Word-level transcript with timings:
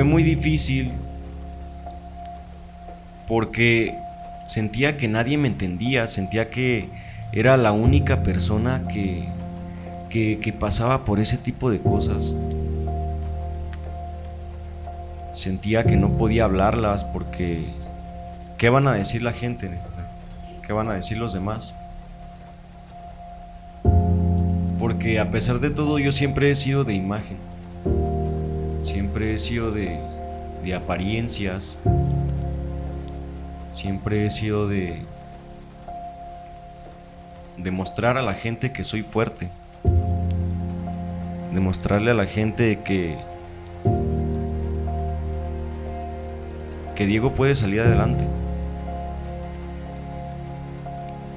fue 0.00 0.04
muy 0.06 0.22
difícil 0.22 0.92
porque 3.28 3.98
sentía 4.46 4.96
que 4.96 5.08
nadie 5.08 5.36
me 5.36 5.46
entendía, 5.46 6.08
sentía 6.08 6.48
que 6.48 6.88
era 7.34 7.58
la 7.58 7.72
única 7.72 8.22
persona 8.22 8.88
que, 8.88 9.28
que, 10.08 10.54
pasaba 10.58 11.04
por 11.04 11.20
ese 11.20 11.36
tipo 11.36 11.70
de 11.70 11.80
cosas. 11.80 12.34
Sentía 15.34 15.84
que 15.84 15.98
no 15.98 16.16
podía 16.16 16.44
hablarlas 16.44 17.04
porque 17.04 17.66
¿qué 18.56 18.70
van 18.70 18.88
a 18.88 18.94
decir 18.94 19.20
la 19.20 19.32
gente? 19.32 19.82
¿Qué 20.66 20.72
van 20.72 20.88
a 20.88 20.94
decir 20.94 21.18
los 21.18 21.34
demás? 21.34 21.76
Porque 24.78 25.20
a 25.20 25.30
pesar 25.30 25.60
de 25.60 25.68
todo 25.68 25.98
yo 25.98 26.10
siempre 26.10 26.50
he 26.50 26.54
sido 26.54 26.84
de 26.84 26.94
imagen. 26.94 27.49
Siempre 28.80 29.34
he 29.34 29.38
sido 29.38 29.70
de, 29.70 29.98
de 30.64 30.74
apariencias. 30.74 31.78
Siempre 33.70 34.26
he 34.26 34.30
sido 34.30 34.68
de 34.68 35.04
demostrar 37.56 38.18
a 38.18 38.22
la 38.22 38.34
gente 38.34 38.72
que 38.72 38.84
soy 38.84 39.02
fuerte. 39.02 39.50
Demostrarle 41.52 42.10
a 42.10 42.14
la 42.14 42.26
gente 42.26 42.80
que 42.80 43.16
que 47.00 47.06
Diego 47.06 47.32
puede 47.32 47.54
salir 47.54 47.80
adelante. 47.80 48.26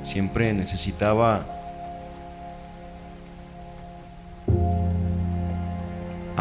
Siempre 0.02 0.54
necesitaba 0.54 1.46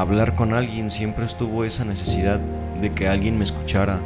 hablar 0.03 0.35
con 0.35 0.53
alguien, 0.53 0.91
siempre 0.91 1.25
estuvo 1.25 1.65
esa 1.65 1.85
necesidad 1.85 2.41
de 2.81 2.91
que 2.91 3.09
alguien 3.09 3.39
me 3.39 3.45
escuchara. 3.45 3.99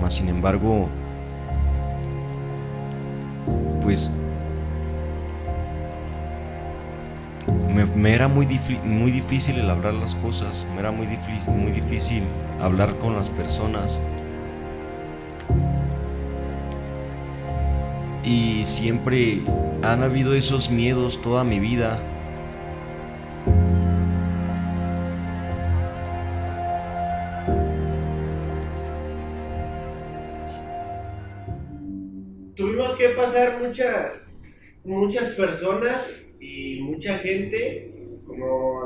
Más 0.00 0.14
sin 0.14 0.28
embargo, 0.28 0.88
pues 3.82 4.10
me, 7.96 8.14
era 8.14 8.28
muy, 8.28 8.46
muy 8.84 9.10
difícil 9.10 9.58
el 9.58 9.70
hablar 9.70 9.94
las 9.94 10.14
cosas, 10.14 10.66
me 10.74 10.80
era 10.80 10.90
muy, 10.90 11.06
muy 11.48 11.72
difícil 11.72 12.22
hablar 12.60 12.96
con 12.98 13.14
las 13.14 13.28
personas. 13.30 14.00
Y 18.24 18.64
siempre 18.64 19.42
han 19.82 20.02
habido 20.02 20.34
esos 20.34 20.70
miedos 20.70 21.20
toda 21.20 21.42
mi 21.42 21.58
vida. 21.58 21.98
Muchas, 33.72 34.30
muchas 34.84 35.28
personas 35.34 36.26
y 36.38 36.80
mucha 36.82 37.16
gente 37.16 37.90
como, 38.26 38.82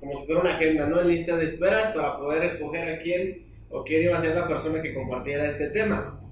como 0.00 0.14
si 0.14 0.26
fuera 0.26 0.40
una 0.40 0.54
agenda, 0.54 0.86
¿no? 0.86 1.02
En 1.02 1.08
lista 1.08 1.36
de 1.36 1.44
esperas 1.44 1.94
para 1.94 2.16
poder 2.16 2.44
escoger 2.44 2.94
a 2.94 2.98
quién 2.98 3.44
o 3.68 3.84
quién 3.84 4.04
iba 4.04 4.16
a 4.16 4.18
ser 4.18 4.34
la 4.34 4.48
persona 4.48 4.80
que 4.80 4.94
compartiera 4.94 5.46
este 5.46 5.68
tema 5.68 6.22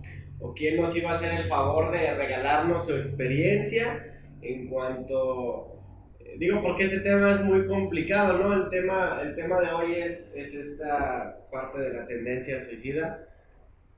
o 0.40 0.54
quién 0.54 0.80
nos 0.80 0.96
iba 0.96 1.10
a 1.10 1.12
hacer 1.12 1.38
el 1.38 1.46
favor 1.46 1.92
de 1.92 2.14
regalarnos 2.14 2.86
su 2.86 2.96
experiencia 2.96 4.22
en 4.40 4.68
cuanto 4.68 5.82
eh, 6.20 6.36
digo 6.38 6.62
porque 6.62 6.84
este 6.84 7.00
tema 7.00 7.32
es 7.32 7.40
muy 7.40 7.66
complicado, 7.66 8.38
¿no? 8.38 8.54
El 8.54 8.70
tema, 8.70 9.20
el 9.22 9.34
tema 9.34 9.60
de 9.60 9.68
hoy 9.68 9.94
es, 9.96 10.32
es 10.34 10.54
esta 10.54 11.46
parte 11.52 11.78
de 11.78 11.92
la 11.92 12.06
tendencia 12.06 12.58
suicida, 12.62 13.28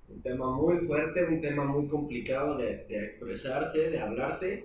un 0.08 0.22
tema 0.22 0.50
muy 0.50 0.78
fuerte, 0.78 1.24
un 1.24 1.40
tema 1.40 1.64
muy 1.64 1.88
complicado 1.88 2.56
de, 2.56 2.86
expresarse, 2.88 3.90
de 3.90 3.98
hablarse 3.98 4.64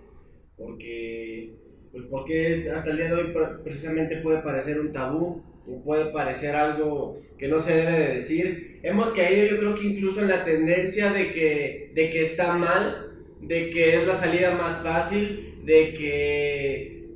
porque, 0.57 1.53
pues 1.91 2.05
porque 2.09 2.51
es, 2.51 2.69
hasta 2.69 2.91
el 2.91 2.97
día 2.97 3.07
de 3.07 3.13
hoy 3.13 3.33
precisamente 3.63 4.17
puede 4.17 4.41
parecer 4.41 4.79
un 4.79 4.91
tabú, 4.91 5.43
o 5.67 5.83
puede 5.83 6.05
parecer 6.11 6.55
algo 6.55 7.15
que 7.37 7.47
no 7.47 7.59
se 7.59 7.75
debe 7.75 7.99
de 7.99 8.13
decir. 8.15 8.79
Hemos 8.83 9.09
caído 9.09 9.47
yo 9.47 9.57
creo 9.57 9.75
que 9.75 9.85
incluso 9.85 10.21
en 10.21 10.27
la 10.27 10.43
tendencia 10.43 11.11
de 11.11 11.31
que, 11.31 11.91
de 11.93 12.09
que 12.09 12.21
está 12.23 12.53
mal, 12.53 13.11
de 13.41 13.69
que 13.69 13.95
es 13.95 14.07
la 14.07 14.15
salida 14.15 14.55
más 14.55 14.81
fácil, 14.83 15.59
de 15.63 15.93
que 15.93 17.07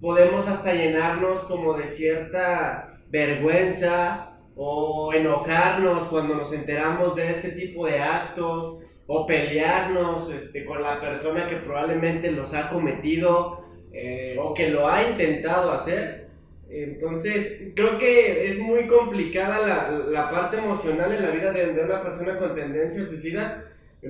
podemos 0.00 0.48
hasta 0.48 0.74
llenarnos 0.74 1.40
como 1.40 1.76
de 1.76 1.86
cierta 1.86 3.02
vergüenza 3.10 4.29
o 4.62 5.14
enojarnos 5.14 6.04
cuando 6.08 6.34
nos 6.34 6.52
enteramos 6.52 7.16
de 7.16 7.30
este 7.30 7.52
tipo 7.52 7.86
de 7.86 7.98
actos 7.98 8.82
o 9.06 9.26
pelearnos 9.26 10.30
este, 10.30 10.66
con 10.66 10.82
la 10.82 11.00
persona 11.00 11.46
que 11.46 11.56
probablemente 11.56 12.30
los 12.30 12.52
ha 12.52 12.68
cometido 12.68 13.64
eh, 13.90 14.36
o 14.38 14.52
que 14.52 14.68
lo 14.68 14.86
ha 14.86 15.02
intentado 15.08 15.72
hacer. 15.72 16.28
Entonces, 16.68 17.70
creo 17.74 17.96
que 17.96 18.48
es 18.48 18.58
muy 18.58 18.86
complicada 18.86 19.66
la, 19.66 19.90
la 19.92 20.30
parte 20.30 20.58
emocional 20.58 21.10
en 21.10 21.22
la 21.22 21.30
vida 21.30 21.52
de, 21.52 21.72
de, 21.72 21.82
una 21.82 22.02
persona 22.02 22.36
con 22.36 22.54
tendencias 22.54 23.08
suicidas, 23.08 23.64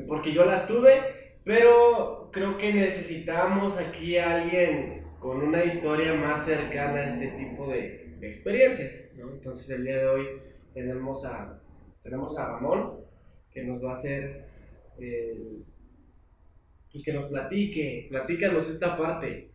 porque 0.08 0.32
yo 0.32 0.44
las 0.44 0.66
tuve, 0.66 1.00
pero 1.44 2.28
creo 2.32 2.58
que 2.58 2.74
necesitamos 2.74 3.78
aquí 3.78 4.18
a 4.18 4.34
alguien 4.34 5.04
con 5.20 5.42
una 5.42 5.62
historia 5.64 6.12
más 6.14 6.44
cercana 6.44 7.02
a 7.02 7.06
este 7.06 7.28
tipo 7.28 7.68
de, 7.68 8.09
de 8.20 8.28
experiencias. 8.28 9.10
¿no? 9.16 9.30
Entonces, 9.30 9.70
el 9.70 9.84
día 9.84 9.98
de 9.98 10.06
hoy 10.06 10.26
tenemos 10.72 11.24
a, 11.24 11.60
tenemos 12.02 12.38
a 12.38 12.52
Ramón, 12.52 13.00
que 13.50 13.64
nos 13.64 13.84
va 13.84 13.88
a 13.88 13.92
hacer 13.92 14.50
pues 16.90 17.04
que 17.04 17.12
nos 17.12 17.24
platique, 17.24 18.06
platícanos 18.08 18.68
esta 18.68 18.96
parte. 18.96 19.50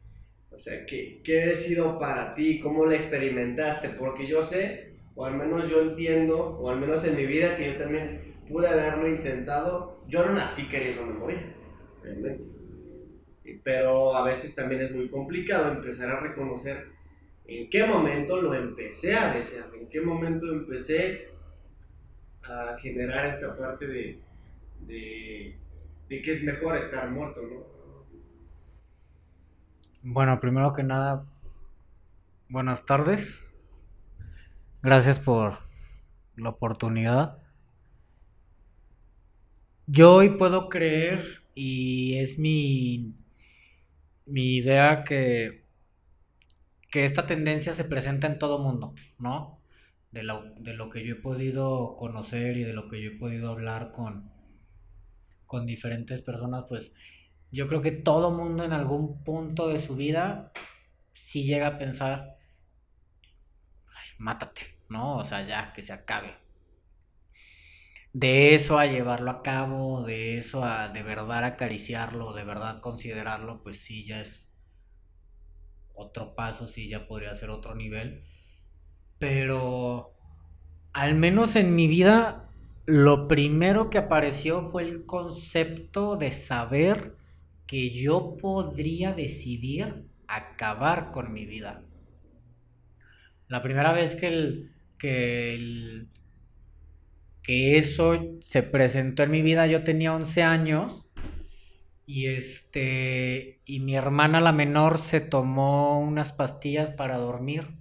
O 0.49 0.57
sea, 0.57 0.85
¿qué, 0.85 1.21
¿qué 1.23 1.51
ha 1.51 1.55
sido 1.55 1.99
para 1.99 2.33
ti? 2.33 2.59
¿Cómo 2.59 2.85
la 2.85 2.95
experimentaste? 2.95 3.89
Porque 3.89 4.25
yo 4.25 4.41
sé, 4.41 4.93
o 5.15 5.25
al 5.25 5.35
menos 5.35 5.69
yo 5.69 5.81
entiendo, 5.81 6.39
o 6.39 6.69
al 6.69 6.79
menos 6.79 7.03
en 7.05 7.17
mi 7.17 7.25
vida, 7.25 7.57
que 7.57 7.73
yo 7.73 7.77
también 7.77 8.35
pude 8.47 8.67
haberlo 8.67 9.07
intentado. 9.07 10.01
Yo 10.07 10.25
no 10.25 10.33
nací 10.33 10.67
queriendo 10.69 11.05
morir, 11.05 11.55
realmente. 12.01 12.45
Pero 13.63 14.15
a 14.15 14.23
veces 14.23 14.55
también 14.55 14.81
es 14.81 14.95
muy 14.95 15.09
complicado 15.09 15.71
empezar 15.71 16.09
a 16.09 16.19
reconocer 16.21 16.94
en 17.47 17.69
qué 17.69 17.85
momento 17.85 18.41
lo 18.41 18.53
empecé 18.53 19.15
a 19.15 19.33
desear, 19.33 19.69
en 19.75 19.87
qué 19.87 20.01
momento 20.01 20.51
empecé 20.51 21.29
a 22.43 22.75
generar 22.77 23.27
esta 23.27 23.55
parte 23.57 23.87
de, 23.87 24.19
de, 24.87 25.57
que 26.09 26.31
es 26.31 26.43
mejor 26.43 26.77
estar 26.77 27.09
muerto, 27.09 27.41
¿no? 27.41 27.75
Bueno, 30.01 30.39
primero 30.39 30.73
que 30.73 30.83
nada, 30.83 31.25
buenas 32.49 32.85
tardes. 32.85 33.43
Gracias 34.81 35.19
por 35.19 35.57
la 36.35 36.49
oportunidad. 36.49 37.41
Yo 39.87 40.13
hoy 40.13 40.37
puedo 40.37 40.69
creer 40.69 41.43
y 41.55 42.19
es 42.19 42.37
mi, 42.37 43.15
mi 44.25 44.57
idea 44.57 45.03
que, 45.03 45.64
que 46.95 47.03
esta 47.03 47.25
tendencia 47.25 47.73
se 47.73 47.83
presenta 47.83 48.25
en 48.25 48.39
todo 48.39 48.57
mundo, 48.57 48.93
¿no? 49.19 49.55
De 50.11 50.23
lo, 50.23 50.53
de 50.53 50.73
lo 50.73 50.89
que 50.89 51.03
yo 51.03 51.15
he 51.15 51.19
podido 51.19 51.97
conocer 51.97 52.55
y 52.55 52.63
de 52.63 52.71
lo 52.71 52.87
que 52.87 53.01
yo 53.01 53.09
he 53.09 53.17
podido 53.17 53.51
hablar 53.51 53.91
con, 53.91 54.31
con 55.45 55.65
diferentes 55.65 56.21
personas, 56.21 56.63
pues 56.69 56.93
yo 57.51 57.67
creo 57.67 57.81
que 57.81 57.91
todo 57.91 58.31
mundo 58.31 58.63
en 58.63 58.71
algún 58.71 59.25
punto 59.25 59.67
de 59.67 59.77
su 59.77 59.97
vida 59.97 60.53
sí 61.11 61.43
llega 61.43 61.67
a 61.67 61.77
pensar, 61.77 62.37
mátate, 64.17 64.61
¿no? 64.87 65.17
O 65.17 65.25
sea, 65.25 65.45
ya, 65.45 65.73
que 65.73 65.81
se 65.81 65.91
acabe. 65.91 66.37
De 68.13 68.55
eso 68.55 68.79
a 68.79 68.85
llevarlo 68.85 69.31
a 69.31 69.43
cabo, 69.43 70.05
de 70.05 70.37
eso 70.37 70.63
a 70.63 70.87
de 70.87 71.03
verdad 71.03 71.43
acariciarlo, 71.43 72.31
de 72.31 72.45
verdad 72.45 72.79
considerarlo, 72.79 73.63
pues 73.63 73.81
sí, 73.81 74.05
ya 74.05 74.21
es 74.21 74.44
otro 75.95 76.35
paso, 76.35 76.67
sí, 76.67 76.87
ya 76.89 77.07
podría 77.07 77.33
ser 77.33 77.49
otro 77.49 77.75
nivel. 77.75 78.21
Pero 79.19 80.13
al 80.93 81.15
menos 81.15 81.55
en 81.55 81.75
mi 81.75 81.87
vida 81.87 82.49
lo 82.85 83.27
primero 83.27 83.89
que 83.89 83.97
apareció 83.97 84.61
fue 84.61 84.83
el 84.83 85.05
concepto 85.05 86.17
de 86.17 86.31
saber 86.31 87.15
que 87.67 87.89
yo 87.89 88.37
podría 88.37 89.13
decidir 89.13 90.05
acabar 90.27 91.11
con 91.11 91.33
mi 91.33 91.45
vida. 91.45 91.83
La 93.47 93.61
primera 93.61 93.91
vez 93.91 94.15
que, 94.15 94.27
el, 94.27 94.71
que, 94.99 96.05
que 97.41 97.77
eso 97.77 98.37
se 98.41 98.63
presentó 98.63 99.23
en 99.23 99.31
mi 99.31 99.41
vida 99.41 99.67
yo 99.67 99.83
tenía 99.83 100.13
11 100.13 100.43
años 100.43 101.04
y 102.05 102.27
este 102.27 103.61
y 103.65 103.79
mi 103.79 103.95
hermana 103.95 104.39
la 104.39 104.51
menor 104.51 104.97
se 104.97 105.21
tomó 105.21 105.99
unas 105.99 106.33
pastillas 106.33 106.91
para 106.91 107.17
dormir 107.17 107.75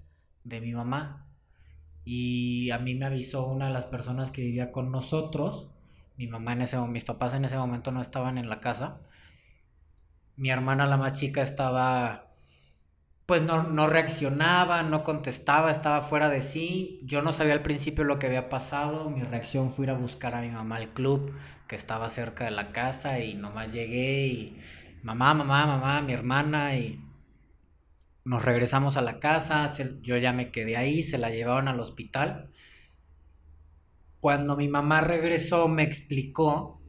de 0.44 0.60
mi 0.60 0.72
mamá 0.72 1.26
y 2.04 2.70
a 2.70 2.78
mí 2.78 2.94
me 2.94 3.06
avisó 3.06 3.46
una 3.46 3.68
de 3.68 3.72
las 3.72 3.86
personas 3.86 4.30
que 4.30 4.42
vivía 4.42 4.72
con 4.72 4.90
nosotros. 4.90 5.70
Mi 6.16 6.26
mamá 6.26 6.52
en 6.52 6.62
ese 6.62 6.78
mis 6.80 7.04
papás 7.04 7.34
en 7.34 7.44
ese 7.44 7.56
momento 7.56 7.90
no 7.92 8.00
estaban 8.00 8.38
en 8.38 8.48
la 8.48 8.60
casa. 8.60 9.00
Mi 10.36 10.50
hermana 10.50 10.86
la 10.86 10.96
más 10.96 11.12
chica 11.18 11.42
estaba 11.42 12.33
pues 13.26 13.42
no, 13.42 13.62
no, 13.62 13.86
reaccionaba, 13.86 14.82
no 14.82 15.02
contestaba, 15.02 15.70
estaba 15.70 16.02
fuera 16.02 16.28
de 16.28 16.42
sí. 16.42 17.00
Yo 17.04 17.22
no 17.22 17.32
sabía 17.32 17.54
al 17.54 17.62
principio 17.62 18.04
lo 18.04 18.18
que 18.18 18.26
había 18.26 18.48
pasado. 18.48 19.08
Mi 19.10 19.22
reacción 19.22 19.70
fue 19.70 19.86
ir 19.86 19.90
a 19.90 19.94
buscar 19.94 20.34
a 20.34 20.42
mi 20.42 20.50
mamá 20.50 20.76
al 20.76 20.90
club 20.92 21.32
que 21.68 21.76
estaba 21.76 22.10
cerca 22.10 22.44
de 22.44 22.50
la 22.50 22.72
casa 22.72 23.20
y 23.20 23.34
nomás 23.34 23.72
llegué 23.72 24.26
y 24.26 24.58
mamá, 25.02 25.34
mamá, 25.34 25.66
mamá, 25.66 26.02
mi 26.02 26.12
hermana 26.12 26.76
y 26.76 27.00
nos 28.24 28.44
regresamos 28.44 28.96
a 28.96 29.02
la 29.02 29.18
casa, 29.20 29.70
yo 30.02 30.16
ya 30.16 30.32
me 30.32 30.50
quedé 30.50 30.76
ahí, 30.76 31.02
se 31.02 31.18
la 31.18 31.30
llevaron 31.30 31.68
al 31.68 31.80
hospital. 31.80 32.50
Cuando 34.20 34.56
mi 34.56 34.68
mamá 34.68 35.02
regresó 35.02 35.68
me 35.68 35.82
explicó, 35.82 36.80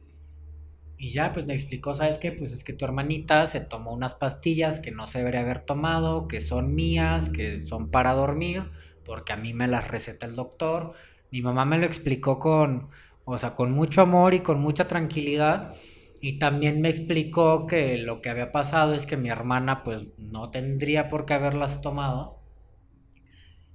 y 0.98 1.10
ya 1.10 1.32
pues 1.32 1.46
me 1.46 1.54
explicó, 1.54 1.94
¿sabes 1.94 2.18
qué? 2.18 2.32
Pues 2.32 2.52
es 2.52 2.64
que 2.64 2.72
tu 2.72 2.84
hermanita 2.84 3.44
se 3.46 3.60
tomó 3.60 3.92
unas 3.92 4.14
pastillas 4.14 4.80
que 4.80 4.90
no 4.90 5.06
se 5.06 5.18
debería 5.18 5.40
haber 5.40 5.60
tomado, 5.60 6.26
que 6.26 6.40
son 6.40 6.74
mías, 6.74 7.28
que 7.28 7.58
son 7.58 7.90
para 7.90 8.14
dormir, 8.14 8.70
porque 9.04 9.32
a 9.34 9.36
mí 9.36 9.52
me 9.52 9.68
las 9.68 9.88
receta 9.88 10.26
el 10.26 10.36
doctor. 10.36 10.94
Mi 11.30 11.42
mamá 11.42 11.66
me 11.66 11.78
lo 11.78 11.84
explicó 11.84 12.38
con, 12.38 12.88
o 13.24 13.36
sea, 13.36 13.54
con 13.54 13.72
mucho 13.72 14.00
amor 14.00 14.32
y 14.34 14.40
con 14.40 14.60
mucha 14.60 14.86
tranquilidad. 14.86 15.74
Y 16.22 16.38
también 16.38 16.80
me 16.80 16.88
explicó 16.88 17.66
que 17.66 17.98
lo 17.98 18.22
que 18.22 18.30
había 18.30 18.50
pasado 18.50 18.94
es 18.94 19.04
que 19.04 19.18
mi 19.18 19.28
hermana 19.28 19.84
pues 19.84 20.06
no 20.16 20.50
tendría 20.50 21.08
por 21.08 21.26
qué 21.26 21.34
haberlas 21.34 21.82
tomado. 21.82 22.40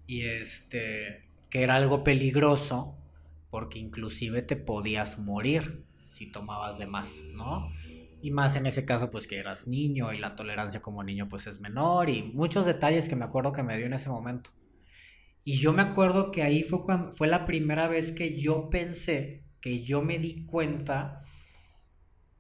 Y 0.08 0.24
este, 0.26 1.30
que 1.52 1.62
era 1.62 1.76
algo 1.76 2.04
peligroso 2.04 2.96
porque 3.52 3.78
inclusive 3.80 4.42
te 4.42 4.56
podías 4.56 5.20
morir 5.20 5.84
si 6.22 6.32
tomabas 6.32 6.78
de 6.78 6.86
más, 6.86 7.24
¿no? 7.34 7.72
Y 8.22 8.30
más 8.30 8.56
en 8.56 8.68
ese 8.68 8.86
caso 8.86 9.10
pues 9.10 9.26
que 9.26 9.40
eras 9.40 9.68
niño 9.68 10.14
y 10.14 10.20
la 10.20 10.36
tolerancia 10.36 10.80
como 10.80 11.04
niño 11.04 11.28
pues 11.28 11.48
es 11.48 11.60
menor 11.60 12.12
y 12.12 12.22
muchos 12.22 12.68
detalles 12.68 13.10
que 13.10 13.16
me 13.16 13.26
acuerdo 13.26 13.52
que 13.52 13.64
me 13.64 13.76
dio 13.76 13.88
en 13.88 13.94
ese 13.94 14.10
momento. 14.10 14.52
Y 15.44 15.58
yo 15.58 15.74
me 15.74 15.82
acuerdo 15.82 16.30
que 16.30 16.44
ahí 16.44 16.62
fue, 16.62 16.84
cuando, 16.84 17.12
fue 17.12 17.28
la 17.28 17.46
primera 17.46 17.88
vez 17.88 18.12
que 18.12 18.38
yo 18.38 18.70
pensé, 18.70 19.42
que 19.62 19.82
yo 19.82 20.04
me 20.04 20.20
di 20.20 20.46
cuenta 20.46 21.24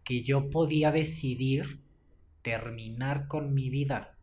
que 0.04 0.22
yo 0.22 0.51
podía 0.51 0.92
decidir 0.92 1.81
terminar 2.44 3.28
con 3.28 3.56
mi 3.56 3.72
vida. 3.72 4.16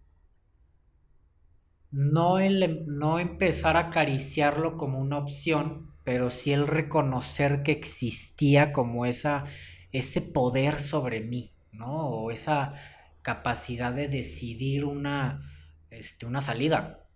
No, 1.91 2.39
el, 2.39 2.85
no 2.87 3.19
empezar 3.19 3.77
a 3.77 3.89
acariciarlo 3.89 4.77
como 4.77 5.01
una 5.01 5.19
opción, 5.19 5.88
pero 6.09 6.31
sí 6.31 6.55
el 6.55 6.67
reconocer 6.67 7.63
que 7.63 7.71
existía 7.73 8.73
como 8.73 9.05
esa, 9.05 9.45
ese 9.93 10.23
poder 10.23 10.79
sobre 10.79 11.21
mí, 11.21 11.53
¿no? 11.71 12.09
O 12.09 12.31
esa 12.31 12.73
capacidad 13.21 13.93
de 13.93 14.09
decidir 14.09 14.87
una, 14.87 15.43
este, 15.91 16.25
una 16.25 16.41
salida. 16.41 17.07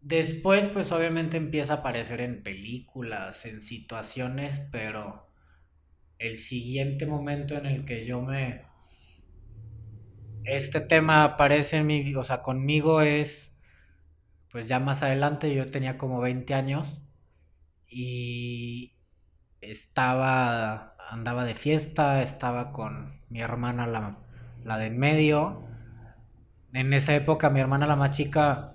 Después, 0.00 0.70
pues 0.70 0.92
obviamente 0.92 1.36
empieza 1.36 1.74
a 1.74 1.76
aparecer 1.76 2.22
en 2.22 2.42
películas, 2.42 3.44
en 3.44 3.60
situaciones, 3.60 4.62
pero 4.72 5.28
el 6.18 6.38
siguiente 6.38 7.04
momento 7.04 7.54
en 7.54 7.66
el 7.66 7.84
que 7.84 8.06
yo 8.06 8.22
me... 8.22 8.62
Este 10.44 10.80
tema 10.80 11.22
aparece 11.22 11.76
en 11.76 11.86
mi... 11.86 12.14
O 12.14 12.22
sea, 12.22 12.40
conmigo 12.40 13.02
es... 13.02 13.54
Pues 14.50 14.68
ya 14.68 14.78
más 14.78 15.02
adelante 15.02 15.54
yo 15.54 15.66
tenía 15.66 15.98
como 15.98 16.20
20 16.20 16.54
años 16.54 16.98
y 17.88 18.92
estaba... 19.60 20.94
Andaba 21.08 21.44
de 21.44 21.54
fiesta, 21.54 22.20
estaba 22.20 22.72
con 22.72 23.20
mi 23.30 23.40
hermana 23.40 23.86
la, 23.86 24.18
la 24.64 24.76
de 24.78 24.86
en 24.86 24.98
medio. 24.98 25.62
En 26.72 26.92
esa 26.92 27.14
época 27.14 27.50
mi 27.50 27.60
hermana 27.60 27.86
la 27.86 27.96
más 27.96 28.16
chica 28.16 28.74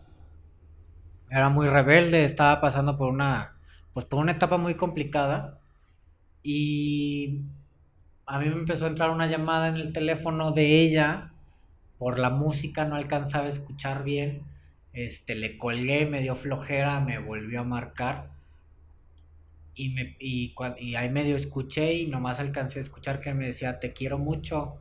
era 1.30 1.50
muy 1.50 1.68
rebelde, 1.68 2.24
estaba 2.24 2.60
pasando 2.62 2.96
por 2.98 3.10
una 3.10 3.56
pues 3.94 4.06
por 4.06 4.20
una 4.20 4.34
etapa 4.34 4.58
muy 4.58 4.76
complicada 4.76 5.60
y 6.44 7.42
a 8.26 8.40
mí 8.40 8.48
me 8.50 8.56
empezó 8.56 8.86
a 8.86 8.90
entrar 8.90 9.10
una 9.12 9.28
llamada 9.28 9.68
en 9.68 9.76
el 9.76 9.94
teléfono 9.94 10.52
de 10.52 10.82
ella. 10.82 11.32
Por 12.00 12.20
la 12.20 12.30
música 12.30 12.86
no 12.86 12.96
alcanzaba 12.96 13.46
a 13.46 13.50
escuchar 13.50 14.04
bien. 14.04 14.44
Este, 14.94 15.36
le 15.36 15.58
colgué, 15.58 16.06
me 16.06 16.22
dio 16.22 16.36
flojera, 16.36 17.00
me 17.00 17.20
volvió 17.20 17.62
a 17.62 17.64
marcar. 17.64 18.32
Y, 19.74 19.90
me, 19.90 20.16
y, 20.20 20.54
y 20.80 20.96
ahí 20.96 21.10
medio 21.10 21.36
escuché 21.36 21.94
y 21.94 22.08
nomás 22.08 22.40
alcancé 22.40 22.80
a 22.80 22.82
escuchar 22.84 23.20
que 23.20 23.34
me 23.34 23.46
decía, 23.46 23.80
te 23.80 23.94
quiero 23.94 24.18
mucho. 24.18 24.78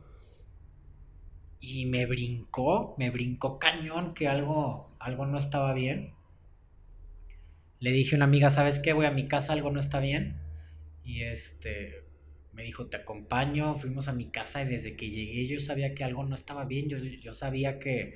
Y 1.59 1.85
me 1.85 2.05
brincó, 2.05 2.95
me 2.97 3.09
brincó 3.09 3.59
cañón 3.59 4.13
que 4.13 4.27
algo, 4.27 4.89
algo 4.99 5.25
no 5.25 5.37
estaba 5.37 5.73
bien. 5.73 6.13
Le 7.79 7.91
dije 7.91 8.15
a 8.15 8.17
una 8.17 8.25
amiga, 8.25 8.49
¿sabes 8.49 8.79
qué? 8.79 8.93
Voy 8.93 9.05
a 9.05 9.11
mi 9.11 9.27
casa, 9.27 9.53
algo 9.53 9.71
no 9.71 9.79
está 9.79 9.99
bien 9.99 10.41
y 11.03 11.23
este 11.23 12.03
me 12.53 12.63
dijo, 12.63 12.87
te 12.87 12.97
acompaño, 12.97 13.73
fuimos 13.73 14.07
a 14.07 14.13
mi 14.13 14.29
casa 14.29 14.61
y 14.61 14.67
desde 14.67 14.95
que 14.95 15.09
llegué 15.09 15.45
yo 15.45 15.59
sabía 15.59 15.95
que 15.95 16.03
algo 16.03 16.25
no 16.25 16.35
estaba 16.35 16.65
bien, 16.65 16.89
yo, 16.89 16.97
yo 16.97 17.33
sabía 17.33 17.79
que, 17.79 18.13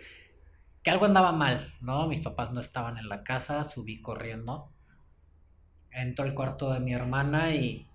que 0.86 0.92
algo 0.92 1.06
andaba 1.06 1.32
mal, 1.32 1.74
¿no? 1.82 2.08
Mis 2.08 2.20
papás 2.20 2.54
no 2.54 2.60
estaban 2.60 3.00
en 3.00 3.10
la 3.10 3.24
casa, 3.24 3.64
subí 3.64 4.04
corriendo, 4.04 4.70
entró 5.90 6.26
al 6.26 6.36
cuarto 6.36 6.72
de 6.72 6.80
mi 6.80 6.94
hermana 6.94 7.56
y, 7.56 7.88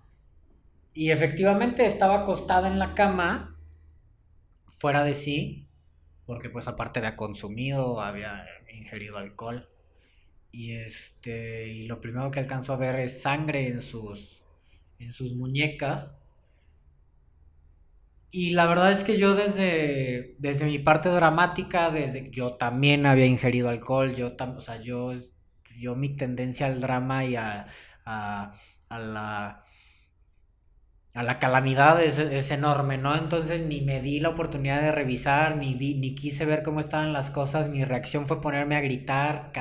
y 0.93 1.11
efectivamente 1.11 1.85
estaba 1.85 2.23
acostada 2.23 2.67
en 2.67 2.79
la 2.79 2.93
cama, 2.93 3.55
fuera 4.67 5.05
de 5.05 5.13
sí, 5.13 5.69
porque 6.25 6.49
pues 6.49 6.67
aparte 6.67 6.99
había 6.99 7.15
consumido, 7.15 8.01
había 8.01 8.45
ingerido 8.73 9.17
alcohol. 9.17 9.69
Y 10.51 10.73
este, 10.73 11.69
y 11.69 11.87
lo 11.87 12.01
primero 12.01 12.29
que 12.29 12.41
alcanzó 12.41 12.73
a 12.73 12.77
ver 12.77 12.99
es 12.99 13.21
sangre 13.21 13.69
en 13.69 13.81
sus 13.81 14.41
en 14.99 15.13
sus 15.13 15.33
muñecas. 15.33 16.13
Y 18.31 18.51
la 18.51 18.65
verdad 18.65 18.91
es 18.91 19.03
que 19.03 19.17
yo 19.17 19.35
desde, 19.35 20.35
desde 20.39 20.65
mi 20.65 20.79
parte 20.79 21.09
dramática, 21.09 21.89
desde 21.89 22.31
yo 22.31 22.55
también 22.55 23.05
había 23.05 23.25
ingerido 23.25 23.67
alcohol, 23.69 24.15
yo, 24.15 24.35
o 24.57 24.61
sea, 24.61 24.79
yo, 24.79 25.11
yo 25.77 25.95
mi 25.95 26.15
tendencia 26.15 26.67
al 26.67 26.79
drama 26.79 27.25
y 27.25 27.35
a, 27.35 27.67
a, 28.05 28.51
la 28.89 29.63
a 31.13 31.23
la 31.23 31.39
calamidad 31.39 32.01
es, 32.01 32.51
enorme, 32.51 32.97
¿no? 32.97 33.15
Entonces 33.17 33.61
ni 33.61 33.81
me 33.81 34.01
di 34.01 34.19
la 34.21 34.29
oportunidad 34.29 34.81
de 34.81 34.91
revisar, 34.93 35.57
ni, 35.57 35.75
ni 35.75 36.15
quise 36.15 36.45
ver 36.45 36.63
cómo 36.63 36.79
estaban 36.79 37.11
las 37.13 37.31
cosas, 37.31 37.67
mi 37.67 37.83
reacción 37.83 38.27
fue 38.27 38.39
ponerme 38.41 38.77
a 38.77 38.81
gritar, 38.81 39.51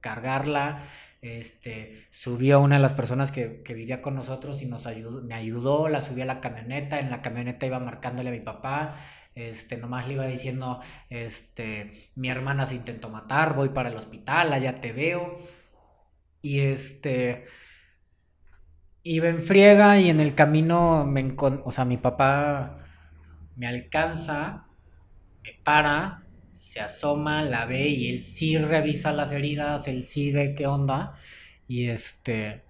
cargarla, 0.00 0.78
este, 1.26 2.06
subió 2.10 2.60
una 2.60 2.76
de 2.76 2.82
las 2.82 2.94
personas 2.94 3.32
que, 3.32 3.62
vivía 3.68 4.00
con 4.00 4.14
nosotros 4.14 4.62
y 4.62 4.66
nos 4.66 4.86
ayudó, 4.86 5.22
me 5.22 5.34
ayudó, 5.34 5.88
la 5.88 6.00
subí 6.00 6.22
a 6.22 6.26
la 6.26 6.40
camioneta, 6.40 6.98
en 7.00 7.10
la 7.10 7.22
camioneta 7.22 7.66
iba 7.66 7.78
marcándole 7.78 8.30
a 8.30 8.32
mi 8.32 8.40
papá, 8.40 8.96
este, 9.34 9.76
nomás 9.76 10.08
le 10.08 10.14
iba 10.14 10.26
diciendo, 10.26 10.80
este, 11.10 11.90
mi 12.14 12.28
hermana 12.28 12.66
se 12.66 12.76
intentó 12.76 13.10
matar, 13.10 13.54
voy 13.54 13.70
para 13.70 13.90
el 13.90 13.96
hospital, 13.96 14.52
allá 14.52 14.80
te 14.80 14.92
veo, 14.92 15.36
y 16.42 16.60
este, 16.60 17.44
iba 19.02 19.28
en 19.28 19.40
friega 19.40 19.98
y 20.00 20.10
en 20.10 20.20
el 20.20 20.34
camino, 20.34 21.04
me 21.06 21.34
o 21.38 21.70
sea, 21.72 21.84
mi 21.84 21.96
papá 21.96 22.78
me 23.56 23.66
alcanza, 23.66 24.66
me 25.42 25.52
para, 25.64 26.18
se 26.56 26.80
asoma, 26.80 27.42
la 27.42 27.66
ve 27.66 27.88
y 27.88 28.10
él 28.10 28.20
sí 28.20 28.56
revisa 28.58 29.12
las 29.12 29.32
heridas, 29.32 29.88
él 29.88 30.02
sí 30.02 30.32
ve 30.32 30.54
qué 30.56 30.66
onda. 30.66 31.14
Y 31.68 31.88
este. 31.88 32.62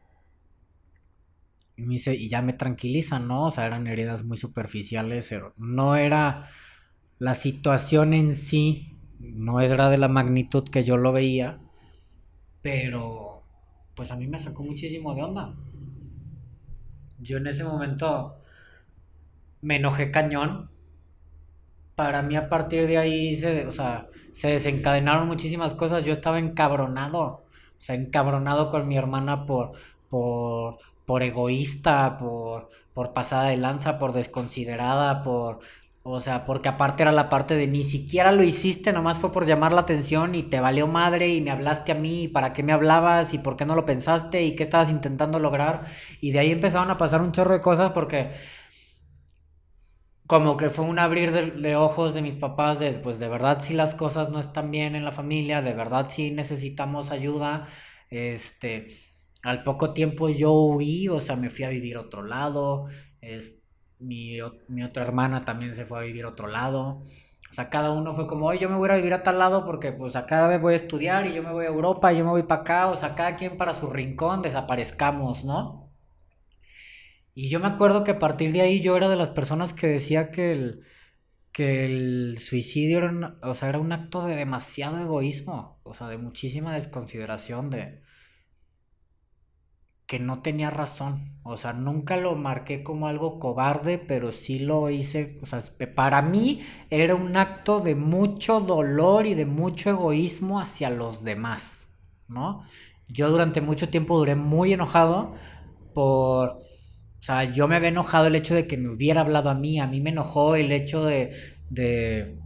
Y 1.76 1.82
me 1.82 1.94
dice, 1.94 2.14
y 2.14 2.28
ya 2.28 2.42
me 2.42 2.54
tranquiliza, 2.54 3.18
¿no? 3.18 3.46
O 3.46 3.50
sea, 3.50 3.66
eran 3.66 3.86
heridas 3.86 4.24
muy 4.24 4.36
superficiales, 4.38 5.34
no 5.56 5.96
era 5.96 6.48
la 7.18 7.34
situación 7.34 8.14
en 8.14 8.34
sí, 8.34 8.96
no 9.18 9.60
era 9.60 9.90
de 9.90 9.98
la 9.98 10.08
magnitud 10.08 10.64
que 10.64 10.84
yo 10.84 10.96
lo 10.96 11.12
veía, 11.12 11.58
pero 12.62 13.42
pues 13.94 14.10
a 14.10 14.16
mí 14.16 14.26
me 14.26 14.38
sacó 14.38 14.62
muchísimo 14.62 15.14
de 15.14 15.22
onda. 15.22 15.54
Yo 17.18 17.38
en 17.38 17.46
ese 17.46 17.64
momento 17.64 18.36
me 19.62 19.76
enojé 19.76 20.10
cañón, 20.10 20.70
para 21.96 22.22
mí 22.22 22.36
a 22.36 22.48
partir 22.48 22.86
de 22.86 22.98
ahí 22.98 23.36
se, 23.36 23.66
o 23.66 23.72
sea, 23.72 24.08
se 24.32 24.48
desencadenaron 24.50 25.26
muchísimas 25.28 25.74
cosas. 25.74 26.04
Yo 26.04 26.12
estaba 26.12 26.38
encabronado, 26.38 27.20
o 27.22 27.44
sea, 27.78 27.96
encabronado 27.96 28.70
con 28.70 28.88
mi 28.88 28.96
hermana 28.98 29.46
por, 29.46 29.72
por, 30.08 30.78
por 31.06 31.22
egoísta, 31.24 32.16
por, 32.18 32.68
por 32.94 33.12
pasada 33.14 33.46
de 33.48 33.56
lanza, 33.58 33.98
por 33.98 34.12
desconsiderada, 34.12 35.22
por... 35.22 35.60
O 36.08 36.20
sea, 36.20 36.44
porque 36.44 36.68
aparte 36.68 37.02
era 37.02 37.10
la 37.10 37.28
parte 37.28 37.54
de 37.56 37.66
ni 37.66 37.82
siquiera 37.82 38.30
lo 38.30 38.44
hiciste, 38.44 38.92
nomás 38.92 39.18
fue 39.18 39.32
por 39.32 39.44
llamar 39.44 39.72
la 39.72 39.80
atención 39.80 40.36
y 40.36 40.44
te 40.44 40.60
valió 40.60 40.86
madre 40.86 41.28
y 41.34 41.40
me 41.40 41.50
hablaste 41.50 41.90
a 41.90 41.96
mí, 41.96 42.24
y 42.24 42.28
para 42.28 42.52
qué 42.52 42.62
me 42.62 42.72
hablabas 42.72 43.34
y 43.34 43.38
por 43.38 43.56
qué 43.56 43.66
no 43.66 43.74
lo 43.74 43.84
pensaste 43.84 44.44
y 44.44 44.54
qué 44.54 44.62
estabas 44.62 44.88
intentando 44.88 45.40
lograr. 45.40 45.82
Y 46.20 46.30
de 46.30 46.38
ahí 46.38 46.52
empezaron 46.52 46.92
a 46.92 46.98
pasar 46.98 47.22
un 47.22 47.32
chorro 47.32 47.54
de 47.54 47.60
cosas 47.60 47.90
porque 47.90 48.30
como 50.26 50.56
que 50.56 50.70
fue 50.70 50.84
un 50.84 50.98
abrir 50.98 51.32
de, 51.32 51.76
ojos 51.76 52.14
de 52.14 52.22
mis 52.22 52.34
papás 52.34 52.80
de, 52.80 52.92
pues 52.92 53.18
de 53.18 53.28
verdad 53.28 53.62
si 53.62 53.74
las 53.74 53.94
cosas 53.94 54.30
no 54.30 54.38
están 54.40 54.70
bien 54.70 54.96
en 54.96 55.04
la 55.04 55.12
familia, 55.12 55.62
de 55.62 55.74
verdad 55.74 56.08
si 56.08 56.30
necesitamos 56.30 57.10
ayuda, 57.10 57.68
este, 58.10 58.86
al 59.42 59.62
poco 59.62 59.92
tiempo 59.92 60.28
yo 60.28 60.52
huí, 60.52 61.08
o 61.08 61.20
sea, 61.20 61.36
me 61.36 61.50
fui 61.50 61.64
a 61.64 61.70
vivir 61.70 61.96
otro 61.98 62.22
lado, 62.22 62.86
este 63.20 63.66
mi, 63.98 64.40
otra 64.40 65.02
hermana 65.04 65.42
también 65.42 65.72
se 65.72 65.84
fue 65.86 65.98
a 65.98 66.02
vivir 66.02 66.26
otro 66.26 66.48
lado. 66.48 67.00
O 67.48 67.52
sea, 67.52 67.70
cada 67.70 67.92
uno 67.92 68.12
fue 68.12 68.26
como, 68.26 68.46
oye, 68.46 68.58
yo 68.60 68.68
me 68.68 68.76
voy 68.76 68.90
a 68.90 68.96
vivir 68.96 69.14
a 69.14 69.22
tal 69.22 69.38
lado 69.38 69.64
porque 69.64 69.92
pues 69.92 70.16
acá 70.16 70.58
voy 70.58 70.72
a 70.74 70.76
estudiar 70.76 71.26
y 71.26 71.34
yo 71.34 71.42
me 71.42 71.52
voy 71.52 71.64
a 71.64 71.68
Europa 71.68 72.12
y 72.12 72.18
yo 72.18 72.24
me 72.24 72.30
voy 72.30 72.42
para 72.42 72.62
acá. 72.62 72.88
O 72.88 72.96
sea, 72.96 73.14
cada 73.14 73.36
quien 73.36 73.56
para 73.56 73.72
su 73.72 73.86
rincón 73.86 74.42
desaparezcamos, 74.42 75.44
¿no? 75.44 75.85
Y 77.36 77.50
yo 77.50 77.60
me 77.60 77.68
acuerdo 77.68 78.02
que 78.02 78.12
a 78.12 78.18
partir 78.18 78.50
de 78.52 78.62
ahí 78.62 78.80
yo 78.80 78.96
era 78.96 79.08
de 79.10 79.16
las 79.16 79.30
personas 79.30 79.74
que 79.74 79.86
decía 79.86 80.30
que 80.30 80.52
el, 80.52 80.84
que 81.52 81.84
el 81.84 82.38
suicidio 82.38 82.98
era 82.98 83.38
o 83.42 83.54
sea, 83.54 83.68
era 83.68 83.78
un 83.78 83.92
acto 83.92 84.26
de 84.26 84.34
demasiado 84.36 84.98
egoísmo, 84.98 85.78
o 85.84 85.92
sea, 85.94 86.08
de 86.08 86.16
muchísima 86.18 86.74
desconsideración 86.74 87.68
de, 87.68 88.00
que 90.06 90.18
no 90.18 90.40
tenía 90.40 90.70
razón. 90.70 91.38
O 91.42 91.58
sea, 91.58 91.72
nunca 91.74 92.16
lo 92.16 92.34
marqué 92.36 92.82
como 92.82 93.06
algo 93.06 93.38
cobarde, 93.38 93.98
pero 93.98 94.32
sí 94.32 94.58
lo 94.58 94.88
hice. 94.88 95.38
O 95.42 95.46
sea, 95.46 95.60
para 95.94 96.22
mí 96.22 96.62
era 96.90 97.14
un 97.14 97.36
acto 97.36 97.80
de 97.80 97.94
mucho 97.94 98.60
dolor 98.60 99.26
y 99.26 99.34
de 99.34 99.44
mucho 99.46 99.90
egoísmo 99.90 100.58
hacia 100.58 100.90
los 100.90 101.22
demás, 101.22 101.88
¿no? 102.28 102.62
Yo 103.08 103.28
durante 103.30 103.60
mucho 103.60 103.90
tiempo 103.90 104.16
duré 104.18 104.36
muy 104.36 104.72
enojado 104.72 105.34
por... 105.94 106.60
O 107.26 107.32
sea, 107.34 107.42
yo 107.42 107.66
me 107.66 107.74
había 107.74 107.88
enojado 107.88 108.28
el 108.28 108.36
hecho 108.36 108.54
de 108.54 108.68
que 108.68 108.76
me 108.76 108.88
hubiera 108.88 109.22
hablado 109.22 109.50
a 109.50 109.54
mí. 109.54 109.80
A 109.80 109.88
mí 109.88 110.00
me 110.00 110.10
enojó 110.10 110.54
el 110.54 110.70
hecho 110.70 111.04
de... 111.04 111.34
de 111.70 112.38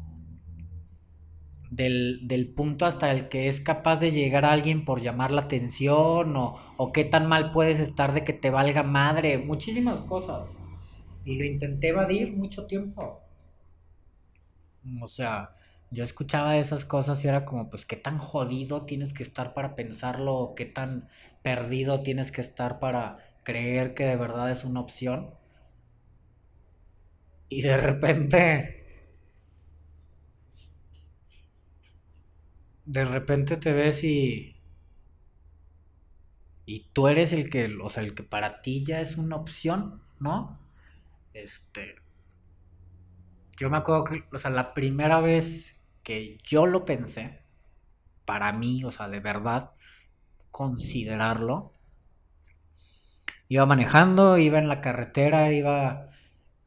del, 1.70 2.52
punto 2.56 2.86
hasta 2.86 3.10
el 3.12 3.28
que 3.28 3.46
es 3.46 3.60
capaz 3.60 4.00
de 4.00 4.10
llegar 4.10 4.46
a 4.46 4.52
alguien 4.52 4.86
por 4.86 5.02
llamar 5.02 5.32
la 5.32 5.42
atención 5.42 6.34
o, 6.34 6.56
o 6.78 6.92
qué 6.92 7.04
tan 7.04 7.26
mal 7.26 7.50
puedes 7.50 7.78
estar 7.78 8.14
de 8.14 8.24
que 8.24 8.32
te 8.32 8.48
valga 8.48 8.82
madre, 8.82 9.36
muchísimas 9.36 10.00
cosas. 10.00 10.56
Y 11.26 11.38
lo 11.38 11.44
intenté 11.44 11.88
evadir 11.88 12.34
mucho 12.34 12.66
tiempo. 12.66 13.20
O 15.02 15.06
sea, 15.06 15.50
yo 15.90 16.04
escuchaba 16.04 16.56
esas 16.56 16.86
cosas 16.86 17.22
y 17.22 17.28
era 17.28 17.44
como, 17.44 17.68
pues, 17.68 17.84
qué 17.84 17.96
tan 17.96 18.16
jodido 18.16 18.86
tienes 18.86 19.12
que 19.12 19.24
estar 19.24 19.52
para 19.52 19.74
pensarlo, 19.74 20.54
qué 20.56 20.64
tan 20.64 21.06
perdido 21.42 22.02
tienes 22.02 22.32
que 22.32 22.40
estar 22.40 22.78
para 22.78 23.18
creer 23.44 23.94
que 23.94 24.04
de 24.04 24.16
verdad 24.16 24.50
es 24.50 24.64
una 24.64 24.80
opción. 24.80 25.34
Y 27.50 27.60
de 27.60 27.76
repente 27.76 28.84
de 32.84 33.04
repente 33.06 33.56
te 33.56 33.72
ves 33.72 34.04
y 34.04 34.54
y 36.66 36.88
tú 36.92 37.08
eres 37.08 37.32
el 37.32 37.50
que, 37.50 37.66
o 37.82 37.88
sea, 37.90 38.02
el 38.02 38.14
que 38.14 38.22
para 38.22 38.62
ti 38.62 38.84
ya 38.84 39.00
es 39.00 39.16
una 39.16 39.36
opción, 39.36 40.02
¿no? 40.20 40.58
Este 41.34 41.96
yo 43.58 43.70
me 43.70 43.76
acuerdo 43.78 44.04
que, 44.04 44.24
o 44.32 44.38
sea, 44.38 44.50
la 44.50 44.74
primera 44.74 45.20
vez 45.20 45.76
que 46.02 46.38
yo 46.42 46.66
lo 46.66 46.84
pensé 46.84 47.42
para 48.24 48.52
mí, 48.52 48.84
o 48.84 48.90
sea, 48.90 49.08
de 49.08 49.20
verdad 49.20 49.72
considerarlo 50.50 51.74
iba 53.50 53.66
manejando, 53.66 54.38
iba 54.38 54.58
en 54.58 54.68
la 54.68 54.80
carretera, 54.80 55.52
iba 55.52 56.08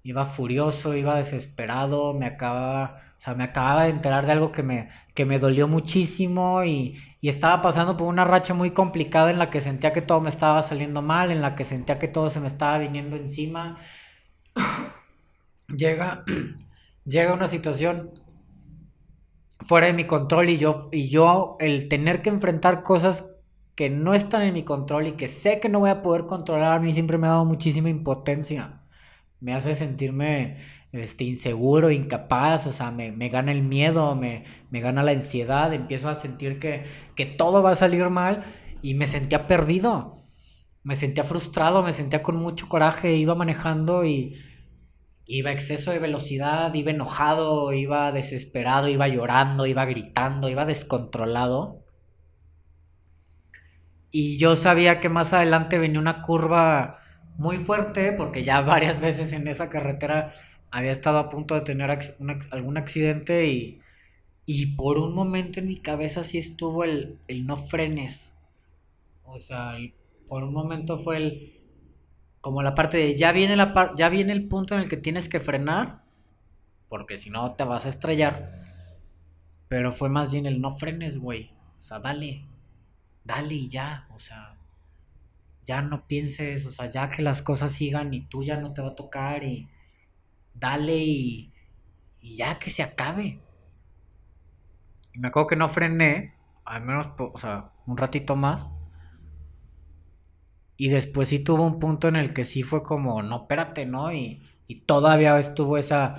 iba 0.03 0.25
furioso, 0.25 0.95
iba 0.95 1.15
desesperado, 1.15 2.13
me 2.13 2.25
acababa, 2.25 2.97
o 3.17 3.21
sea, 3.21 3.35
me 3.35 3.45
acababa 3.45 3.85
de 3.85 3.91
enterar 3.91 4.25
de 4.25 4.33
algo 4.33 4.51
que 4.51 4.61
me, 4.61 4.89
que 5.15 5.25
me 5.25 5.39
dolió 5.39 5.67
muchísimo 5.69 6.63
y, 6.65 6.97
y, 7.21 7.29
estaba 7.29 7.61
pasando 7.61 7.95
por 7.95 8.07
una 8.07 8.25
racha 8.25 8.53
muy 8.53 8.71
complicada 8.71 9.31
en 9.31 9.39
la 9.39 9.49
que 9.49 9.61
sentía 9.61 9.93
que 9.93 10.01
todo 10.01 10.19
me 10.19 10.29
estaba 10.29 10.61
saliendo 10.61 11.01
mal, 11.01 11.31
en 11.31 11.41
la 11.41 11.55
que 11.55 11.63
sentía 11.63 11.99
que 11.99 12.09
todo 12.09 12.29
se 12.29 12.41
me 12.41 12.47
estaba 12.47 12.77
viniendo 12.79 13.15
encima. 13.15 13.77
llega, 15.69 16.25
llega 17.05 17.33
una 17.33 17.47
situación 17.47 18.11
fuera 19.61 19.87
de 19.87 19.93
mi 19.93 20.05
control 20.05 20.49
y 20.49 20.57
yo, 20.57 20.89
y 20.91 21.09
yo 21.09 21.55
el 21.59 21.87
tener 21.87 22.21
que 22.21 22.29
enfrentar 22.29 22.83
cosas 22.83 23.25
que 23.75 23.89
no 23.89 24.13
están 24.13 24.43
en 24.43 24.53
mi 24.53 24.63
control 24.63 25.07
y 25.07 25.11
que 25.13 25.27
sé 25.27 25.59
que 25.59 25.69
no 25.69 25.79
voy 25.79 25.89
a 25.89 26.01
poder 26.01 26.25
controlar, 26.25 26.73
a 26.73 26.79
mí 26.79 26.91
siempre 26.91 27.17
me 27.17 27.27
ha 27.27 27.31
dado 27.31 27.45
muchísima 27.45 27.89
impotencia 27.89 28.83
me 29.43 29.53
hace 29.53 29.75
sentirme 29.75 30.55
este, 30.93 31.25
inseguro, 31.25 31.91
incapaz, 31.91 32.65
o 32.65 32.71
sea, 32.71 32.91
me, 32.91 33.11
gana 33.27 33.51
el 33.51 33.61
miedo, 33.61 34.15
me, 34.15 34.45
me, 34.69 34.79
gana 34.79 35.03
la 35.03 35.11
ansiedad, 35.11 35.73
empiezo 35.73 36.07
a 36.09 36.13
sentir 36.13 36.59
que, 36.59 36.83
que 37.15 37.25
todo 37.25 37.61
va 37.61 37.71
a 37.71 37.75
salir 37.75 38.09
mal 38.09 38.43
y 38.81 38.93
me 38.93 39.05
sentía 39.05 39.45
perdido, 39.45 40.13
me 40.83 40.95
sentía 40.95 41.25
frustrado, 41.25 41.83
me 41.83 41.91
sentía 41.91 42.23
con 42.23 42.37
mucho 42.37 42.69
coraje, 42.69 43.15
iba 43.15 43.35
manejando 43.35 44.05
y 44.05 44.37
iba 45.25 45.49
a 45.49 45.53
exceso 45.53 45.91
de 45.91 45.99
velocidad, 45.99 46.73
iba 46.73 46.91
enojado, 46.91 47.73
iba 47.73 48.13
desesperado, 48.13 48.87
iba 48.87 49.09
llorando, 49.09 49.65
iba 49.65 49.83
gritando, 49.85 50.47
iba 50.47 50.65
descontrolado. 50.65 51.82
Y 54.13 54.37
yo 54.37 54.55
sabía 54.55 55.01
que 55.01 55.09
más 55.09 55.33
adelante 55.33 55.79
venía 55.79 55.99
una 55.99 56.21
curva 56.21 56.99
muy 57.37 57.57
fuerte 57.57 58.13
porque 58.13 58.43
ya 58.43 58.61
varias 58.61 59.01
veces 59.01 59.33
en 59.33 59.47
esa 59.49 59.69
carretera 59.69 60.33
había 60.71 60.91
estado 60.93 61.19
a 61.19 61.29
punto 61.29 61.55
de 61.55 61.61
tener 61.61 61.91
algún 62.51 62.77
accidente 62.77 63.47
y, 63.47 63.81
y 64.45 64.67
por 64.77 64.99
un 64.99 65.15
momento 65.15 65.59
en 65.59 65.67
mi 65.67 65.77
cabeza 65.77 66.23
sí 66.23 66.37
estuvo 66.39 66.83
el, 66.85 67.19
el 67.27 67.45
no 67.47 67.57
frenes. 67.57 68.33
O 69.25 69.39
sea, 69.39 69.77
por 70.27 70.43
un 70.43 70.53
momento 70.53 70.97
fue 70.97 71.17
el 71.17 71.61
como 72.41 72.63
la 72.63 72.75
parte 72.75 72.97
de 72.97 73.17
ya 73.17 73.31
viene 73.33 73.55
la 73.57 73.91
ya 73.97 74.09
viene 74.09 74.33
el 74.33 74.47
punto 74.47 74.75
en 74.75 74.81
el 74.81 74.89
que 74.89 74.97
tienes 74.97 75.29
que 75.29 75.39
frenar 75.39 76.03
porque 76.89 77.17
si 77.17 77.29
no 77.31 77.53
te 77.55 77.63
vas 77.65 77.85
a 77.85 77.89
estrellar. 77.89 78.49
Pero 79.67 79.91
fue 79.91 80.07
más 80.09 80.31
bien 80.31 80.45
el 80.45 80.61
no 80.61 80.69
frenes, 80.69 81.17
güey. 81.19 81.51
O 81.77 81.81
sea, 81.81 81.99
dale. 81.99 82.45
Dale 83.25 83.53
y 83.55 83.67
ya, 83.69 84.07
o 84.13 84.19
sea, 84.19 84.55
ya 85.63 85.81
no 85.81 86.05
pienses, 86.07 86.65
o 86.65 86.71
sea, 86.71 86.87
ya 86.87 87.09
que 87.09 87.21
las 87.21 87.41
cosas 87.41 87.71
sigan 87.71 88.13
y 88.13 88.21
tú 88.25 88.43
ya 88.43 88.57
no 88.57 88.71
te 88.71 88.81
va 88.81 88.89
a 88.89 88.95
tocar 88.95 89.43
y 89.43 89.67
dale 90.53 90.97
y, 90.97 91.53
y 92.21 92.35
ya 92.37 92.59
que 92.59 92.69
se 92.69 92.83
acabe. 92.83 93.39
Y 95.13 95.19
me 95.19 95.29
acuerdo 95.29 95.47
que 95.47 95.55
no 95.55 95.69
frené, 95.69 96.33
al 96.65 96.83
menos, 96.83 97.07
o 97.17 97.37
sea, 97.39 97.71
un 97.87 97.97
ratito 97.97 98.35
más. 98.35 98.67
Y 100.77 100.89
después 100.89 101.27
sí 101.29 101.39
tuvo 101.39 101.65
un 101.65 101.79
punto 101.79 102.07
en 102.07 102.15
el 102.15 102.33
que 102.33 102.43
sí 102.43 102.63
fue 102.63 102.83
como, 102.83 103.21
no, 103.23 103.41
espérate, 103.41 103.85
¿no? 103.85 104.11
Y, 104.13 104.41
y 104.67 104.81
todavía 104.81 105.37
estuvo 105.37 105.77
esa, 105.77 106.15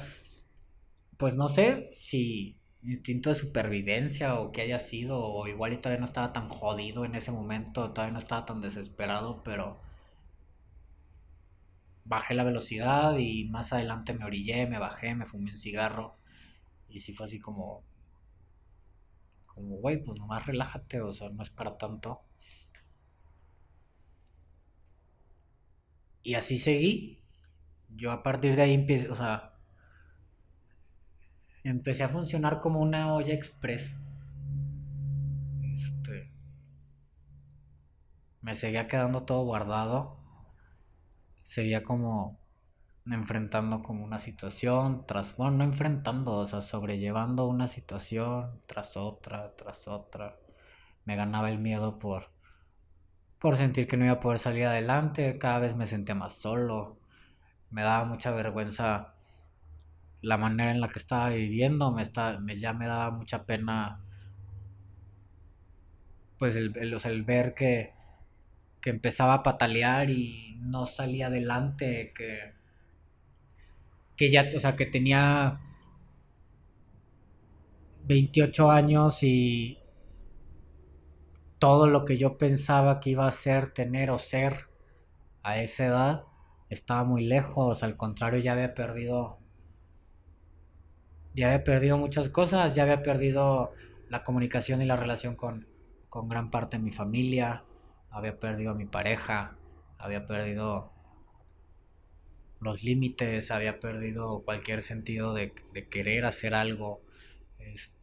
pues 1.16 1.34
no 1.34 1.49
sé 1.49 1.94
si 1.99 2.56
instinto 2.84 3.30
de 3.30 3.34
supervivencia 3.36 4.34
o 4.40 4.52
que 4.52 4.62
haya 4.62 4.78
sido, 4.78 5.18
o 5.20 5.46
igual 5.48 5.72
y 5.72 5.78
todavía 5.78 6.00
no 6.00 6.06
estaba 6.06 6.32
tan 6.32 6.48
jodido 6.48 7.04
en 7.04 7.14
ese 7.14 7.32
momento, 7.32 7.90
todavía 7.92 8.12
no 8.12 8.18
estaba 8.18 8.44
tan 8.44 8.60
desesperado, 8.60 9.42
pero 9.44 9.80
bajé 12.04 12.34
la 12.34 12.44
velocidad 12.44 13.18
y 13.18 13.44
más 13.46 13.72
adelante 13.72 14.14
me 14.14 14.24
orillé, 14.24 14.66
me 14.66 14.78
bajé, 14.78 15.14
me 15.14 15.26
fumé 15.26 15.50
un 15.52 15.58
cigarro 15.58 16.16
y 16.88 17.00
sí 17.00 17.12
fue 17.14 17.26
así 17.26 17.38
como, 17.40 17.84
como, 19.46 19.76
güey, 19.76 20.02
pues 20.02 20.18
nomás 20.20 20.44
relájate, 20.46 21.00
o 21.00 21.10
sea, 21.10 21.30
no 21.30 21.42
es 21.42 21.48
para 21.50 21.78
tanto. 21.78 22.20
Y 26.22 26.34
así 26.34 26.58
seguí. 26.58 27.20
Yo 27.96 28.12
a 28.12 28.22
partir 28.24 28.56
de 28.56 28.62
ahí 28.62 28.74
empecé, 28.74 29.10
o 29.10 29.16
sea, 29.16 29.53
empecé 31.64 32.04
a 32.04 32.09
funcionar 32.09 32.61
como 32.61 32.80
una 32.80 33.14
olla 33.14 33.35
express. 33.35 33.99
Este, 35.62 36.30
me 38.42 38.54
seguía 38.54 38.87
quedando 38.87 39.25
todo 39.25 39.44
guardado. 39.44 40.18
Seguía 41.40 41.83
como 41.83 42.38
enfrentando 43.06 43.83
como 43.83 44.04
una 44.04 44.18
situación 44.18 45.04
tras, 45.06 45.37
bueno, 45.37 45.59
no 45.59 45.64
enfrentando, 45.64 46.37
o 46.38 46.47
sea, 46.47 46.61
sobrellevando 46.61 47.47
una 47.47 47.66
situación 47.66 48.62
tras 48.66 48.97
otra, 48.97 49.54
tras 49.56 49.88
otra. 49.88 50.38
Me 51.04 51.16
ganaba 51.16 51.50
el 51.50 51.59
miedo 51.59 51.99
por 51.99 52.33
por 53.44 53.56
sentir 53.59 53.87
que 53.87 53.99
no 53.99 54.06
iba 54.06 54.14
a 54.14 54.21
poder 54.21 54.38
salir 54.38 54.64
adelante, 54.64 55.38
cada 55.38 55.59
vez 55.59 55.76
me 55.76 55.85
sentía 55.85 56.14
más 56.14 56.33
solo. 56.33 56.99
Me 57.68 57.83
daba 57.83 58.06
mucha 58.06 58.30
vergüenza 58.30 59.13
la 60.25 60.37
manera 60.38 60.71
en 60.73 60.81
la 60.81 60.88
que 60.88 60.99
estaba 60.99 61.31
viviendo, 61.31 61.93
me, 61.93 62.02
está, 62.02 62.38
me 62.40 62.57
ya 62.57 62.73
me 62.73 62.87
daba 62.87 63.11
mucha 63.11 63.45
pena 63.45 64.00
pues 66.38 66.57
el, 66.57 66.76
el, 66.76 67.23
ver 67.23 67.54
que, 67.54 67.93
que 68.81 68.90
empezaba 68.90 69.35
a 69.35 69.43
patalear 69.43 70.11
y 70.11 70.57
no 70.61 70.87
salía 70.87 71.28
adelante, 71.28 72.12
que, 72.16 72.52
que 74.16 74.31
ya, 74.31 74.49
o 74.54 74.59
sea, 74.59 74.76
que 74.76 74.87
tenía 74.87 75.61
28 78.04 78.71
años 78.71 79.23
y 79.23 79.78
todo 81.59 81.87
lo 81.87 82.04
que 82.04 82.16
yo 82.16 82.37
pensaba 82.37 83.00
que 83.00 83.11
iba 83.11 83.26
a 83.26 83.31
ser, 83.31 83.73
tener 83.73 84.11
o 84.11 84.19
ser 84.19 84.69
a 85.43 85.61
esa 85.61 85.87
edad 85.87 86.25
estaba 86.69 87.04
muy 87.04 87.25
lejos, 87.25 87.83
al 87.83 87.97
contrario 87.97 88.40
ya 88.40 88.52
había 88.52 88.75
perdido 88.75 89.38
ya 91.34 91.46
había 91.48 91.64
perdido 91.64 91.98
muchas 91.98 92.30
cosas, 92.30 92.74
ya 92.74 92.84
había 92.84 93.02
perdido 93.02 93.72
la 94.08 94.22
comunicación 94.24 94.82
y 94.82 94.86
la 94.86 94.96
relación 94.96 95.36
con, 95.36 95.66
con 96.08 96.28
gran 96.28 96.50
parte 96.50 96.76
de 96.78 96.82
mi 96.82 96.92
familia, 96.92 97.64
había 98.10 98.38
perdido 98.38 98.72
a 98.72 98.74
mi 98.74 98.86
pareja, 98.86 99.56
había 99.98 100.24
perdido 100.26 100.92
los 102.60 102.82
límites, 102.82 103.50
había 103.50 103.78
perdido 103.78 104.42
cualquier 104.44 104.82
sentido 104.82 105.34
de, 105.34 105.52
de 105.72 105.88
querer 105.88 106.24
hacer 106.24 106.54
algo, 106.54 107.02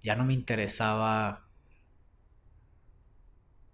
ya 0.02 0.16
no 0.16 0.26
me 0.26 0.34
interesaba 0.34 1.48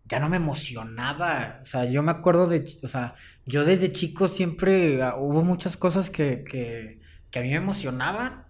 ya 0.05 0.19
no 0.19 0.29
me 0.29 0.37
emocionaba. 0.37 1.59
O 1.61 1.65
sea, 1.65 1.85
yo 1.85 2.01
me 2.03 2.11
acuerdo 2.11 2.47
de, 2.47 2.63
o 2.83 2.87
sea, 2.87 3.15
yo 3.45 3.65
desde 3.65 3.91
chico 3.91 4.27
siempre 4.27 5.01
ah, 5.03 5.15
hubo 5.17 5.43
muchas 5.43 5.77
cosas 5.77 6.09
que, 6.09 6.43
que, 6.43 7.01
que 7.31 7.39
a 7.39 7.41
mí 7.41 7.49
me 7.49 7.55
emocionaban. 7.57 8.46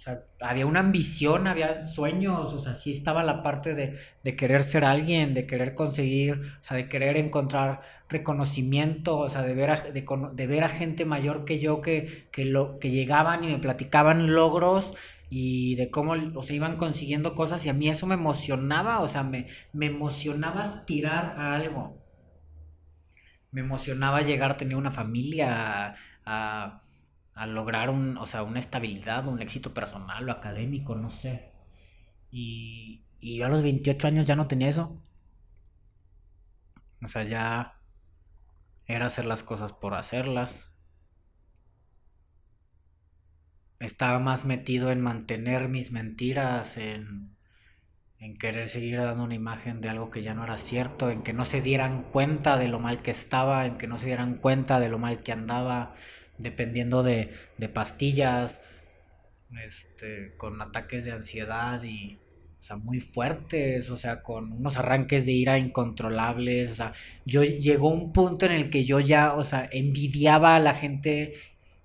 O 0.00 0.02
sea, 0.02 0.24
había 0.40 0.64
una 0.64 0.80
ambición, 0.80 1.46
había 1.46 1.84
sueños, 1.84 2.54
o 2.54 2.58
sea, 2.58 2.72
sí 2.72 2.90
estaba 2.90 3.22
la 3.22 3.42
parte 3.42 3.74
de, 3.74 3.98
de, 4.24 4.32
querer 4.34 4.64
ser 4.64 4.82
alguien, 4.82 5.34
de 5.34 5.46
querer 5.46 5.74
conseguir, 5.74 6.40
o 6.40 6.62
sea, 6.62 6.78
de 6.78 6.88
querer 6.88 7.18
encontrar 7.18 7.82
reconocimiento, 8.08 9.18
o 9.18 9.28
sea, 9.28 9.42
de 9.42 9.52
ver 9.52 9.68
a, 9.68 9.76
de, 9.76 10.06
de 10.32 10.46
ver 10.46 10.64
a 10.64 10.70
gente 10.70 11.04
mayor 11.04 11.44
que 11.44 11.58
yo 11.58 11.82
que, 11.82 12.28
que, 12.32 12.46
lo, 12.46 12.78
que 12.78 12.88
llegaban 12.88 13.44
y 13.44 13.48
me 13.48 13.58
platicaban 13.58 14.32
logros 14.32 14.94
y 15.28 15.74
de 15.74 15.90
cómo 15.90 16.12
o 16.12 16.42
iban 16.48 16.78
consiguiendo 16.78 17.34
cosas 17.34 17.66
y 17.66 17.68
a 17.68 17.74
mí 17.74 17.90
eso 17.90 18.06
me 18.06 18.14
emocionaba, 18.14 19.00
o 19.00 19.08
sea, 19.08 19.22
me, 19.22 19.48
me 19.74 19.84
emocionaba 19.84 20.62
aspirar 20.62 21.34
a 21.38 21.54
algo. 21.54 21.98
Me 23.50 23.60
emocionaba 23.60 24.22
llegar 24.22 24.52
a 24.52 24.56
tener 24.56 24.76
una 24.76 24.90
familia, 24.90 25.94
a, 26.24 26.82
lograr 27.46 27.90
un, 27.90 28.16
o 28.18 28.26
sea, 28.26 28.42
una 28.42 28.58
estabilidad, 28.58 29.26
un 29.26 29.40
éxito 29.42 29.74
personal 29.74 30.28
o 30.28 30.32
académico, 30.32 30.94
no 30.96 31.08
sé. 31.08 31.52
Y, 32.30 33.04
y 33.20 33.38
yo 33.38 33.46
a 33.46 33.48
los 33.50 33.62
28 33.62 34.08
años 34.08 34.26
ya 34.26 34.36
no 34.36 34.48
tenía 34.48 34.68
eso. 34.68 34.96
O 37.04 37.08
sea, 37.08 37.24
ya 37.24 37.74
era 38.86 39.06
hacer 39.06 39.24
las 39.24 39.42
cosas 39.42 39.72
por 39.72 39.94
hacerlas. 39.94 40.70
estaba 43.80 44.18
más 44.18 44.44
metido 44.44 44.92
en 44.92 45.00
mantener 45.00 45.68
mis 45.68 45.90
mentiras, 45.90 46.76
en, 46.76 47.36
en 48.18 48.38
querer 48.38 48.68
seguir 48.68 48.98
dando 48.98 49.24
una 49.24 49.34
imagen 49.34 49.80
de 49.80 49.88
algo 49.88 50.10
que 50.10 50.22
ya 50.22 50.34
no 50.34 50.44
era 50.44 50.58
cierto, 50.58 51.10
en 51.10 51.22
que 51.22 51.32
no 51.32 51.44
se 51.44 51.62
dieran 51.62 52.04
cuenta 52.04 52.58
de 52.58 52.68
lo 52.68 52.78
mal 52.78 53.02
que 53.02 53.10
estaba, 53.10 53.66
en 53.66 53.78
que 53.78 53.86
no 53.86 53.98
se 53.98 54.06
dieran 54.06 54.36
cuenta 54.36 54.80
de 54.80 54.88
lo 54.88 54.98
mal 54.98 55.22
que 55.22 55.32
andaba, 55.32 55.94
dependiendo 56.40 57.02
de, 57.02 57.30
de 57.58 57.68
pastillas, 57.68 58.60
este, 59.64 60.34
con 60.36 60.60
ataques 60.62 61.04
de 61.04 61.12
ansiedad 61.12 61.82
y, 61.82 62.18
o 62.58 62.62
sea, 62.62 62.76
muy 62.76 63.00
fuertes, 63.00 63.90
o 63.90 63.96
sea, 63.96 64.22
con 64.22 64.52
unos 64.52 64.76
arranques 64.76 65.26
de 65.26 65.32
ira 65.32 65.58
incontrolables, 65.58 66.72
o 66.72 66.74
sea, 66.74 66.92
yo 67.24 67.42
llegó 67.42 67.88
un 67.88 68.12
punto 68.12 68.46
en 68.46 68.52
el 68.52 68.70
que 68.70 68.84
yo 68.84 69.00
ya, 69.00 69.34
o 69.34 69.44
sea, 69.44 69.68
envidiaba 69.72 70.56
a 70.56 70.60
la 70.60 70.74
gente 70.74 71.34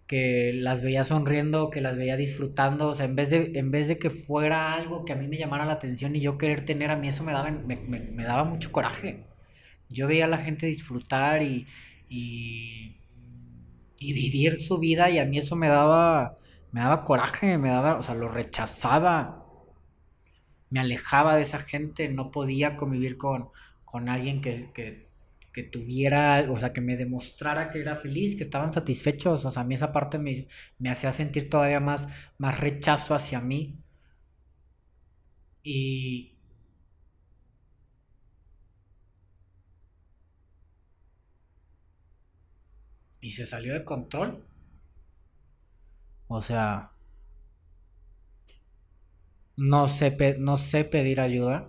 que 0.07 0.51
las 0.53 0.83
veía 0.83 1.03
sonriendo, 1.03 1.69
que 1.69 1.81
las 1.81 1.97
veía 1.97 2.15
disfrutando, 2.15 2.87
o 2.89 2.95
sea, 2.95 3.05
en 3.05 3.15
vez 3.15 3.31
de, 3.31 3.53
en 3.55 3.71
vez 3.71 3.87
de 3.87 3.97
que 3.97 4.09
fuera 4.09 4.73
algo 4.73 5.05
que 5.05 5.13
a 5.13 5.15
mí 5.15 5.27
me 5.27 5.37
llamara 5.37 5.65
la 5.65 5.73
atención 5.73 6.15
y 6.15 6.21
yo 6.21 6.37
querer 6.37 6.63
tener, 6.65 6.91
a 6.91 6.95
mí 6.95 7.07
eso 7.07 7.23
me 7.23 7.33
daba, 7.33 7.49
me, 7.51 8.23
daba 8.23 8.43
mucho 8.43 8.71
coraje. 8.71 9.23
Yo 9.89 10.07
veía 10.07 10.25
a 10.25 10.27
la 10.27 10.37
gente 10.37 10.67
disfrutar 10.67 11.41
y, 11.41 11.67
y, 12.09 12.97
y, 13.99 14.13
vivir 14.13 14.57
su 14.57 14.79
vida 14.79 15.09
y 15.09 15.19
a 15.19 15.25
mí 15.25 15.37
eso 15.37 15.55
me 15.55 15.67
daba, 15.69 16.37
me 16.71 16.81
daba 16.81 17.03
coraje, 17.03 17.57
me 17.57 17.69
daba, 17.69 17.97
o 17.97 18.01
sea, 18.03 18.15
lo 18.15 18.27
rechazaba, 18.27 19.45
me 20.69 20.79
alejaba 20.79 21.35
de 21.35 21.41
esa 21.43 21.59
gente, 21.59 22.09
no 22.09 22.31
podía 22.31 22.77
convivir 22.77 23.17
con, 23.17 23.49
con 23.85 24.09
alguien 24.09 24.41
que, 24.41 24.71
que 24.73 25.05
que 25.55 25.63
tuviera, 25.63 26.45
o 26.51 26.55
sea, 26.57 26.73
que 26.73 26.81
me 26.81 26.97
demostrara 26.97 27.69
que 27.69 27.79
era 27.79 27.95
feliz, 27.95 28.35
que 28.35 28.43
estaban 28.43 28.73
satisfechos, 28.73 29.45
o 29.45 29.51
sea, 29.51 29.61
a 29.63 29.65
mí 29.65 29.75
esa 29.75 29.93
parte 29.93 30.19
me, 30.19 30.47
me 30.79 30.89
hacía 30.89 31.13
sentir 31.13 31.49
todavía 31.49 31.79
más, 31.79 32.09
más 32.37 32.59
rechazo 32.59 33.15
hacia 33.15 33.39
mí. 33.39 33.79
Y... 35.63 36.34
Y 43.25 43.31
se 43.31 43.47
salió 43.47 43.73
de 43.73 43.83
control. 43.83 44.45
O 46.27 46.41
sea, 46.41 46.91
no 49.57 49.87
sé, 49.87 50.15
no 50.37 50.57
sé 50.57 50.83
pedir 50.83 51.19
ayuda. 51.19 51.67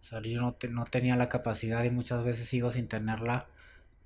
O 0.00 0.02
sea, 0.02 0.20
yo 0.22 0.40
no, 0.40 0.56
no 0.70 0.84
tenía 0.86 1.14
la 1.14 1.28
capacidad 1.28 1.84
y 1.84 1.90
muchas 1.90 2.24
veces 2.24 2.46
sigo 2.46 2.72
sin 2.72 2.88
tenerla 2.88 3.46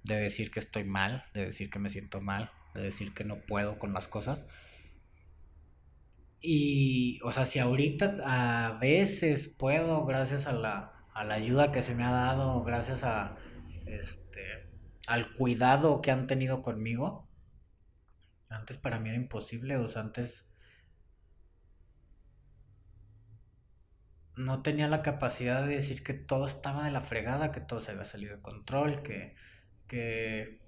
de 0.02 0.16
decir 0.16 0.50
que 0.50 0.60
estoy 0.60 0.84
mal, 0.84 1.24
de 1.32 1.46
decir 1.46 1.70
que 1.70 1.78
me 1.78 1.88
siento 1.88 2.20
mal, 2.20 2.50
de 2.74 2.82
decir 2.82 3.14
que 3.14 3.24
no 3.24 3.36
puedo 3.40 3.78
con 3.78 3.94
las 3.94 4.06
cosas. 4.06 4.46
Y, 6.42 7.20
o 7.22 7.30
sea, 7.30 7.46
si 7.46 7.58
ahorita 7.58 8.16
a 8.22 8.72
veces 8.78 9.48
puedo, 9.48 10.04
gracias 10.04 10.46
a 10.46 10.52
la, 10.52 10.92
a 11.14 11.24
la 11.24 11.36
ayuda 11.36 11.72
que 11.72 11.80
se 11.82 11.94
me 11.94 12.04
ha 12.04 12.10
dado, 12.10 12.62
gracias 12.64 13.02
a, 13.02 13.38
este, 13.86 14.63
al 15.06 15.34
cuidado 15.34 16.00
que 16.00 16.10
han 16.10 16.26
tenido 16.26 16.62
conmigo, 16.62 17.28
antes 18.48 18.78
para 18.78 18.98
mí 18.98 19.08
era 19.08 19.18
imposible, 19.18 19.76
o 19.76 19.86
sea, 19.86 20.02
antes 20.02 20.46
no 24.36 24.62
tenía 24.62 24.88
la 24.88 25.02
capacidad 25.02 25.62
de 25.66 25.74
decir 25.74 26.02
que 26.02 26.14
todo 26.14 26.46
estaba 26.46 26.84
de 26.84 26.90
la 26.90 27.00
fregada, 27.00 27.52
que 27.52 27.60
todo 27.60 27.80
se 27.80 27.92
había 27.92 28.04
salido 28.04 28.36
de 28.36 28.42
control, 28.42 29.02
que, 29.02 29.34
que, 29.86 30.60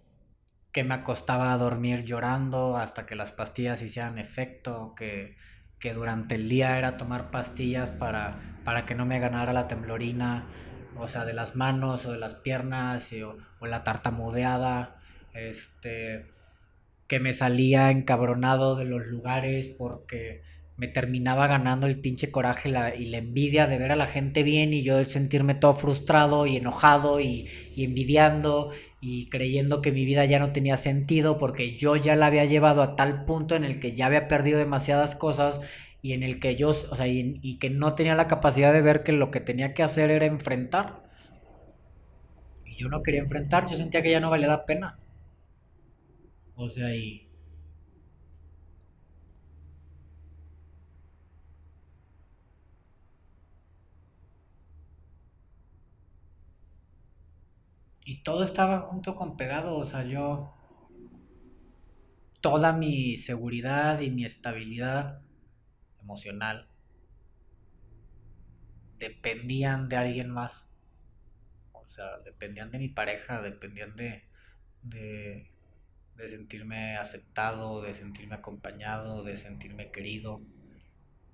que 0.72 0.85
me 0.85 0.94
acostaba 0.94 1.53
a 1.53 1.59
dormir 1.59 2.05
llorando 2.05 2.77
hasta 2.77 3.07
que 3.07 3.16
las 3.16 3.33
pastillas 3.33 3.83
hicieran 3.83 4.18
efecto, 4.18 4.94
que, 4.96 5.37
que 5.81 5.94
durante 5.94 6.37
el 6.37 6.49
día 6.49 6.79
era 6.79 6.96
tomar 6.96 7.31
pastillas 7.31 7.90
para, 7.90 8.38
para 8.64 8.87
que 8.87 8.94
no 8.94 9.05
me 9.05 9.18
ganara 9.18 9.53
la 9.53 9.68
temblorina, 9.68 10.46
o 10.99 11.07
sea, 11.07 11.25
de 11.25 11.35
las 11.35 11.57
manos 11.57 12.07
o 12.07 12.13
de 12.13 12.19
las 12.19 12.35
piernas, 12.35 13.13
o, 13.25 13.37
o 13.61 13.67
la 13.67 13.85
tartamudeada, 13.85 14.97
este, 15.35 16.27
que 17.07 17.21
me 17.21 17.33
salía 17.33 17.91
encabronado 17.91 18.77
de 18.77 18.85
los 18.85 19.07
lugares 19.07 19.69
porque 19.69 20.43
me 20.77 20.89
terminaba 20.89 21.47
ganando 21.47 21.87
el 21.87 21.99
pinche 22.01 22.31
coraje 22.31 22.69
y 22.99 23.07
la 23.07 23.19
envidia 23.19 23.67
de 23.67 23.79
ver 23.79 23.93
a 23.93 23.97
la 23.97 24.07
gente 24.07 24.43
bien 24.43 24.75
y 24.75 24.83
yo 24.83 25.03
sentirme 25.05 25.55
todo 25.55 25.73
frustrado 25.73 26.47
y 26.47 26.57
enojado 26.57 27.21
y, 27.21 27.49
envidiando 27.77 28.71
y 29.01 29.29
creyendo 29.31 29.81
que 29.81 29.93
mi 29.93 30.05
vida 30.05 30.25
ya 30.27 30.39
no 30.39 30.53
tenía 30.53 30.77
sentido 30.77 31.39
porque 31.39 31.75
yo 31.77 31.97
ya 31.97 32.15
la 32.15 32.27
había 32.27 32.45
llevado 32.45 32.83
a 32.83 32.95
tal 32.97 33.25
punto 33.25 33.57
en 33.57 33.65
el 33.65 33.81
que 33.81 33.93
ya 33.93 34.07
había 34.07 34.29
perdido 34.29 34.59
demasiadas 34.59 35.15
cosas 35.15 35.61
y 36.03 36.13
en 36.13 36.23
el 36.23 36.41
que 36.41 36.57
yo, 36.57 36.69
o 36.71 36.75
sea, 36.97 37.09
y, 37.09 37.39
y 37.43 37.59
que 37.59 37.71
no 37.71 37.95
tenía 37.95 38.15
la 38.15 38.29
capacidad 38.29 38.73
de 38.73 38.83
ver 38.83 39.03
que 39.03 39.13
lo 39.13 39.31
que 39.31 39.41
tenía 39.41 39.75
que 39.75 39.83
hacer 39.83 40.11
era 40.11 40.27
enfrentar. 40.27 41.03
Y 42.67 42.75
yo 42.77 42.91
no 42.91 43.03
quería 43.03 43.23
enfrentar, 43.23 43.67
yo 43.67 43.79
sentía 43.79 44.03
que 44.03 44.11
ya 44.11 44.21
no 44.21 44.29
valía 44.29 44.49
la 44.49 44.67
pena. 44.67 44.99
O 46.57 46.69
sea, 46.69 46.93
y 46.95 47.29
y 58.07 58.23
todo 58.23 58.43
estaba 58.43 58.81
junto 58.81 59.15
con 59.15 59.37
pegado, 59.37 59.77
o 59.77 59.85
sea, 59.85 60.03
yo 60.03 60.55
toda 62.41 62.73
mi 62.73 63.17
seguridad 63.17 64.01
y 64.01 64.11
mi 64.11 64.25
estabilidad 64.25 65.21
emocional 66.07 66.69
dependían 68.99 69.88
de 69.88 69.97
alguien 69.97 70.31
más. 70.31 70.66
O 71.73 71.87
sea, 71.87 72.19
dependían 72.25 72.71
de 72.71 72.79
mi 72.79 72.88
pareja, 72.88 73.42
dependían 73.42 73.95
de, 73.97 74.25
de, 74.83 75.49
sentirme 76.29 76.97
aceptado, 76.97 77.83
de 77.83 77.95
sentirme 77.95 78.37
acompañado, 78.37 79.25
de 79.25 79.37
sentirme 79.37 79.90
querido. 79.90 80.40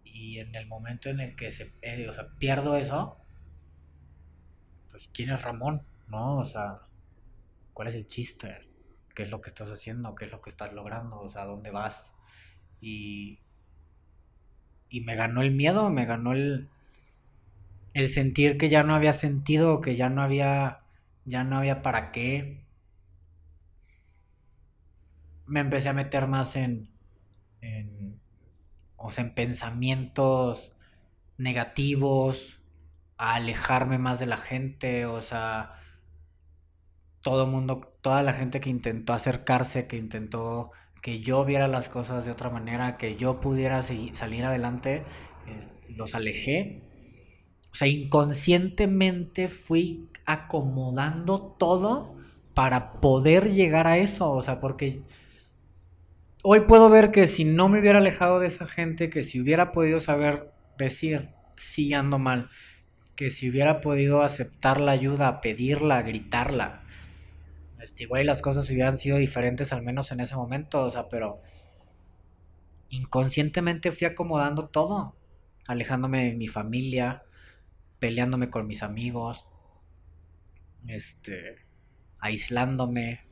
Y 0.05 0.41
en 0.41 0.55
el 0.55 0.67
momento 0.67 1.11
en 1.11 1.21
el 1.21 1.37
que 1.37 1.51
se, 1.51 1.73
eh, 1.83 2.09
o 2.09 2.13
sea, 2.13 2.29
pierdo 2.39 2.77
eso, 2.77 3.19
pues 4.91 5.09
¿quién 5.09 5.31
es 5.31 5.43
Ramón? 5.43 5.83
¿No? 6.09 6.39
O 6.39 6.45
sea, 6.45 6.81
¿cuál 7.73 7.89
es 7.89 7.95
el 7.95 8.07
chiste? 8.07 8.69
¿Qué 9.15 9.23
es 9.23 9.31
lo 9.31 9.41
que 9.41 9.49
estás 9.49 9.71
haciendo? 9.71 10.15
¿Qué 10.15 10.27
es 10.27 10.33
lo 10.33 10.41
que 10.43 10.51
estás 10.51 10.73
logrando? 10.73 11.21
O 11.21 11.29
sea, 11.29 11.45
¿dónde 11.45 11.71
vas? 11.71 12.15
Y, 12.81 13.41
y 14.93 15.01
me 15.01 15.17
ganó 15.17 15.43
el 15.43 15.53
miedo, 15.53 15.91
me 15.91 16.05
ganó 16.05 16.33
el, 16.33 16.69
el 17.95 18.09
sentir 18.09 18.59
que 18.59 18.69
ya 18.69 18.83
no 18.85 18.95
había 18.95 19.13
sentido, 19.13 19.81
que 19.81 19.97
ya 19.97 20.09
no 20.11 20.23
había, 20.23 20.81
ya 21.25 21.45
no 21.45 21.59
había 21.59 21.83
para 21.83 22.13
qué. 22.13 22.65
Me 25.47 25.61
empecé 25.61 25.89
a 25.89 25.93
meter 25.93 26.27
más 26.27 26.57
en, 26.57 26.89
en, 27.61 28.21
o 28.97 29.11
sea, 29.11 29.25
en 29.25 29.35
pensamientos 29.35 30.75
negativos, 31.39 32.61
a 33.19 33.35
alejarme 33.37 33.99
más 33.99 34.21
de 34.21 34.27
la 34.27 34.39
gente, 34.39 35.07
o 35.07 35.21
sea, 35.23 35.75
todo 37.23 37.47
mundo, 37.47 37.97
toda 38.03 38.23
la 38.23 38.33
gente 38.33 38.61
que 38.61 38.71
intentó 38.71 39.13
acercarse, 39.13 39.87
que 39.87 39.97
intentó 39.97 40.73
que 41.03 41.21
yo 41.21 41.45
viera 41.45 41.69
las 41.69 41.91
cosas 41.91 42.25
de 42.25 42.31
otra 42.31 42.49
manera, 42.49 42.97
que 42.97 43.17
yo 43.17 43.41
pudiera 43.41 43.83
salir 43.83 44.45
adelante, 44.45 45.03
los 45.97 46.15
alejé 46.15 46.83
o 47.73 47.75
sea, 47.75 47.89
inconscientemente 47.89 49.49
fui 49.49 50.09
acomodando 50.27 51.57
todo 51.59 52.15
para 52.55 52.93
poder 53.01 53.51
llegar 53.51 53.87
a 53.87 53.97
eso. 53.97 54.31
O 54.31 54.43
sea, 54.43 54.61
porque 54.61 55.01
hoy 56.43 56.61
puedo 56.61 56.91
ver 56.91 57.11
que 57.11 57.27
si 57.27 57.45
no 57.45 57.69
me 57.69 57.81
hubiera 57.81 57.99
alejado 57.99 58.41
de 58.41 58.47
esa 58.47 58.67
gente, 58.67 59.09
que 59.09 59.23
si 59.23 59.41
hubiera 59.41 59.73
podido 59.73 60.01
saber 60.01 60.53
decir, 60.77 61.31
sí 61.57 61.95
ando 61.95 62.19
mal, 62.19 62.51
que 63.17 63.31
si 63.31 63.49
hubiera 63.49 63.81
podido 63.81 64.23
aceptar 64.23 64.79
la 64.79 64.93
ayuda, 64.93 65.41
pedirla, 65.41 66.03
gritarla, 66.03 66.82
este, 67.83 68.05
igual 68.05 68.27
las 68.27 68.43
cosas 68.43 68.69
hubieran 68.71 68.99
sido 68.99 69.17
diferentes 69.19 69.73
al 69.73 69.83
menos 69.83 70.13
en 70.13 70.21
ese 70.21 70.37
momento, 70.37 70.83
o 70.85 70.91
sea, 70.91 71.09
pero 71.09 71.41
inconscientemente 72.89 73.91
fui 73.93 74.07
acomodando 74.07 74.69
todo, 74.69 75.17
alejándome 75.67 76.27
de 76.27 76.35
mi 76.35 76.47
familia, 76.47 77.25
peleándome 77.99 78.51
con 78.51 78.67
mis 78.67 78.83
amigos, 78.83 79.47
este, 80.87 81.57
aislándome, 82.21 83.27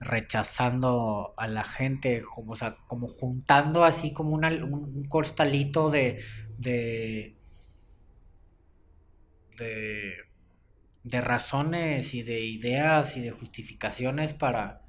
rechazando 0.00 1.34
a 1.36 1.46
la 1.46 1.64
gente, 1.64 2.22
como, 2.22 2.54
como 2.86 3.06
juntando 3.06 3.84
así 3.84 4.12
como 4.12 4.34
un, 4.34 5.06
costalito 5.08 5.90
de, 5.90 6.22
de, 6.58 7.36
de, 9.56 10.14
de 11.04 11.20
razones 11.20 12.14
y 12.14 12.22
de 12.22 12.40
ideas 12.40 13.16
y 13.16 13.20
de 13.20 13.30
justificaciones 13.30 14.32
para, 14.32 14.82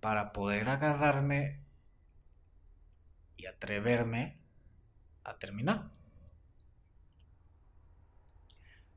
para 0.00 0.32
poder 0.32 0.68
agarrarme 0.68 1.60
y 3.36 3.46
atreverme 3.46 4.36
a 5.24 5.38
terminar. 5.38 5.90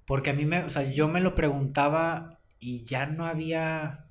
Porque 0.05 0.31
a 0.31 0.33
mí 0.33 0.45
me, 0.45 0.63
o 0.63 0.69
sea, 0.69 0.83
yo 0.83 1.07
me 1.07 1.21
lo 1.21 1.35
preguntaba 1.35 2.39
y 2.59 2.83
ya 2.83 3.05
no 3.05 3.25
había, 3.25 4.07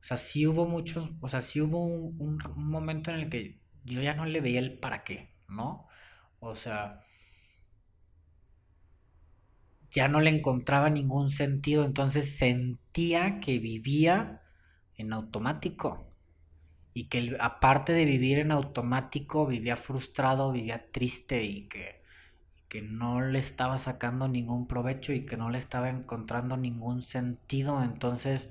o 0.00 0.02
sea, 0.02 0.16
sí 0.16 0.46
hubo 0.46 0.66
muchos, 0.66 1.10
o 1.20 1.28
sea, 1.28 1.40
sí 1.40 1.60
hubo 1.60 1.84
un, 1.84 2.38
momento 2.54 3.10
en 3.10 3.18
el 3.18 3.28
que 3.28 3.60
yo 3.84 4.02
ya 4.02 4.14
no 4.14 4.26
le 4.26 4.40
veía 4.40 4.60
el 4.60 4.78
para 4.78 5.04
qué, 5.04 5.34
¿no? 5.48 5.88
O 6.38 6.54
sea, 6.54 7.00
ya 9.96 10.08
no 10.08 10.20
le 10.20 10.30
encontraba 10.30 10.90
ningún 10.90 11.30
sentido, 11.30 11.84
entonces 11.84 12.38
sentía 12.38 13.40
que 13.40 13.58
vivía 13.58 14.42
en 14.96 15.12
automático 15.12 16.06
y 16.94 17.04
que 17.08 17.36
aparte 17.40 17.92
de 17.92 18.04
vivir 18.04 18.38
en 18.38 18.52
automático 18.52 19.46
vivía 19.46 19.76
frustrado, 19.76 20.52
vivía 20.52 20.90
triste 20.92 21.44
y 21.44 21.68
que 21.68 21.96
que 22.68 22.82
no 22.82 23.20
le 23.20 23.38
estaba 23.38 23.78
sacando 23.78 24.28
ningún 24.28 24.66
provecho 24.66 25.12
y 25.12 25.24
que 25.26 25.36
no 25.36 25.50
le 25.50 25.58
estaba 25.58 25.88
encontrando 25.88 26.56
ningún 26.56 27.02
sentido, 27.02 27.82
entonces, 27.82 28.50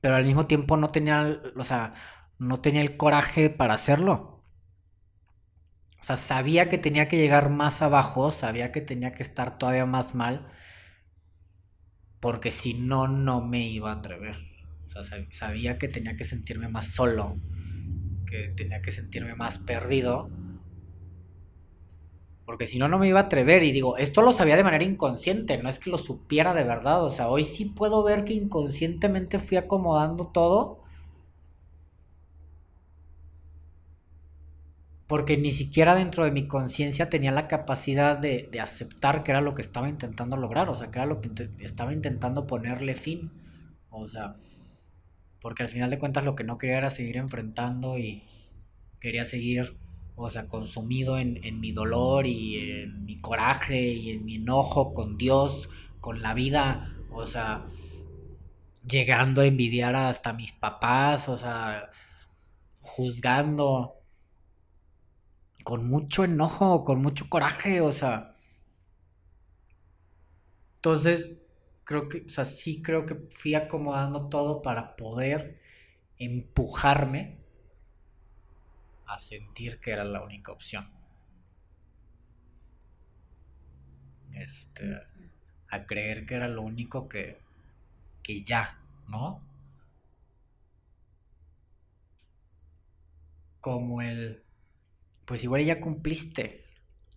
pero 0.00 0.16
al 0.16 0.24
mismo 0.24 0.46
tiempo 0.46 0.76
no 0.76 0.90
tenía, 0.90 1.40
o 1.56 1.64
sea, 1.64 1.94
no 2.38 2.60
tenía 2.60 2.82
el 2.82 2.96
coraje 2.96 3.50
para 3.50 3.74
hacerlo. 3.74 4.42
O 6.00 6.04
sea, 6.06 6.16
sabía 6.16 6.68
que 6.68 6.78
tenía 6.78 7.08
que 7.08 7.16
llegar 7.16 7.50
más 7.50 7.82
abajo, 7.82 8.30
sabía 8.30 8.70
que 8.72 8.80
tenía 8.80 9.12
que 9.12 9.22
estar 9.22 9.58
todavía 9.58 9.86
más 9.86 10.14
mal, 10.14 10.46
porque 12.20 12.50
si 12.50 12.74
no, 12.74 13.08
no 13.08 13.40
me 13.40 13.68
iba 13.68 13.92
a 13.92 13.96
atrever. 13.96 14.36
O 14.86 14.88
sea, 14.88 15.02
sabía 15.30 15.78
que 15.78 15.88
tenía 15.88 16.16
que 16.16 16.24
sentirme 16.24 16.68
más 16.68 16.92
solo, 16.92 17.36
que 18.26 18.52
tenía 18.56 18.80
que 18.80 18.90
sentirme 18.90 19.34
más 19.34 19.58
perdido 19.58 20.30
porque 22.46 22.64
si 22.64 22.78
no, 22.78 22.88
no 22.88 22.98
me 22.98 23.08
iba 23.08 23.20
a 23.20 23.24
atrever. 23.24 23.64
Y 23.64 23.72
digo, 23.72 23.98
esto 23.98 24.22
lo 24.22 24.30
sabía 24.30 24.56
de 24.56 24.62
manera 24.62 24.84
inconsciente, 24.84 25.60
no 25.60 25.68
es 25.68 25.80
que 25.80 25.90
lo 25.90 25.98
supiera 25.98 26.54
de 26.54 26.62
verdad. 26.62 27.04
O 27.04 27.10
sea, 27.10 27.28
hoy 27.28 27.42
sí 27.42 27.66
puedo 27.66 28.04
ver 28.04 28.24
que 28.24 28.34
inconscientemente 28.34 29.40
fui 29.40 29.56
acomodando 29.56 30.28
todo. 30.28 30.78
Porque 35.06 35.36
ni 35.36 35.52
siquiera 35.52 35.94
dentro 35.94 36.24
de 36.24 36.32
mi 36.32 36.48
conciencia 36.48 37.08
tenía 37.08 37.30
la 37.30 37.46
capacidad 37.46 38.18
de, 38.18 38.50
aceptar 38.60 39.22
que 39.22 39.30
era 39.30 39.40
lo 39.40 39.54
que 39.54 39.62
estaba 39.62 39.88
intentando 39.88 40.36
lograr. 40.36 40.68
O 40.68 40.74
sea, 40.74 40.90
que 40.90 40.98
era 40.98 41.06
lo 41.06 41.20
que 41.20 41.30
estaba 41.60 41.92
intentando 41.92 42.46
ponerle 42.46 42.94
fin. 42.94 43.30
O 43.90 44.08
sea, 44.08 44.34
porque 45.40 45.62
al 45.62 45.68
final 45.68 45.90
de 45.90 45.98
cuentas 45.98 46.24
lo 46.24 46.34
que 46.34 46.44
no 46.44 46.58
quería 46.58 46.78
era 46.78 46.90
seguir 46.90 47.16
enfrentando 47.16 47.98
y 47.98 48.24
quería 49.00 49.24
seguir 49.24 49.76
o 50.16 50.30
sea, 50.30 50.48
consumido 50.48 51.18
en, 51.18 51.60
mi 51.60 51.72
dolor 51.72 52.26
y 52.26 52.80
en 52.82 53.04
mi 53.04 53.20
coraje 53.20 53.92
y 53.92 54.12
en 54.12 54.24
mi 54.24 54.36
enojo 54.36 54.94
con 54.94 55.18
Dios, 55.18 55.68
con 56.00 56.22
la 56.22 56.32
vida, 56.32 56.90
o 57.12 57.26
sea, 57.26 57.64
llegando 58.88 59.42
a 59.42 59.46
envidiar 59.46 59.94
hasta 59.94 60.32
mis 60.32 60.52
papás, 60.52 61.28
o 61.28 61.36
sea, 61.36 61.90
juzgando 62.80 63.95
con 65.66 65.88
mucho 65.88 66.22
enojo, 66.22 66.84
con 66.84 67.02
mucho 67.02 67.28
coraje, 67.28 67.80
o 67.80 67.90
sea. 67.90 68.36
Entonces, 70.76 71.26
creo 71.82 72.08
que, 72.08 72.24
o 72.24 72.30
sea, 72.30 72.44
sí 72.44 72.80
creo 72.82 73.04
que 73.04 73.16
fui 73.30 73.56
acomodando 73.56 74.28
todo 74.28 74.62
para 74.62 74.94
poder 74.94 75.60
empujarme 76.18 77.38
a 79.06 79.18
sentir 79.18 79.80
que 79.80 79.90
era 79.90 80.04
la 80.04 80.22
única 80.22 80.52
opción. 80.52 80.88
Este, 84.34 85.02
a 85.68 85.84
creer 85.84 86.26
que 86.26 86.36
era 86.36 86.46
lo 86.46 86.62
único 86.62 87.08
que, 87.08 87.40
que 88.22 88.44
ya, 88.44 88.78
¿no? 89.08 89.42
Como 93.60 94.00
el, 94.00 94.45
pues 95.26 95.44
igual 95.44 95.64
ya 95.64 95.80
cumpliste, 95.80 96.64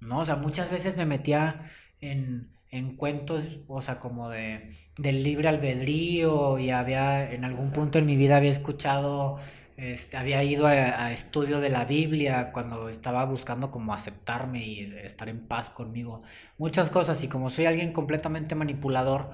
¿no? 0.02 0.20
O 0.20 0.26
sea, 0.26 0.36
muchas 0.36 0.70
veces 0.72 0.98
me 0.98 1.06
metía 1.06 1.62
en, 2.02 2.52
en 2.72 2.96
cuentos, 2.96 3.60
o 3.68 3.82
sea, 3.82 4.00
como 4.00 4.30
de, 4.30 4.70
del 4.98 5.24
libre 5.24 5.48
albedrío 5.48 6.60
y 6.60 6.72
había, 6.72 7.32
en 7.32 7.46
algún 7.46 7.72
punto 7.72 8.00
en 8.00 8.06
mi 8.06 8.18
vida 8.18 8.38
había 8.38 8.52
escuchado 8.52 9.38
este, 9.80 10.18
había 10.18 10.44
ido 10.44 10.68
a, 10.68 11.10
estudio 11.10 11.62
de 11.62 11.70
la 11.70 11.86
Biblia 11.86 12.52
cuando 12.52 12.90
estaba 12.90 13.24
buscando 13.24 13.72
como 13.72 13.94
aceptarme 13.94 14.66
y 14.66 14.94
estar 15.04 15.30
en 15.30 15.48
paz 15.48 15.70
conmigo. 15.70 16.22
Muchas 16.58 16.90
cosas 16.90 17.24
y 17.24 17.30
como 17.30 17.50
soy 17.50 17.66
alguien 17.66 17.94
completamente 17.94 18.56
manipulador 18.56 19.30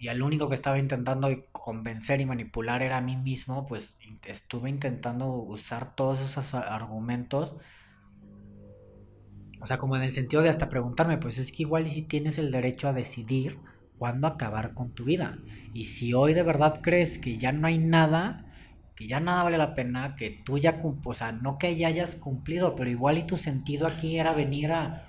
y 0.00 0.08
el 0.08 0.22
único 0.22 0.48
que 0.48 0.54
estaba 0.54 0.78
intentando 0.78 1.28
convencer 1.52 2.22
y 2.22 2.24
manipular 2.24 2.82
era 2.82 2.96
a 2.96 3.00
mí 3.02 3.18
mismo, 3.18 3.66
pues 3.66 3.98
estuve 4.24 4.70
intentando 4.70 5.30
usar 5.30 5.94
todos 5.94 6.22
esos 6.22 6.54
argumentos. 6.54 7.54
O 9.60 9.66
sea, 9.66 9.76
como 9.76 9.96
en 9.96 10.02
el 10.02 10.10
sentido 10.10 10.40
de 10.40 10.48
hasta 10.48 10.70
preguntarme, 10.70 11.18
pues 11.18 11.36
es 11.36 11.52
que 11.52 11.64
igual 11.64 11.86
y 11.86 11.90
si 11.90 12.00
tienes 12.00 12.38
el 12.38 12.50
derecho 12.50 12.88
a 12.88 12.94
decidir 12.94 13.58
cuándo 13.98 14.26
acabar 14.26 14.72
con 14.72 14.94
tu 14.94 15.04
vida. 15.04 15.36
Y 15.74 15.84
si 15.84 16.14
hoy 16.14 16.32
de 16.32 16.44
verdad 16.44 16.80
crees 16.82 17.18
que 17.18 17.36
ya 17.36 17.52
no 17.52 17.66
hay 17.66 17.76
nada, 17.76 18.46
que 18.96 19.06
ya 19.06 19.20
nada 19.20 19.42
vale 19.42 19.58
la 19.58 19.74
pena, 19.74 20.16
que 20.16 20.30
tú 20.30 20.56
ya, 20.56 20.78
o 21.04 21.12
sea, 21.12 21.32
no 21.32 21.58
que 21.58 21.76
ya 21.76 21.88
hayas 21.88 22.16
cumplido, 22.16 22.74
pero 22.74 22.88
igual 22.88 23.18
y 23.18 23.24
tu 23.24 23.36
sentido 23.36 23.86
aquí 23.86 24.18
era 24.18 24.32
venir 24.32 24.72
a, 24.72 25.00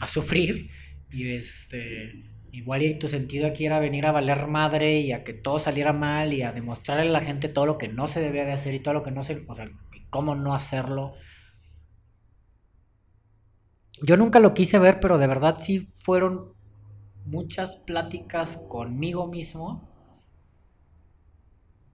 a 0.00 0.08
sufrir 0.08 0.70
y 1.08 1.34
este 1.34 2.24
Igual 2.50 2.82
y 2.82 2.98
tu 2.98 3.08
sentido 3.08 3.46
aquí 3.46 3.66
era 3.66 3.78
venir 3.78 4.06
a 4.06 4.12
valer 4.12 4.46
madre 4.46 5.00
y 5.00 5.12
a 5.12 5.22
que 5.22 5.34
todo 5.34 5.58
saliera 5.58 5.92
mal 5.92 6.32
y 6.32 6.42
a 6.42 6.52
demostrarle 6.52 7.08
a 7.08 7.12
la 7.12 7.20
gente 7.20 7.48
todo 7.48 7.66
lo 7.66 7.78
que 7.78 7.88
no 7.88 8.06
se 8.06 8.20
debía 8.20 8.46
de 8.46 8.52
hacer 8.52 8.74
y 8.74 8.80
todo 8.80 8.94
lo 8.94 9.02
que 9.02 9.10
no 9.10 9.22
se... 9.22 9.44
O 9.46 9.54
sea, 9.54 9.70
cómo 10.10 10.34
no 10.34 10.54
hacerlo. 10.54 11.12
Yo 14.00 14.16
nunca 14.16 14.40
lo 14.40 14.54
quise 14.54 14.78
ver, 14.78 14.98
pero 15.00 15.18
de 15.18 15.26
verdad 15.26 15.56
sí 15.58 15.80
fueron 15.80 16.54
muchas 17.26 17.76
pláticas 17.76 18.56
conmigo 18.56 19.26
mismo 19.26 19.88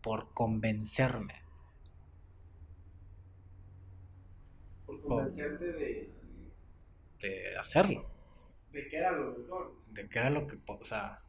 por 0.02 0.32
convencerme. 0.34 1.34
Por 4.86 5.00
convencerte 5.00 5.72
de... 5.72 6.14
De 7.20 7.56
hacerlo. 7.58 8.13
De 8.74 8.88
que 8.88 8.96
era 8.96 9.12
lo 9.12 9.38
mejor. 9.38 9.72
De 9.92 10.08
que 10.08 10.18
era 10.18 10.30
lo 10.30 10.46
que... 10.46 10.58
O 10.66 10.84
sea... 10.84 11.20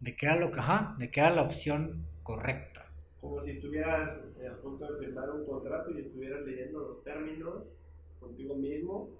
De 0.00 0.16
que 0.16 0.26
era 0.26 0.36
lo 0.36 0.50
que... 0.50 0.60
Ajá. 0.60 0.94
De 0.98 1.10
que 1.10 1.20
era 1.20 1.30
la 1.30 1.42
opción 1.42 2.06
correcta. 2.22 2.86
Como 3.20 3.40
si 3.40 3.50
estuvieras 3.50 4.18
eh, 4.40 4.48
a 4.48 4.56
punto 4.62 4.90
de 4.90 5.04
firmar 5.04 5.30
un 5.30 5.44
contrato 5.44 5.90
y 5.90 6.00
estuvieras 6.00 6.40
leyendo 6.46 6.78
los 6.78 7.04
términos 7.04 7.72
contigo 8.18 8.54
mismo 8.54 9.10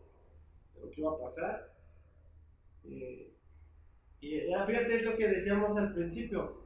de 0.75 0.81
lo 0.81 0.91
que 0.91 1.01
iba 1.01 1.11
a 1.11 1.19
pasar. 1.19 1.73
Eh, 2.85 3.31
y 4.21 4.49
ya 4.49 4.65
fíjate 4.65 4.97
es 4.97 5.05
lo 5.05 5.17
que 5.17 5.29
decíamos 5.29 5.77
al 5.77 5.93
principio, 5.95 6.63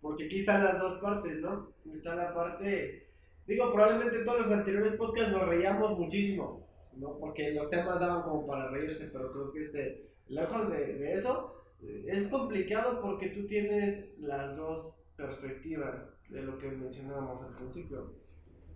porque 0.00 0.24
aquí 0.26 0.40
están 0.40 0.64
las 0.64 0.78
dos 0.78 1.00
partes, 1.00 1.38
¿no? 1.40 1.72
Está 1.92 2.14
la 2.14 2.32
parte, 2.32 3.08
digo, 3.46 3.72
probablemente 3.72 4.24
todos 4.24 4.46
los 4.46 4.52
anteriores 4.52 4.92
podcasts 4.92 5.32
nos 5.32 5.48
reíamos 5.48 5.98
muchísimo, 5.98 6.66
¿no? 6.96 7.18
Porque 7.18 7.52
los 7.52 7.68
temas 7.70 7.98
daban 7.98 8.22
como 8.22 8.46
para 8.46 8.70
reírse, 8.70 9.10
pero 9.12 9.32
creo 9.32 9.52
que 9.52 9.60
este, 9.60 10.11
lejos 10.28 10.70
de, 10.70 11.12
eso, 11.12 11.64
es 11.80 12.28
complicado 12.28 13.00
porque 13.00 13.28
tú 13.28 13.46
tienes 13.46 14.16
las 14.18 14.56
dos 14.56 15.00
perspectivas 15.16 16.08
de 16.28 16.42
lo 16.42 16.58
que 16.58 16.68
mencionábamos 16.68 17.42
al 17.42 17.54
principio. 17.54 18.14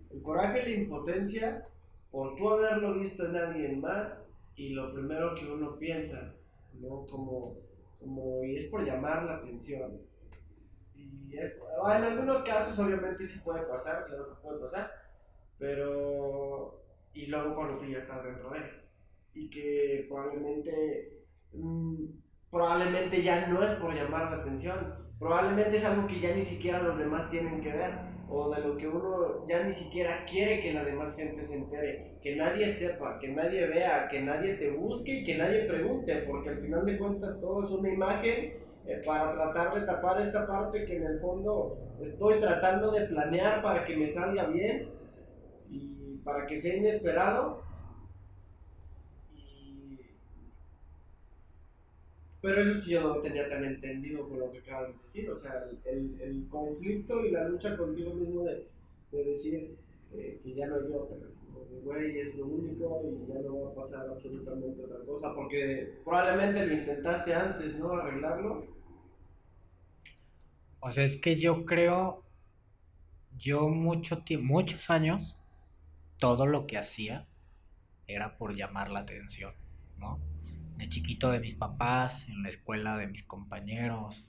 El 0.09 0.21
coraje 0.21 0.61
y 0.61 0.73
la 0.73 0.81
impotencia 0.81 1.67
por 2.11 2.35
tú 2.35 2.49
haberlo 2.49 2.99
visto 2.99 3.25
en 3.25 3.35
alguien 3.35 3.81
más 3.81 4.25
y 4.55 4.69
lo 4.69 4.93
primero 4.93 5.35
que 5.35 5.45
uno 5.45 5.77
piensa, 5.77 6.35
¿no? 6.79 7.05
Como 7.05 7.67
como 7.99 8.43
y 8.43 8.57
es 8.57 8.65
por 8.65 8.85
llamar 8.85 9.23
la 9.23 9.37
atención. 9.37 10.01
Y 10.95 11.37
es, 11.37 11.53
en 11.53 12.03
algunos 12.03 12.39
casos 12.39 12.77
obviamente 12.79 13.25
sí 13.25 13.39
puede 13.39 13.63
pasar, 13.63 14.05
claro 14.05 14.29
que 14.29 14.41
puede 14.41 14.59
pasar, 14.59 14.91
pero 15.57 16.83
y 17.13 17.27
luego 17.27 17.55
cuando 17.55 17.77
tú 17.77 17.85
ya 17.85 17.97
estás 17.97 18.23
dentro 18.23 18.49
de 18.51 18.59
él 18.59 18.65
y 19.33 19.49
que 19.49 20.05
probablemente 20.07 21.25
probablemente 22.49 23.21
ya 23.21 23.47
no 23.47 23.63
es 23.63 23.71
por 23.73 23.93
llamar 23.93 24.31
la 24.31 24.37
atención, 24.37 24.93
probablemente 25.19 25.77
es 25.77 25.85
algo 25.85 26.07
que 26.07 26.19
ya 26.19 26.35
ni 26.35 26.41
siquiera 26.41 26.81
los 26.81 26.97
demás 26.97 27.29
tienen 27.29 27.61
que 27.61 27.71
ver 27.71 28.17
o 28.29 28.49
de 28.53 28.61
lo 28.61 28.77
que 28.77 28.87
uno 28.87 29.47
ya 29.47 29.63
ni 29.63 29.71
siquiera 29.71 30.25
quiere 30.25 30.59
que 30.59 30.73
la 30.73 30.83
demás 30.83 31.15
gente 31.15 31.43
se 31.43 31.57
entere, 31.57 32.17
que 32.21 32.35
nadie 32.35 32.67
sepa, 32.67 33.17
que 33.19 33.29
nadie 33.29 33.67
vea, 33.67 34.07
que 34.09 34.21
nadie 34.21 34.55
te 34.55 34.71
busque 34.71 35.19
y 35.19 35.23
que 35.23 35.37
nadie 35.37 35.63
pregunte, 35.63 36.13
porque 36.27 36.49
al 36.49 36.57
final 36.57 36.85
de 36.85 36.97
cuentas 36.97 37.39
todo 37.39 37.61
es 37.61 37.69
una 37.71 37.89
imagen 37.89 38.53
eh, 38.85 39.01
para 39.05 39.33
tratar 39.33 39.73
de 39.73 39.85
tapar 39.85 40.19
esta 40.19 40.45
parte 40.45 40.85
que 40.85 40.97
en 40.97 41.03
el 41.03 41.19
fondo 41.19 41.77
estoy 42.01 42.39
tratando 42.39 42.91
de 42.91 43.05
planear 43.07 43.61
para 43.61 43.85
que 43.85 43.95
me 43.95 44.07
salga 44.07 44.47
bien 44.47 44.89
y 45.69 46.17
para 46.23 46.45
que 46.45 46.57
sea 46.57 46.75
inesperado 46.75 47.63
Pero 52.41 52.61
eso 52.61 52.79
sí 52.79 52.91
yo 52.91 53.01
no 53.01 53.21
tenía 53.21 53.49
tan 53.49 53.65
entendido 53.65 54.27
con 54.27 54.39
lo 54.39 54.51
que 54.51 54.59
acabas 54.59 54.89
de 54.89 55.01
decir, 55.01 55.29
o 55.29 55.35
sea, 55.35 55.67
el, 55.85 56.21
el 56.21 56.47
conflicto 56.49 57.25
y 57.25 57.31
la 57.31 57.47
lucha 57.47 57.75
contigo 57.75 58.13
mismo 58.13 58.43
de, 58.43 58.67
de 59.11 59.23
decir 59.23 59.75
eh, 60.13 60.39
que 60.43 60.53
ya 60.53 60.67
no 60.67 60.75
hay 60.75 60.91
otra, 60.93 61.17
güey, 61.83 62.19
es 62.19 62.35
lo 62.35 62.45
único 62.45 63.01
y 63.03 63.27
ya 63.31 63.39
no 63.41 63.61
va 63.61 63.71
a 63.71 63.75
pasar 63.75 64.07
absolutamente 64.07 64.83
otra 64.83 65.05
cosa, 65.05 65.33
porque 65.33 65.99
probablemente 66.03 66.65
lo 66.65 66.73
intentaste 66.73 67.33
antes, 67.33 67.75
¿no? 67.75 67.91
Arreglarlo. 67.91 68.65
O 70.79 70.91
sea, 70.91 71.03
es 71.03 71.17
que 71.17 71.39
yo 71.39 71.65
creo, 71.65 72.23
yo 73.37 73.67
mucho 73.67 74.23
muchos 74.39 74.89
años, 74.89 75.37
todo 76.19 76.45
lo 76.45 76.67
que 76.67 76.77
hacía 76.77 77.27
era 78.07 78.37
por 78.37 78.55
llamar 78.55 78.89
la 78.89 78.99
atención, 78.99 79.53
¿no? 79.97 80.19
De 80.77 80.87
chiquito 80.87 81.31
de 81.31 81.39
mis 81.39 81.55
papás, 81.55 82.29
en 82.29 82.43
la 82.43 82.49
escuela 82.49 82.97
de 82.97 83.07
mis 83.07 83.23
compañeros, 83.23 84.25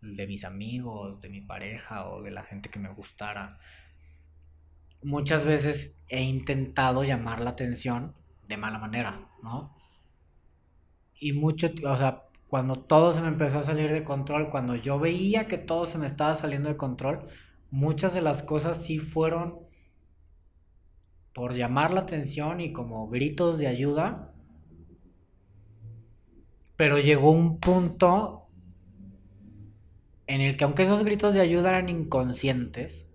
de 0.00 0.26
mis 0.26 0.44
amigos, 0.44 1.20
de 1.20 1.28
mi 1.28 1.40
pareja 1.40 2.08
o 2.08 2.22
de 2.22 2.30
la 2.30 2.42
gente 2.42 2.70
que 2.70 2.78
me 2.78 2.92
gustara. 2.92 3.58
Muchas 5.02 5.44
veces 5.44 5.96
he 6.08 6.22
intentado 6.22 7.04
llamar 7.04 7.40
la 7.40 7.50
atención 7.50 8.14
de 8.48 8.56
mala 8.56 8.78
manera, 8.78 9.28
¿no? 9.42 9.74
Y 11.14 11.32
mucho, 11.32 11.68
o 11.86 11.96
sea, 11.96 12.24
cuando 12.48 12.74
todo 12.74 13.12
se 13.12 13.20
me 13.20 13.28
empezó 13.28 13.60
a 13.60 13.62
salir 13.62 13.92
de 13.92 14.04
control, 14.04 14.50
cuando 14.50 14.74
yo 14.74 14.98
veía 14.98 15.46
que 15.46 15.58
todo 15.58 15.84
se 15.84 15.98
me 15.98 16.06
estaba 16.06 16.34
saliendo 16.34 16.68
de 16.68 16.76
control, 16.76 17.26
muchas 17.70 18.14
de 18.14 18.22
las 18.22 18.42
cosas 18.42 18.84
sí 18.84 18.98
fueron 18.98 19.60
por 21.32 21.54
llamar 21.54 21.92
la 21.92 22.00
atención 22.00 22.60
y 22.60 22.72
como 22.72 23.08
gritos 23.08 23.58
de 23.58 23.68
ayuda, 23.68 24.29
pero 26.80 26.98
llegó 26.98 27.30
un 27.30 27.60
punto 27.60 28.48
en 30.26 30.40
el 30.40 30.56
que 30.56 30.64
aunque 30.64 30.84
esos 30.84 31.04
gritos 31.04 31.34
de 31.34 31.42
ayuda 31.42 31.68
eran 31.68 31.90
inconscientes, 31.90 33.06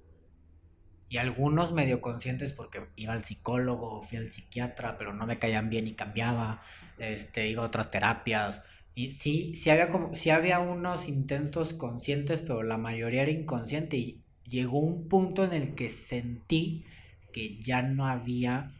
y 1.09 1.17
algunos 1.17 1.73
medio 1.73 1.99
conscientes 1.99 2.53
porque 2.53 2.85
iba 2.95 3.13
al 3.13 3.23
psicólogo, 3.23 4.03
fui 4.03 4.19
al 4.19 4.27
psiquiatra, 4.27 4.99
pero 4.99 5.15
no 5.15 5.25
me 5.25 5.39
caían 5.39 5.71
bien 5.71 5.87
y 5.87 5.95
cambiaba, 5.95 6.61
este, 6.99 7.49
iba 7.49 7.63
a 7.63 7.65
otras 7.65 7.89
terapias, 7.89 8.61
y 8.93 9.15
sí, 9.15 9.55
sí 9.55 9.71
había, 9.71 9.89
como, 9.89 10.13
sí 10.13 10.29
había 10.29 10.59
unos 10.59 11.07
intentos 11.07 11.73
conscientes, 11.73 12.43
pero 12.43 12.61
la 12.61 12.77
mayoría 12.77 13.23
era 13.23 13.31
inconsciente, 13.31 13.97
y 13.97 14.21
llegó 14.43 14.77
un 14.77 15.07
punto 15.07 15.43
en 15.43 15.53
el 15.53 15.73
que 15.73 15.89
sentí 15.89 16.85
que 17.33 17.57
ya 17.63 17.81
no 17.81 18.05
había 18.05 18.73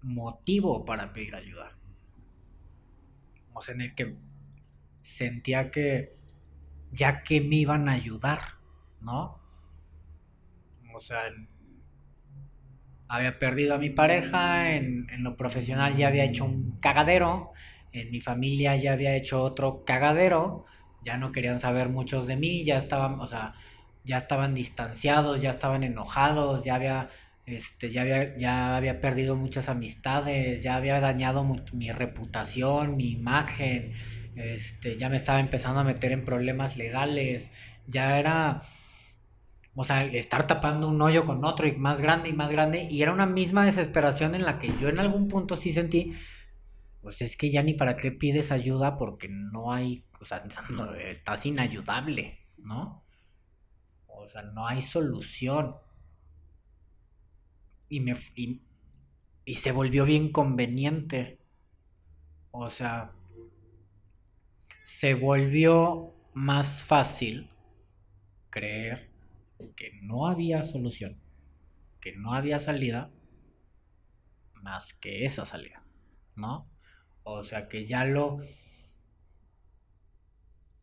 motivo 0.00 0.86
para 0.86 1.12
pedir 1.12 1.34
ayuda 1.34 1.77
en 3.68 3.80
el 3.80 3.94
que 3.94 4.16
sentía 5.00 5.70
que 5.70 6.14
ya 6.92 7.22
que 7.22 7.40
me 7.40 7.56
iban 7.56 7.88
a 7.88 7.92
ayudar, 7.92 8.38
¿no? 9.00 9.40
O 10.94 11.00
sea, 11.00 11.20
había 13.08 13.38
perdido 13.38 13.74
a 13.74 13.78
mi 13.78 13.90
pareja, 13.90 14.72
en, 14.72 15.06
en, 15.10 15.22
lo 15.22 15.36
profesional 15.36 15.94
ya 15.94 16.08
había 16.08 16.24
hecho 16.24 16.44
un 16.44 16.78
cagadero, 16.80 17.52
en 17.92 18.10
mi 18.10 18.20
familia 18.20 18.76
ya 18.76 18.92
había 18.92 19.14
hecho 19.16 19.42
otro 19.42 19.84
cagadero, 19.84 20.64
ya 21.02 21.16
no 21.16 21.32
querían 21.32 21.60
saber 21.60 21.88
muchos 21.88 22.26
de 22.26 22.36
mí, 22.36 22.64
ya 22.64 22.76
estaban, 22.76 23.20
o 23.20 23.26
sea, 23.26 23.54
ya 24.04 24.16
estaban 24.16 24.54
distanciados, 24.54 25.40
ya 25.40 25.50
estaban 25.50 25.82
enojados, 25.82 26.64
ya 26.64 26.74
había 26.74 27.08
este, 27.48 27.88
ya 27.88 28.02
había, 28.02 28.36
ya 28.36 28.76
había 28.76 29.00
perdido 29.00 29.34
muchas 29.34 29.70
amistades, 29.70 30.62
ya 30.62 30.76
había 30.76 31.00
dañado 31.00 31.44
mi 31.72 31.90
reputación, 31.90 32.96
mi 32.96 33.12
imagen, 33.12 33.92
este, 34.36 34.96
ya 34.96 35.08
me 35.08 35.16
estaba 35.16 35.40
empezando 35.40 35.80
a 35.80 35.84
meter 35.84 36.12
en 36.12 36.26
problemas 36.26 36.76
legales, 36.76 37.50
ya 37.86 38.18
era, 38.18 38.60
o 39.74 39.82
sea, 39.82 40.04
estar 40.04 40.46
tapando 40.46 40.88
un 40.88 41.00
hoyo 41.00 41.24
con 41.24 41.42
otro 41.42 41.66
y 41.66 41.72
más 41.76 42.02
grande 42.02 42.28
y 42.28 42.34
más 42.34 42.52
grande, 42.52 42.86
y 42.90 43.00
era 43.00 43.14
una 43.14 43.26
misma 43.26 43.64
desesperación 43.64 44.34
en 44.34 44.44
la 44.44 44.58
que 44.58 44.70
yo 44.78 44.90
en 44.90 44.98
algún 44.98 45.26
punto 45.28 45.56
sí 45.56 45.72
sentí, 45.72 46.12
pues 47.00 47.22
es 47.22 47.36
que 47.38 47.48
ya 47.48 47.62
ni 47.62 47.72
para 47.72 47.96
qué 47.96 48.12
pides 48.12 48.52
ayuda 48.52 48.98
porque 48.98 49.28
no 49.30 49.72
hay, 49.72 50.04
o 50.20 50.24
sea, 50.26 50.44
estás 50.98 51.46
inayudable, 51.46 52.40
¿no? 52.58 53.04
O 54.06 54.26
sea, 54.26 54.42
no 54.42 54.66
hay 54.66 54.82
solución 54.82 55.76
y, 57.88 58.00
me, 58.00 58.14
y, 58.34 59.54
se 59.54 59.72
volvió 59.72 60.04
bien 60.04 60.30
conveniente. 60.30 61.38
O 62.50 62.68
sea, 62.68 63.12
se 64.84 65.14
volvió 65.14 66.14
más 66.34 66.84
fácil 66.84 67.50
creer 68.50 69.10
que 69.76 69.92
no 70.02 70.26
había 70.26 70.64
solución, 70.64 71.20
que 72.00 72.16
no 72.16 72.34
había 72.34 72.58
salida, 72.58 73.10
más 74.54 74.94
que 74.94 75.24
esa 75.24 75.44
salida, 75.44 75.82
¿no? 76.36 76.68
O 77.22 77.42
sea 77.42 77.68
que 77.68 77.86
ya 77.86 78.04
lo 78.04 78.38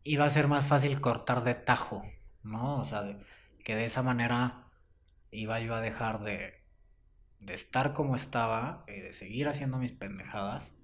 iba 0.03 0.25
a 0.25 0.29
ser 0.29 0.47
más 0.47 0.67
fácil 0.67 1.01
cortar 1.01 1.43
de 1.43 1.55
tajo, 1.55 2.03
¿no? 2.43 2.79
O 2.79 2.85
sea, 2.85 3.17
que 3.63 3.75
de 3.75 3.85
esa 3.85 4.03
manera 4.03 4.71
iba 5.31 5.59
yo 5.59 5.73
a 5.73 5.81
dejar 5.81 6.19
de, 6.19 6.64
de 7.45 7.53
estar 7.53 7.93
como 7.93 8.15
estaba 8.15 8.85
y 8.87 8.99
de 8.99 9.13
seguir 9.13 9.47
haciendo 9.47 9.77
mis 9.77 9.91
pendejadas. 9.91 10.75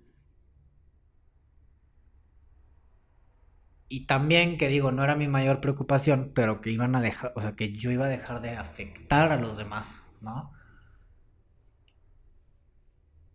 y 3.91 4.05
también 4.05 4.57
que 4.57 4.69
digo, 4.69 4.93
no 4.93 5.03
era 5.03 5.17
mi 5.17 5.27
mayor 5.27 5.59
preocupación, 5.59 6.31
pero 6.33 6.61
que 6.61 6.71
iban 6.71 6.95
a 6.95 7.01
dejar, 7.01 7.33
o 7.35 7.41
sea, 7.41 7.57
que 7.57 7.73
yo 7.73 7.91
iba 7.91 8.05
a 8.05 8.09
dejar 8.09 8.39
de 8.41 8.51
afectar 8.51 9.33
a 9.33 9.35
los 9.35 9.57
demás, 9.57 10.01
¿no? 10.21 10.53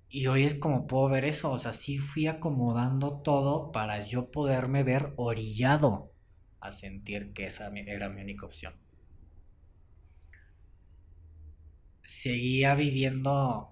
Y 0.09 0.29
hoy 0.29 0.45
es 0.45 0.55
como 0.55 0.87
puedo 0.87 1.11
ver 1.11 1.27
eso, 1.27 1.51
o 1.51 1.59
sea, 1.59 1.75
sí 1.75 1.99
fui 1.99 2.27
acomodando 2.27 3.21
todo 3.21 3.71
para 3.71 4.03
yo 4.03 4.31
poderme 4.31 4.83
ver 4.83 5.13
orillado 5.17 6.11
a 6.61 6.73
sentir 6.73 7.35
que 7.35 7.45
esa 7.45 7.69
era 7.69 8.09
mi 8.09 8.23
única 8.23 8.47
opción. 8.47 8.86
Seguía 12.07 12.77
viviendo 12.77 13.69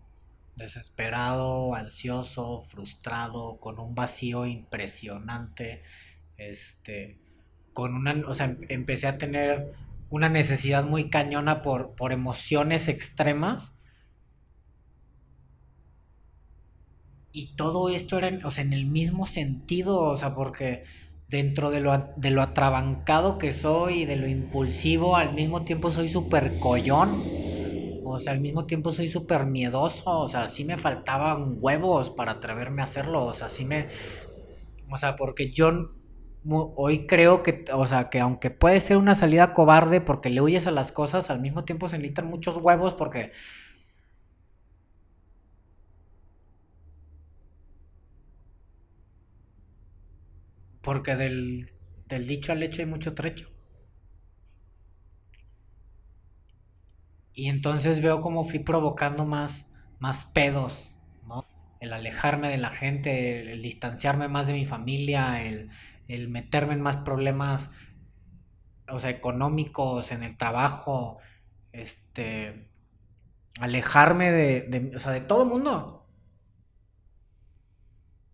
desesperado, 0.56 1.74
ansioso, 1.76 2.58
frustrado, 2.58 3.58
con 3.60 3.78
un 3.78 3.94
vacío 3.94 4.44
impresionante, 4.44 5.82
este, 6.36 7.18
con 7.72 7.94
una, 7.94 8.22
o 8.26 8.34
sea, 8.34 8.56
empecé 8.68 9.06
a 9.06 9.18
tener 9.18 9.72
una 10.10 10.28
necesidad 10.28 10.84
muy 10.84 11.10
cañona 11.10 11.62
por, 11.62 11.94
por 11.94 12.12
emociones 12.12 12.88
extremas. 12.88 13.72
Y 17.32 17.54
todo 17.56 17.88
esto 17.88 18.18
era, 18.18 18.46
o 18.46 18.50
sea, 18.50 18.64
en 18.64 18.72
el 18.72 18.86
mismo 18.86 19.26
sentido, 19.26 20.00
o 20.00 20.16
sea, 20.16 20.34
porque 20.34 20.84
dentro 21.28 21.70
de 21.70 21.80
lo, 21.80 21.98
de 22.16 22.30
lo 22.30 22.42
atrabancado 22.42 23.38
que 23.38 23.52
soy 23.52 24.02
y 24.02 24.04
de 24.06 24.16
lo 24.16 24.26
impulsivo, 24.28 25.16
al 25.16 25.34
mismo 25.34 25.64
tiempo 25.64 25.90
soy 25.92 26.08
súper 26.08 26.58
collón. 26.58 27.53
O 28.14 28.18
sea, 28.20 28.32
al 28.32 28.40
mismo 28.40 28.66
tiempo 28.66 28.90
soy 28.92 29.08
súper 29.08 29.46
miedoso. 29.46 30.10
O 30.20 30.28
sea, 30.28 30.46
sí 30.48 30.64
me 30.64 30.76
faltaban 30.78 31.56
huevos 31.60 32.10
para 32.10 32.32
atreverme 32.32 32.82
a 32.82 32.84
hacerlo. 32.84 33.26
O 33.26 33.32
sea, 33.32 33.48
sí 33.48 33.64
me... 33.64 33.88
O 34.90 34.96
sea, 34.96 35.16
porque 35.16 35.50
yo 35.50 35.72
hoy 36.76 37.06
creo 37.06 37.42
que, 37.42 37.64
o 37.72 37.86
sea, 37.86 38.10
que 38.10 38.20
aunque 38.20 38.50
puede 38.50 38.78
ser 38.80 38.98
una 38.98 39.14
salida 39.14 39.52
cobarde 39.52 40.00
porque 40.00 40.28
le 40.30 40.42
huyes 40.42 40.66
a 40.66 40.70
las 40.70 40.92
cosas, 40.92 41.30
al 41.30 41.40
mismo 41.40 41.64
tiempo 41.64 41.88
se 41.88 41.96
necesitan 41.96 42.26
muchos 42.26 42.56
huevos 42.58 42.94
porque... 42.94 43.32
Porque 50.82 51.16
del, 51.16 51.72
del 52.06 52.28
dicho 52.28 52.52
al 52.52 52.62
hecho 52.62 52.80
hay 52.80 52.86
mucho 52.86 53.12
trecho. 53.12 53.48
Y 57.34 57.48
entonces 57.48 58.00
veo 58.00 58.20
como 58.20 58.44
fui 58.44 58.60
provocando 58.60 59.24
más, 59.26 59.68
más 59.98 60.24
pedos, 60.26 60.92
¿no? 61.26 61.44
El 61.80 61.92
alejarme 61.92 62.48
de 62.48 62.58
la 62.58 62.70
gente, 62.70 63.52
el, 63.52 63.60
distanciarme 63.60 64.28
más 64.28 64.46
de 64.46 64.52
mi 64.52 64.64
familia, 64.64 65.42
el, 65.44 65.68
el, 66.06 66.28
meterme 66.28 66.74
en 66.74 66.80
más 66.80 66.96
problemas, 66.98 67.70
o 68.88 68.98
sea, 69.00 69.10
económicos, 69.10 70.12
en 70.12 70.22
el 70.22 70.36
trabajo, 70.36 71.18
este, 71.72 72.68
alejarme 73.60 74.30
de, 74.30 74.92
o 74.94 74.98
sea, 75.00 75.10
de 75.12 75.20
todo 75.20 75.42
el 75.42 75.48
mundo. 75.48 76.06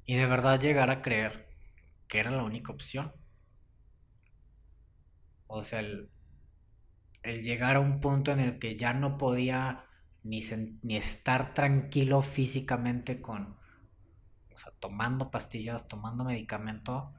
Y 0.05 0.17
de 0.17 0.27
verdad 0.27 0.61
llegar 0.61 0.91
a 0.91 1.01
creer 1.01 1.49
que 2.07 2.19
era 2.21 2.31
la 2.31 2.43
única 2.43 2.73
opción. 2.73 3.13
O 5.47 5.63
sea, 5.63 5.81
el, 5.81 6.11
el 7.23 7.43
llegar 7.43 7.77
a 7.77 7.81
un 7.81 8.01
punto 8.01 8.33
en 8.33 8.41
el 8.41 8.59
que 8.59 8.77
ya 8.77 8.93
no 8.93 9.19
podía 9.19 9.85
ni, 10.23 10.41
ni 10.83 10.97
estar 10.97 11.55
tranquilo 11.55 12.23
físicamente 12.23 13.21
con, 13.21 13.57
o 14.55 14.59
sea, 14.59 14.73
tomando 14.81 15.31
pastillas, 15.31 15.89
tomando 15.89 16.25
medicamento, 16.25 17.13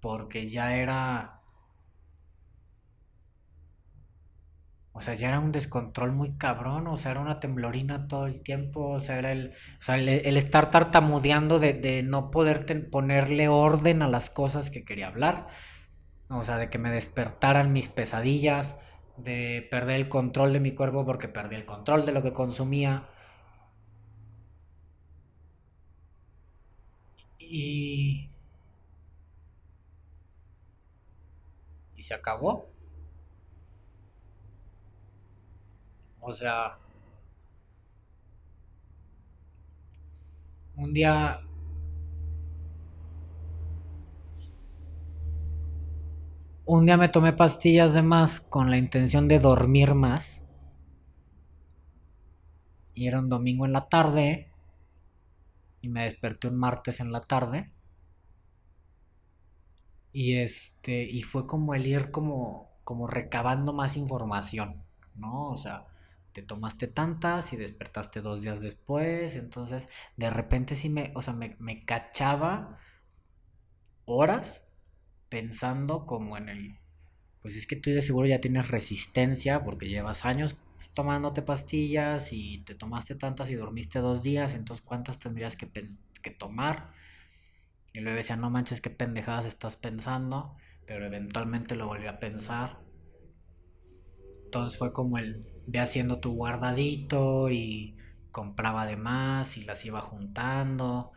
porque 0.00 0.46
ya 0.46 0.76
era, 0.76 1.40
o 4.92 5.00
sea, 5.00 5.14
ya 5.14 5.28
era 5.28 5.40
un 5.40 5.52
descontrol 5.52 6.12
muy 6.12 6.36
cabrón, 6.38 6.86
o 6.86 6.96
sea, 6.96 7.12
era 7.12 7.20
una 7.20 7.36
temblorina 7.36 8.08
todo 8.08 8.26
el 8.26 8.42
tiempo, 8.42 8.88
o 8.90 9.00
sea, 9.00 9.18
era 9.18 9.32
el, 9.32 9.48
o 9.78 9.82
sea, 9.82 9.96
el, 9.96 10.08
estar 10.36 10.70
tartamudeando 10.70 11.58
de, 11.58 11.74
de 11.74 12.02
no 12.02 12.30
poder 12.30 12.90
ponerle 12.90 13.48
orden 13.48 14.02
a 14.02 14.08
las 14.08 14.30
cosas 14.30 14.70
que 14.70 14.84
quería 14.84 15.08
hablar, 15.08 15.48
o 16.30 16.42
sea, 16.42 16.56
de 16.56 16.70
que 16.70 16.78
me 16.78 16.90
despertaran 16.90 17.72
mis 17.72 17.88
pesadillas, 17.88 18.76
de 19.18 19.66
perder 19.70 19.96
el 19.96 20.08
control 20.08 20.52
de 20.52 20.60
mi 20.60 20.72
cuerpo 20.72 21.04
porque 21.04 21.28
perdí 21.28 21.56
el 21.56 21.64
control 21.66 22.06
de 22.06 22.12
lo 22.12 22.22
que 22.22 22.32
consumía. 22.32 23.08
Y... 27.38 28.28
Y 31.96 32.02
se 32.02 32.14
acabó. 32.14 32.68
O 36.20 36.32
sea... 36.32 36.78
Un 40.76 40.92
día 40.92 41.40
un 46.66 46.84
día 46.84 46.96
me 46.96 47.08
tomé 47.08 47.32
pastillas 47.32 47.94
de 47.94 48.02
más 48.02 48.40
con 48.40 48.70
la 48.70 48.76
intención 48.76 49.28
de 49.28 49.38
dormir 49.38 49.94
más. 49.94 50.44
Y 52.92 53.06
era 53.06 53.20
un 53.20 53.28
domingo 53.28 53.64
en 53.66 53.72
la 53.72 53.88
tarde. 53.88 54.50
Y 55.80 55.88
me 55.88 56.02
desperté 56.02 56.48
un 56.48 56.56
martes 56.56 56.98
en 56.98 57.12
la 57.12 57.20
tarde. 57.20 57.70
Y 60.12 60.36
este. 60.38 61.04
Y 61.04 61.22
fue 61.22 61.46
como 61.46 61.74
el 61.74 61.86
ir 61.86 62.10
como. 62.10 62.70
como 62.82 63.06
recabando 63.06 63.72
más 63.72 63.96
información. 63.96 64.82
¿No? 65.14 65.50
O 65.50 65.56
sea. 65.56 65.86
Te 66.32 66.42
tomaste 66.42 66.86
tantas 66.86 67.52
y 67.52 67.56
despertaste 67.56 68.20
dos 68.20 68.42
días 68.42 68.60
después. 68.60 69.36
Entonces. 69.36 69.88
De 70.16 70.30
repente 70.30 70.74
sí 70.74 70.88
me. 70.88 71.12
O 71.14 71.22
sea, 71.22 71.32
me, 71.32 71.56
me 71.60 71.84
cachaba. 71.84 72.78
horas 74.06 74.68
pensando 75.28 76.06
como 76.06 76.36
en 76.36 76.48
el, 76.48 76.78
pues 77.42 77.56
es 77.56 77.66
que 77.66 77.76
tú 77.76 77.90
de 77.90 78.00
seguro 78.00 78.26
ya 78.26 78.40
tienes 78.40 78.68
resistencia 78.68 79.64
porque 79.64 79.88
llevas 79.88 80.24
años 80.24 80.56
tomándote 80.94 81.42
pastillas 81.42 82.32
y 82.32 82.58
te 82.64 82.74
tomaste 82.74 83.14
tantas 83.14 83.50
y 83.50 83.54
dormiste 83.54 83.98
dos 83.98 84.22
días, 84.22 84.54
entonces 84.54 84.84
cuántas 84.84 85.18
tendrías 85.18 85.54
que, 85.54 85.68
que 86.22 86.30
tomar. 86.30 86.90
Y 87.92 88.00
luego 88.00 88.16
decía, 88.16 88.36
no 88.36 88.50
manches, 88.50 88.80
qué 88.80 88.90
pendejadas 88.90 89.46
estás 89.46 89.76
pensando, 89.76 90.56
pero 90.86 91.06
eventualmente 91.06 91.76
lo 91.76 91.86
volví 91.86 92.06
a 92.06 92.18
pensar. 92.18 92.78
Entonces 94.44 94.78
fue 94.78 94.92
como 94.92 95.18
el, 95.18 95.46
ve 95.66 95.80
haciendo 95.80 96.18
tu 96.18 96.32
guardadito 96.32 97.50
y 97.50 97.96
compraba 98.30 98.86
de 98.86 98.96
más 98.96 99.56
y 99.56 99.62
las 99.62 99.84
iba 99.84 100.00
juntando 100.00 101.12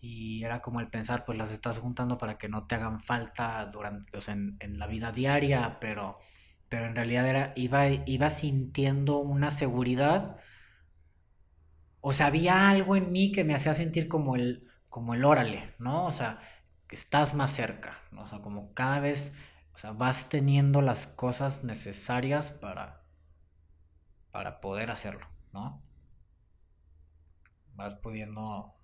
y 0.00 0.44
era 0.44 0.60
como 0.60 0.80
el 0.80 0.88
pensar, 0.88 1.24
pues 1.24 1.38
las 1.38 1.50
estás 1.50 1.78
juntando 1.78 2.18
para 2.18 2.38
que 2.38 2.48
no 2.48 2.66
te 2.66 2.76
hagan 2.76 3.00
falta 3.00 3.64
durante, 3.66 4.16
o 4.16 4.20
sea, 4.20 4.34
en, 4.34 4.78
la 4.78 4.86
vida 4.86 5.12
diaria, 5.12 5.78
pero, 5.80 6.16
pero 6.68 6.86
en 6.86 6.94
realidad 6.94 7.26
era, 7.28 7.52
iba, 7.56 7.86
iba 7.86 8.30
sintiendo 8.30 9.18
una 9.18 9.50
seguridad, 9.50 10.36
o 12.00 12.12
sea, 12.12 12.26
había 12.26 12.70
algo 12.70 12.96
en 12.96 13.12
mí 13.12 13.32
que 13.32 13.44
me 13.44 13.54
hacía 13.54 13.74
sentir 13.74 14.08
como 14.08 14.36
el, 14.36 14.68
como 14.88 15.14
el 15.14 15.24
órale, 15.24 15.74
¿no? 15.78 16.06
O 16.06 16.12
sea, 16.12 16.38
estás 16.90 17.34
más 17.34 17.50
cerca, 17.52 17.98
¿no? 18.12 18.22
o 18.22 18.26
sea, 18.26 18.40
como 18.40 18.72
cada 18.74 19.00
vez, 19.00 19.32
o 19.74 19.78
sea, 19.78 19.92
vas 19.92 20.28
teniendo 20.28 20.80
las 20.80 21.06
cosas 21.06 21.64
necesarias 21.64 22.52
para, 22.52 23.02
para 24.30 24.60
poder 24.60 24.90
hacerlo, 24.90 25.26
¿no? 25.52 25.82
Vas 27.74 27.94
pudiendo 27.94 28.77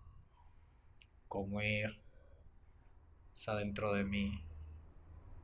como 1.35 1.61
ir, 1.62 1.91
o 3.35 3.37
sea, 3.37 3.57
dentro 3.57 3.93
de 3.93 4.05
mi 4.05 4.41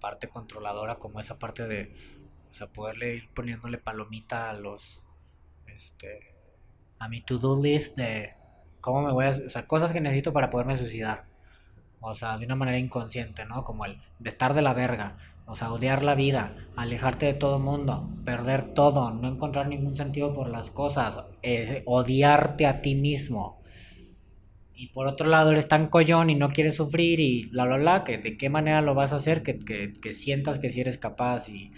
parte 0.00 0.28
controladora, 0.28 1.00
como 1.00 1.18
esa 1.18 1.36
parte 1.40 1.66
de, 1.66 1.92
o 2.48 2.52
sea, 2.52 2.68
poderle 2.68 3.16
ir 3.16 3.28
poniéndole 3.34 3.76
palomita 3.76 4.50
a 4.50 4.52
los, 4.52 5.02
este, 5.66 6.32
a 7.00 7.08
mi 7.08 7.22
to-do 7.22 7.60
list 7.60 7.96
de 7.96 8.34
cómo 8.80 9.02
me 9.02 9.12
voy 9.12 9.24
a, 9.24 9.30
o 9.30 9.48
sea, 9.48 9.66
cosas 9.66 9.92
que 9.92 10.00
necesito 10.00 10.32
para 10.32 10.48
poderme 10.48 10.76
suicidar. 10.76 11.24
O 12.00 12.14
sea, 12.14 12.38
de 12.38 12.46
una 12.46 12.54
manera 12.54 12.78
inconsciente, 12.78 13.44
¿no? 13.44 13.64
Como 13.64 13.84
el 13.84 14.00
estar 14.24 14.54
de 14.54 14.62
la 14.62 14.72
verga, 14.72 15.16
o 15.44 15.56
sea, 15.56 15.72
odiar 15.72 16.04
la 16.04 16.14
vida, 16.14 16.54
alejarte 16.76 17.26
de 17.26 17.34
todo 17.34 17.58
mundo, 17.58 18.08
perder 18.24 18.74
todo, 18.74 19.10
no 19.10 19.26
encontrar 19.26 19.66
ningún 19.66 19.96
sentido 19.96 20.32
por 20.32 20.48
las 20.48 20.70
cosas, 20.70 21.20
eh, 21.42 21.82
odiarte 21.84 22.66
a 22.66 22.80
ti 22.80 22.94
mismo, 22.94 23.59
y 24.80 24.86
por 24.86 25.06
otro 25.06 25.28
lado 25.28 25.50
eres 25.50 25.68
tan 25.68 25.88
collón 25.88 26.30
y 26.30 26.34
no 26.34 26.48
quieres 26.48 26.76
sufrir 26.76 27.20
y 27.20 27.50
bla, 27.50 27.66
bla, 27.66 27.76
bla, 27.76 28.02
que 28.02 28.16
de 28.16 28.38
qué 28.38 28.48
manera 28.48 28.80
lo 28.80 28.94
vas 28.94 29.12
a 29.12 29.16
hacer, 29.16 29.42
que, 29.42 29.92
sientas 30.10 30.58
que 30.58 30.70
si 30.70 30.80
eres 30.80 30.96
capaz 30.96 31.50
y, 31.50 31.70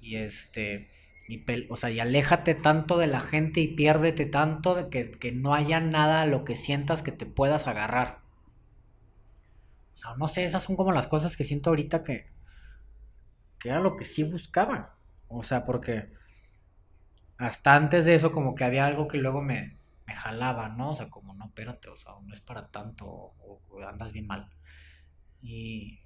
y 0.00 0.16
este, 0.16 0.88
y 1.28 1.44
o 1.68 1.76
sea, 1.76 1.90
y 1.90 2.00
aléjate 2.00 2.54
tanto 2.54 2.96
de 2.96 3.08
la 3.08 3.20
gente 3.20 3.60
y 3.60 3.68
piérdete 3.68 4.24
tanto 4.24 4.74
de 4.74 4.88
que, 4.88 5.10
que 5.10 5.32
no 5.32 5.54
haya 5.54 5.80
nada 5.80 6.22
a 6.22 6.26
lo 6.26 6.46
que 6.46 6.54
sientas 6.54 7.02
que 7.02 7.12
te 7.12 7.26
puedas 7.26 7.66
agarrar. 7.66 8.20
O 9.92 9.96
sea, 9.96 10.14
no 10.16 10.26
sé, 10.26 10.44
esas 10.44 10.62
son 10.62 10.76
como 10.76 10.92
las 10.92 11.08
cosas 11.08 11.36
que 11.36 11.44
siento 11.44 11.68
ahorita 11.68 12.02
que, 12.02 12.30
que 13.58 13.68
era 13.68 13.80
lo 13.80 13.98
que 13.98 14.04
sí 14.04 14.22
buscaba. 14.22 14.96
O 15.28 15.42
sea, 15.42 15.66
porque 15.66 16.08
hasta 17.36 17.74
antes 17.74 18.06
de 18.06 18.14
eso 18.14 18.32
como 18.32 18.54
que 18.54 18.64
había 18.64 18.86
algo 18.86 19.08
que 19.08 19.18
luego 19.18 19.42
me, 19.42 19.75
jalaba, 20.16 20.68
¿no? 20.70 20.90
O 20.90 20.94
sea, 20.94 21.10
como, 21.10 21.34
no, 21.34 21.46
espérate, 21.46 21.88
o 21.88 21.96
sea, 21.96 22.14
no 22.22 22.32
es 22.32 22.40
para 22.40 22.70
tanto, 22.70 23.06
o, 23.06 23.60
andas 23.88 24.12
bien 24.12 24.26
mal. 24.26 24.50
Y... 25.42 26.00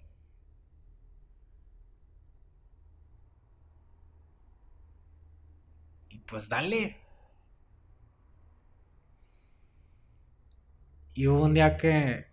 Y 6.09 6.19
pues 6.21 6.49
dale. 6.49 6.97
Y 11.15 11.27
hubo 11.27 11.45
un 11.45 11.55
día 11.55 11.77
que 11.77 12.27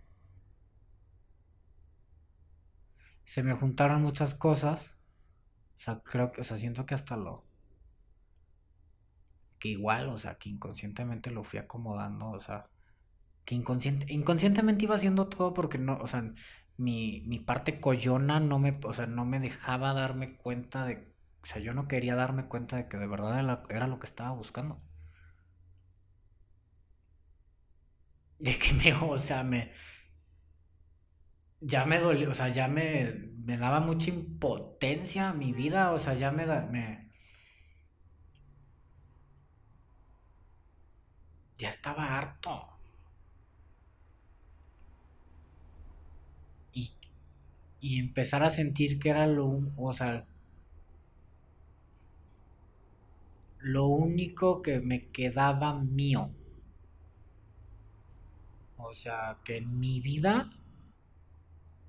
se 3.24 3.42
me 3.42 3.54
juntaron 3.54 4.02
muchas 4.02 4.34
cosas. 4.34 4.96
O 5.76 5.80
sea, 5.80 6.00
creo 6.02 6.32
que, 6.32 6.40
o 6.40 6.44
sea, 6.44 6.56
siento 6.56 6.86
que 6.86 6.94
hasta 6.94 7.16
lo, 7.16 7.47
que 9.58 9.68
igual, 9.70 10.08
o 10.08 10.18
sea, 10.18 10.36
que 10.38 10.48
inconscientemente 10.50 11.30
lo 11.30 11.44
fui 11.44 11.58
acomodando, 11.58 12.30
o 12.30 12.40
sea, 12.40 12.68
que 13.44 13.54
inconsciente, 13.54 14.12
inconscientemente 14.12 14.84
iba 14.84 14.94
haciendo 14.96 15.28
todo 15.28 15.54
porque 15.54 15.78
no, 15.78 15.98
o 15.98 16.06
sea, 16.06 16.34
mi, 16.76 17.22
mi 17.26 17.38
parte 17.40 17.80
coyona 17.80 18.40
no 18.40 18.58
me, 18.58 18.78
o 18.84 18.92
sea, 18.92 19.06
no 19.06 19.24
me 19.24 19.40
dejaba 19.40 19.94
darme 19.94 20.36
cuenta 20.36 20.86
de, 20.86 21.12
o 21.42 21.46
sea, 21.46 21.60
yo 21.62 21.72
no 21.72 21.88
quería 21.88 22.14
darme 22.16 22.44
cuenta 22.48 22.76
de 22.76 22.88
que 22.88 22.96
de 22.98 23.06
verdad 23.06 23.38
era, 23.70 23.86
lo 23.86 23.98
que 23.98 24.06
estaba 24.06 24.32
buscando. 24.32 24.80
Y 28.40 28.52
que 28.58 28.72
me, 28.72 28.92
o 28.94 29.16
sea, 29.16 29.42
me, 29.42 29.72
ya 31.60 31.84
me 31.86 31.98
dolió, 31.98 32.30
o 32.30 32.34
sea, 32.34 32.48
ya 32.48 32.68
me, 32.68 33.12
me 33.44 33.58
daba 33.58 33.80
mucha 33.80 34.10
impotencia 34.10 35.30
a 35.30 35.32
mi 35.34 35.52
vida, 35.52 35.92
o 35.92 35.98
sea, 35.98 36.14
ya 36.14 36.30
me, 36.30 36.46
me, 36.46 37.07
ya 41.58 41.68
estaba 41.68 42.16
harto. 42.16 42.66
Y, 46.72 46.92
y 47.80 47.98
empezar 47.98 48.42
a 48.44 48.50
sentir 48.50 48.98
que 48.98 49.10
era 49.10 49.26
lo, 49.26 49.60
o 49.76 49.92
sea, 49.92 50.24
lo 53.60 53.86
único 53.86 54.62
que 54.62 54.80
me 54.80 55.06
quedaba 55.08 55.74
mío. 55.74 56.30
O 58.76 58.94
sea, 58.94 59.38
que 59.44 59.58
en 59.58 59.78
mi 59.78 60.00
vida, 60.00 60.50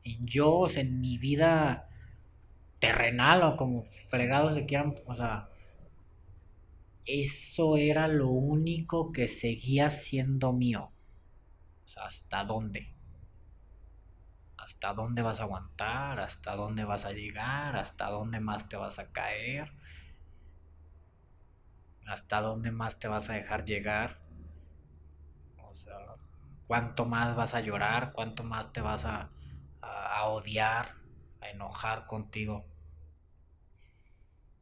en 0.03 0.25
yo, 0.25 0.65
en 0.75 0.99
mi 0.99 1.17
vida 1.17 1.87
terrenal 2.79 3.43
o 3.43 3.57
como 3.57 3.83
fregados 3.83 4.55
de 4.55 4.65
quieran, 4.65 4.95
o 5.05 5.13
sea, 5.13 5.49
eso 7.09 7.77
era 7.77 8.07
lo 8.07 8.29
único 8.29 9.11
que 9.11 9.27
seguía 9.27 9.89
siendo 9.89 10.53
mío. 10.53 10.91
O 11.83 11.87
sea, 11.87 12.05
¿hasta 12.05 12.43
dónde? 12.43 12.93
¿Hasta 14.57 14.93
dónde 14.93 15.23
vas 15.23 15.39
a 15.39 15.43
aguantar? 15.43 16.19
¿Hasta 16.19 16.55
dónde 16.55 16.85
vas 16.85 17.05
a 17.05 17.11
llegar? 17.11 17.75
¿Hasta 17.75 18.09
dónde 18.09 18.39
más 18.39 18.69
te 18.69 18.77
vas 18.77 18.99
a 18.99 19.11
caer? 19.11 19.73
¿Hasta 22.05 22.41
dónde 22.41 22.71
más 22.71 22.99
te 22.99 23.07
vas 23.07 23.29
a 23.29 23.33
dejar 23.33 23.65
llegar? 23.65 24.21
O 25.63 25.73
sea, 25.73 25.95
¿cuánto 26.67 27.05
más 27.05 27.35
vas 27.35 27.55
a 27.55 27.61
llorar? 27.61 28.11
¿Cuánto 28.13 28.43
más 28.43 28.71
te 28.71 28.81
vas 28.81 29.05
a, 29.05 29.29
a, 29.81 30.25
odiar? 30.25 30.95
A 31.41 31.49
enojar 31.49 32.05
contigo? 32.05 32.65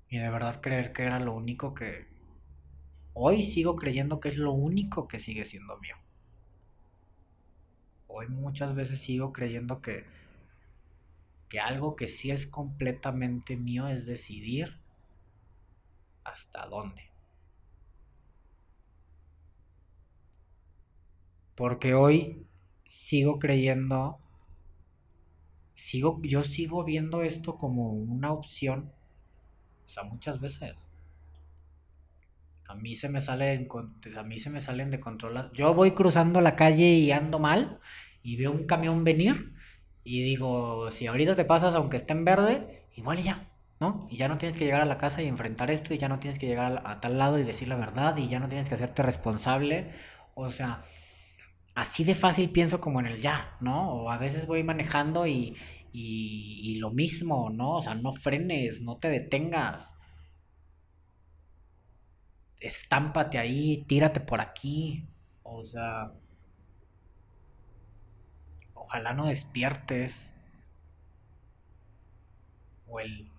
Y 0.10 0.20
de 0.20 0.30
verdad 0.30 0.62
creer 0.62 0.94
que 0.94 1.04
era 1.04 1.20
lo 1.20 1.34
único 1.34 1.74
que, 1.74 2.17
Hoy 3.20 3.42
sigo 3.42 3.76
creyendo 3.76 4.20
que 4.20 4.30
es 4.30 4.38
lo 4.38 4.52
único 4.52 5.08
que 5.08 5.18
sigue 5.18 5.44
siendo 5.44 5.76
mío. 5.80 5.96
Hoy 8.08 8.28
muchas 8.28 8.76
veces 8.76 9.02
sigo 9.02 9.34
creyendo 9.34 9.82
que, 9.82 10.06
que 11.50 11.60
algo 11.60 11.96
que 11.96 12.06
sí 12.06 12.30
es 12.30 12.46
completamente 12.46 13.58
mío 13.58 13.88
es 13.88 14.06
decidir 14.06 14.80
hasta 16.24 16.68
dónde. 16.68 17.10
Porque 21.56 21.96
hoy 21.96 22.46
sigo 22.86 23.40
creyendo, 23.40 24.20
sigo, 25.74 26.20
yo 26.22 26.44
sigo 26.44 26.84
viendo 26.84 27.24
esto 27.24 27.58
como 27.58 27.90
una 27.94 28.32
opción, 28.32 28.92
o 29.88 29.90
sea, 29.90 30.04
muchas 30.04 30.40
veces. 30.40 30.88
A 32.68 32.76
mí 32.76 32.96
se 32.96 33.08
me 33.08 33.22
sale 33.22 33.66
a 34.18 34.24
mí 34.24 34.38
se 34.38 34.50
me 34.50 34.60
salen 34.60 34.92
de 34.92 35.00
control. 35.00 35.52
Yo 35.54 35.74
voy 35.74 35.92
cruzando 35.92 36.42
la 36.42 36.56
calle 36.56 36.86
y 36.86 37.12
ando 37.12 37.40
mal 37.40 37.80
y 38.24 38.36
veo 38.36 38.52
un 38.52 38.66
camión 38.66 39.04
venir 39.04 39.54
y 40.04 40.22
digo, 40.22 40.90
si 40.90 41.08
ahorita 41.08 41.36
te 41.36 41.46
pasas 41.46 41.76
aunque 41.76 41.98
esté 41.98 42.14
en 42.14 42.26
verde, 42.26 42.88
igual 42.96 43.20
y 43.20 43.24
ya, 43.24 43.52
¿no? 43.80 44.08
Y 44.10 44.18
ya 44.18 44.28
no 44.28 44.38
tienes 44.38 44.58
que 44.58 44.66
llegar 44.66 44.82
a 44.82 44.86
la 44.86 44.98
casa 44.98 45.22
y 45.22 45.28
enfrentar 45.28 45.72
esto 45.72 45.94
y 45.94 45.98
ya 45.98 46.10
no 46.10 46.20
tienes 46.20 46.40
que 46.40 46.48
llegar 46.48 46.82
a, 46.86 47.00
tal 47.00 47.18
lado 47.18 47.40
y 47.40 47.44
decir 47.44 47.68
la 47.68 47.76
verdad 47.76 48.18
y 48.18 48.28
ya 48.28 48.40
no 48.40 48.50
tienes 48.50 48.70
que 48.70 48.76
hacerte 48.76 49.04
responsable. 49.04 49.92
O 50.36 50.50
sea, 50.50 50.80
así 51.76 52.04
de 52.04 52.16
fácil 52.16 52.50
pienso 52.52 52.82
como 52.82 53.00
en 53.00 53.08
el 53.08 53.22
ya, 53.22 53.58
¿no? 53.62 53.92
O 53.94 54.12
a 54.12 54.18
veces 54.18 54.48
voy 54.48 54.64
manejando 54.64 55.28
y, 55.28 55.56
y 55.94 56.76
lo 56.80 56.92
mismo, 56.92 57.50
¿no? 57.50 57.76
O 57.76 57.82
sea, 57.82 57.96
no 57.96 58.12
frenes, 58.12 58.82
no 58.82 58.98
te 58.98 59.10
detengas 59.10 59.97
estámpate 62.60 63.38
ahí, 63.38 63.84
tírate 63.88 64.20
por 64.20 64.42
aquí. 64.42 65.06
O 65.44 65.64
sea, 65.64 66.12
ojalá 68.74 69.14
no 69.14 69.28
despiertes. 69.28 70.34
O 72.88 73.00
el 73.00 73.30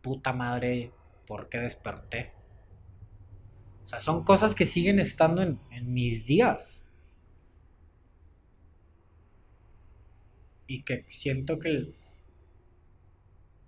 puta 0.00 0.32
madre, 0.32 0.92
¿por 1.26 1.48
qué 1.48 1.58
desperté? 1.58 2.32
O 3.82 3.86
sea, 3.86 3.98
son 3.98 4.24
cosas 4.24 4.54
que 4.54 4.64
siguen 4.64 4.98
estando 4.98 5.42
en, 5.42 5.60
en 5.70 5.92
mis 5.92 6.26
días. 6.26 6.84
Y 10.66 10.82
que 10.82 11.04
siento 11.08 11.58
que, 11.58 11.92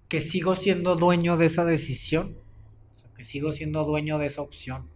que 0.09 0.21
sigo 0.21 0.55
siendo 0.55 0.95
dueño 0.95 1.37
de 1.37 1.47
esa 1.47 1.65
decisión 1.65 2.44
sigo 3.25 3.53
siendo 3.53 3.85
dueño 3.85 4.19
de 4.19 4.27
esa 4.27 4.43
opción. 4.43 4.91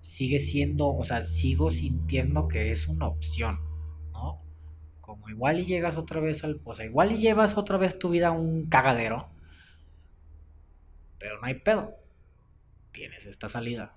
Sigue 0.00 0.38
siendo, 0.38 0.88
o 0.88 1.04
sea, 1.04 1.22
sigo 1.22 1.70
sintiendo 1.70 2.48
que 2.48 2.70
es 2.70 2.88
una 2.88 3.06
opción, 3.06 3.60
¿no? 4.12 4.42
Como 5.00 5.28
igual 5.28 5.60
y 5.60 5.64
llegas 5.64 5.96
otra 5.96 6.20
vez 6.20 6.44
al, 6.44 6.60
o 6.64 6.74
sea, 6.74 6.86
igual 6.86 7.12
y 7.12 7.18
llevas 7.18 7.56
otra 7.56 7.76
vez 7.76 7.98
tu 7.98 8.10
vida 8.10 8.28
a 8.28 8.32
un 8.32 8.66
cagadero, 8.66 9.28
pero 11.18 11.40
no 11.40 11.46
hay 11.46 11.54
pedo. 11.54 11.94
Tienes 12.92 13.26
esta 13.26 13.48
salida. 13.48 13.94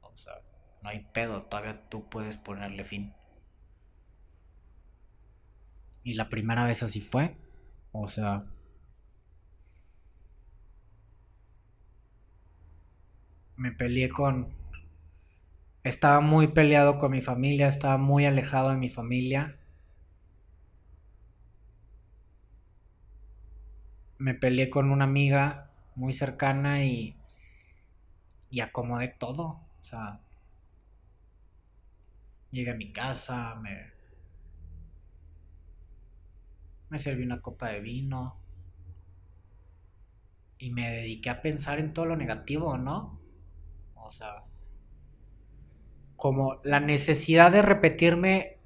O 0.00 0.16
sea, 0.16 0.34
no 0.82 0.90
hay 0.90 1.00
pedo, 1.12 1.42
todavía 1.42 1.88
tú 1.88 2.08
puedes 2.08 2.36
ponerle 2.36 2.84
fin. 2.84 3.14
Y 6.04 6.14
la 6.14 6.28
primera 6.28 6.64
vez 6.64 6.82
así 6.82 7.00
fue. 7.00 7.36
O 7.92 8.08
sea, 8.08 8.44
me 13.56 13.72
peleé 13.72 14.08
con... 14.08 14.48
Estaba 15.84 16.20
muy 16.20 16.48
peleado 16.48 16.98
con 16.98 17.10
mi 17.10 17.20
familia, 17.20 17.66
estaba 17.66 17.98
muy 17.98 18.24
alejado 18.26 18.70
de 18.70 18.76
mi 18.76 18.88
familia. 18.88 19.56
Me 24.18 24.34
peleé 24.34 24.70
con 24.70 24.90
una 24.90 25.04
amiga 25.04 25.70
muy 25.96 26.12
cercana 26.12 26.84
y... 26.84 27.16
Y 28.50 28.60
acomodé 28.60 29.08
todo. 29.08 29.60
O 29.80 29.84
sea... 29.84 30.20
Llegué 32.50 32.70
a 32.70 32.74
mi 32.74 32.92
casa, 32.92 33.54
me... 33.56 33.90
Me 36.90 36.98
serví 36.98 37.24
una 37.24 37.40
copa 37.40 37.68
de 37.68 37.80
vino. 37.80 38.36
Y 40.58 40.70
me 40.70 40.90
dediqué 40.90 41.30
a 41.30 41.42
pensar 41.42 41.80
en 41.80 41.92
todo 41.92 42.06
lo 42.06 42.16
negativo, 42.16 42.76
¿no? 42.76 43.21
O 44.12 44.14
sea, 44.14 44.44
como 46.16 46.60
la 46.64 46.80
necesidad 46.80 47.50
de 47.52 47.62
repetirme 47.62 48.58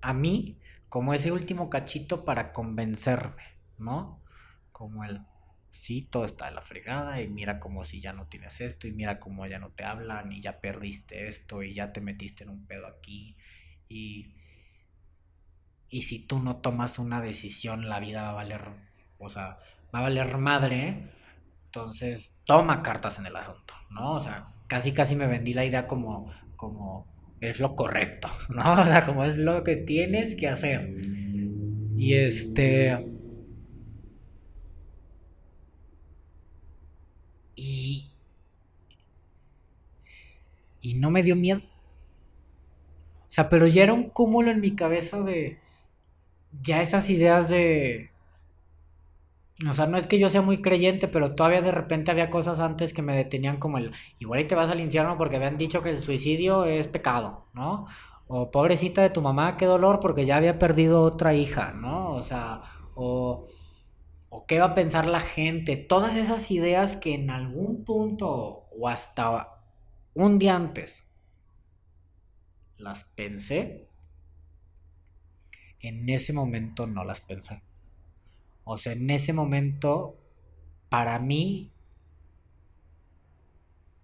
a 0.00 0.12
mí 0.12 0.58
como 0.88 1.14
ese 1.14 1.32
último 1.32 1.70
cachito 1.70 2.24
para 2.24 2.52
convencerme, 2.52 3.42
¿no? 3.78 4.22
Como 4.72 5.04
el, 5.04 5.22
sí, 5.70 6.02
todo 6.02 6.24
está 6.24 6.46
de 6.46 6.52
la 6.52 6.60
fregada 6.62 7.20
y 7.20 7.28
mira 7.28 7.58
como 7.58 7.82
si 7.84 8.00
ya 8.00 8.12
no 8.12 8.26
tienes 8.28 8.60
esto 8.60 8.86
y 8.86 8.92
mira 8.92 9.18
como 9.18 9.46
ya 9.46 9.58
no 9.58 9.70
te 9.70 9.84
hablan 9.84 10.32
y 10.32 10.40
ya 10.40 10.60
perdiste 10.60 11.26
esto 11.26 11.62
y 11.62 11.74
ya 11.74 11.92
te 11.92 12.00
metiste 12.00 12.44
en 12.44 12.50
un 12.50 12.66
pedo 12.66 12.86
aquí 12.86 13.36
y 13.88 14.34
Y 15.88 16.02
si 16.02 16.26
tú 16.26 16.40
no 16.40 16.56
tomas 16.56 16.98
una 16.98 17.20
decisión, 17.20 17.88
la 17.88 18.00
vida 18.00 18.22
va 18.22 18.30
a 18.30 18.32
valer, 18.34 18.62
o 19.18 19.28
sea, 19.28 19.58
va 19.94 20.00
a 20.00 20.02
valer 20.02 20.36
madre. 20.38 21.10
Entonces, 21.74 22.32
toma 22.44 22.84
cartas 22.84 23.18
en 23.18 23.26
el 23.26 23.34
asunto, 23.34 23.74
¿no? 23.90 24.14
O 24.14 24.20
sea, 24.20 24.46
casi 24.68 24.92
casi 24.92 25.16
me 25.16 25.26
vendí 25.26 25.54
la 25.54 25.64
idea 25.64 25.88
como, 25.88 26.30
como 26.54 27.04
es 27.40 27.58
lo 27.58 27.74
correcto, 27.74 28.28
¿no? 28.48 28.80
O 28.80 28.84
sea, 28.84 29.04
como 29.04 29.24
es 29.24 29.38
lo 29.38 29.64
que 29.64 29.74
tienes 29.74 30.36
que 30.36 30.46
hacer. 30.46 30.94
Y 31.96 32.14
este... 32.14 33.04
Y... 37.56 38.08
Y 40.80 40.94
no 40.94 41.10
me 41.10 41.24
dio 41.24 41.34
miedo. 41.34 41.60
O 43.24 43.32
sea, 43.32 43.48
pero 43.48 43.66
ya 43.66 43.82
era 43.82 43.94
un 43.94 44.10
cúmulo 44.10 44.52
en 44.52 44.60
mi 44.60 44.76
cabeza 44.76 45.22
de... 45.22 45.58
Ya 46.62 46.80
esas 46.80 47.10
ideas 47.10 47.48
de 47.48 48.13
o 49.68 49.72
sea, 49.72 49.86
no 49.86 49.96
es 49.96 50.08
que 50.08 50.18
yo 50.18 50.28
sea 50.28 50.42
muy 50.42 50.60
creyente, 50.60 51.06
pero 51.06 51.34
todavía 51.36 51.60
de 51.60 51.70
repente 51.70 52.10
había 52.10 52.28
cosas 52.28 52.58
antes 52.58 52.92
que 52.92 53.02
me 53.02 53.16
detenían 53.16 53.58
como 53.58 53.78
el, 53.78 53.92
igual 54.18 54.40
y 54.40 54.46
te 54.46 54.56
vas 54.56 54.68
al 54.68 54.80
infierno 54.80 55.16
porque 55.16 55.36
habían 55.36 55.56
dicho 55.56 55.80
que 55.80 55.90
el 55.90 55.98
suicidio 55.98 56.64
es 56.64 56.88
pecado, 56.88 57.46
¿no? 57.54 57.86
O 58.26 58.50
pobrecita 58.50 59.02
de 59.02 59.10
tu 59.10 59.22
mamá, 59.22 59.56
qué 59.56 59.66
dolor 59.66 60.00
porque 60.00 60.24
ya 60.26 60.36
había 60.36 60.58
perdido 60.58 61.02
otra 61.02 61.34
hija, 61.34 61.72
¿no? 61.72 62.14
O 62.14 62.20
sea, 62.20 62.60
o, 62.96 63.44
o 64.28 64.46
qué 64.46 64.58
va 64.58 64.66
a 64.66 64.74
pensar 64.74 65.06
la 65.06 65.20
gente. 65.20 65.76
Todas 65.76 66.16
esas 66.16 66.50
ideas 66.50 66.96
que 66.96 67.14
en 67.14 67.30
algún 67.30 67.84
punto 67.84 68.66
o 68.76 68.88
hasta 68.88 69.50
un 70.14 70.38
día 70.38 70.56
antes 70.56 71.06
las 72.76 73.04
pensé, 73.04 73.88
en 75.80 76.08
ese 76.08 76.32
momento 76.32 76.86
no 76.88 77.04
las 77.04 77.20
pensé. 77.20 77.62
O 78.64 78.76
sea, 78.76 78.94
en 78.94 79.10
ese 79.10 79.32
momento, 79.32 80.18
para 80.88 81.18
mí, 81.18 81.70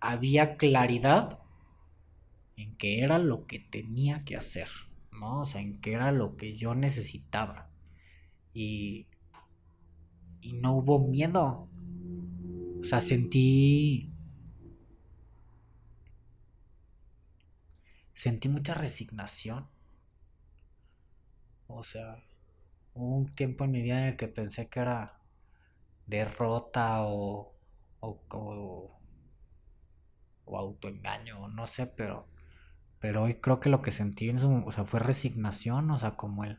había 0.00 0.56
claridad 0.56 1.40
en 2.56 2.76
que 2.76 3.00
era 3.00 3.18
lo 3.18 3.46
que 3.46 3.58
tenía 3.58 4.24
que 4.24 4.36
hacer, 4.36 4.68
¿no? 5.12 5.40
O 5.40 5.44
sea, 5.46 5.60
en 5.60 5.80
que 5.80 5.92
era 5.94 6.12
lo 6.12 6.36
que 6.36 6.54
yo 6.54 6.74
necesitaba. 6.74 7.70
Y, 8.52 9.06
y 10.42 10.52
no 10.54 10.76
hubo 10.76 10.98
miedo. 10.98 11.68
O 12.80 12.82
sea, 12.82 13.00
sentí... 13.00 14.10
Sentí 18.12 18.50
mucha 18.50 18.74
resignación. 18.74 19.66
O 21.68 21.82
sea, 21.82 22.22
Hubo 22.94 23.16
un 23.16 23.34
tiempo 23.34 23.64
en 23.64 23.70
mi 23.72 23.82
vida 23.82 24.00
en 24.00 24.08
el 24.08 24.16
que 24.16 24.28
pensé 24.28 24.68
que 24.68 24.80
era 24.80 25.20
derrota 26.06 27.02
o, 27.02 27.54
o, 28.00 28.20
o, 30.44 30.58
autoengaño, 30.58 31.48
no 31.48 31.66
sé, 31.66 31.86
pero, 31.86 32.26
pero 32.98 33.22
hoy 33.22 33.34
creo 33.34 33.60
que 33.60 33.68
lo 33.70 33.82
que 33.82 33.90
sentí 33.92 34.28
en 34.28 34.38
su, 34.38 34.52
o 34.66 34.72
sea, 34.72 34.84
fue 34.84 35.00
resignación, 35.00 35.90
o 35.90 35.98
sea, 35.98 36.16
como 36.16 36.44
el, 36.44 36.58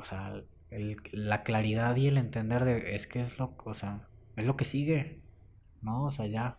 o 0.00 0.04
sea, 0.04 0.42
el, 0.70 0.96
la 1.12 1.42
claridad 1.42 1.96
y 1.96 2.08
el 2.08 2.18
entender 2.18 2.64
de, 2.64 2.94
es 2.94 3.06
que 3.06 3.20
es 3.20 3.38
lo, 3.38 3.54
o 3.64 3.74
sea, 3.74 4.08
es 4.36 4.44
lo 4.44 4.56
que 4.56 4.64
sigue, 4.64 5.20
¿no? 5.82 6.04
O 6.04 6.10
sea, 6.10 6.26
ya, 6.26 6.58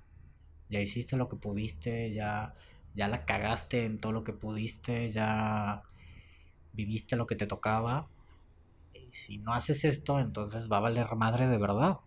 ya 0.70 0.80
hiciste 0.80 1.18
lo 1.18 1.30
que 1.30 1.36
pudiste, 1.38 2.12
ya, 2.14 2.56
ya 2.96 3.08
la 3.08 3.26
cagaste 3.26 3.86
en 3.86 4.00
todo 4.00 4.12
lo 4.14 4.24
que 4.24 4.34
pudiste, 4.34 5.10
ya 5.10 5.84
viviste 6.78 7.16
lo 7.16 7.26
que 7.28 7.36
te 7.36 7.48
tocaba. 7.48 8.08
Y 8.94 9.12
si 9.12 9.40
no 9.40 9.54
haces 9.54 9.84
esto, 9.84 10.20
entonces 10.20 10.72
va 10.72 10.78
a 10.78 10.82
valer 10.82 11.14
madre 11.16 11.48
de 11.48 11.58
verdad. 11.58 12.00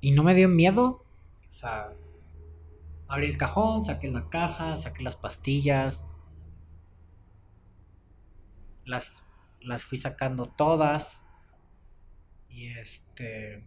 Y 0.00 0.12
no 0.12 0.22
me 0.22 0.34
dio 0.34 0.48
miedo. 0.48 1.04
O 1.48 1.52
sea, 1.52 1.92
abrí 3.08 3.26
el 3.26 3.38
cajón, 3.38 3.84
saqué 3.84 4.08
la 4.08 4.28
caja, 4.28 4.76
saqué 4.76 5.02
las 5.02 5.16
pastillas. 5.16 6.14
Las, 8.84 9.24
las 9.60 9.84
fui 9.84 9.98
sacando 9.98 10.44
todas. 10.44 11.22
Y 12.50 12.68
este... 12.78 13.66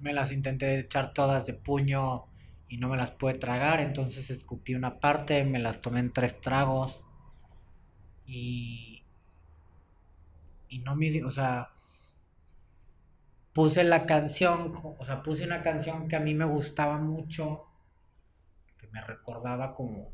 Me 0.00 0.12
las 0.12 0.30
intenté 0.30 0.80
echar 0.80 1.14
todas 1.14 1.46
de 1.46 1.54
puño 1.54 2.26
y 2.68 2.78
no 2.78 2.88
me 2.88 2.96
las 2.96 3.10
pude 3.12 3.34
tragar, 3.34 3.80
entonces 3.80 4.30
escupí 4.30 4.74
una 4.74 4.98
parte, 5.00 5.44
me 5.44 5.58
las 5.58 5.80
tomé 5.80 6.00
en 6.00 6.12
tres 6.12 6.40
tragos 6.40 7.02
y 8.26 8.96
y 10.68 10.80
no 10.80 10.96
me, 10.96 11.24
o 11.24 11.30
sea, 11.30 11.70
puse 13.52 13.84
la 13.84 14.06
canción, 14.06 14.72
o 14.98 15.04
sea, 15.04 15.22
puse 15.22 15.44
una 15.44 15.62
canción 15.62 16.08
que 16.08 16.16
a 16.16 16.20
mí 16.20 16.34
me 16.34 16.44
gustaba 16.44 16.98
mucho, 16.98 17.66
que 18.78 18.86
me 18.88 19.00
recordaba 19.00 19.74
como 19.74 20.10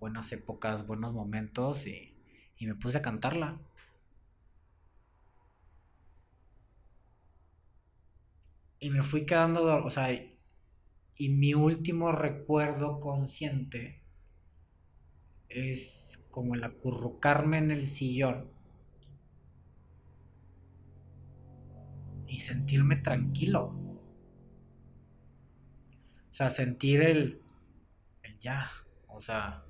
buenas 0.00 0.32
épocas, 0.32 0.86
buenos 0.86 1.12
momentos 1.12 1.86
y, 1.86 2.14
y 2.58 2.66
me 2.66 2.74
puse 2.74 2.98
a 2.98 3.02
cantarla. 3.02 3.58
Y 8.84 8.90
me 8.90 9.00
fui 9.00 9.24
quedando, 9.24 9.82
o 9.82 9.88
sea, 9.88 10.12
y 10.12 11.28
mi 11.30 11.54
último 11.54 12.12
recuerdo 12.12 13.00
consciente 13.00 14.02
es 15.48 16.22
como 16.30 16.54
el 16.54 16.64
acurrucarme 16.64 17.56
en 17.56 17.70
el 17.70 17.86
sillón 17.86 18.50
y 22.26 22.40
sentirme 22.40 22.96
tranquilo. 22.96 23.74
O 26.30 26.34
sea, 26.34 26.50
sentir 26.50 27.00
el, 27.00 27.40
el 28.22 28.38
ya, 28.38 28.68
o 29.08 29.18
sea, 29.18 29.64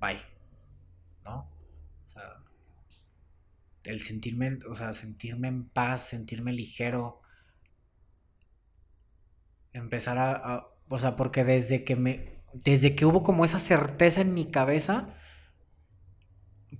bye, 0.00 0.22
¿no? 1.22 1.46
El 3.84 4.00
sentirme, 4.00 4.58
o 4.68 4.74
sea, 4.74 4.92
sentirme 4.92 5.48
en 5.48 5.68
paz, 5.68 6.08
sentirme 6.08 6.52
ligero, 6.52 7.20
empezar 9.72 10.18
a, 10.18 10.66
o 10.88 10.98
sea, 10.98 11.16
porque 11.16 11.44
desde 11.44 11.84
que 11.84 11.96
me, 11.96 12.40
desde 12.52 12.94
que 12.94 13.06
hubo 13.06 13.22
como 13.22 13.44
esa 13.44 13.58
certeza 13.58 14.20
en 14.20 14.34
mi 14.34 14.50
cabeza, 14.50 15.14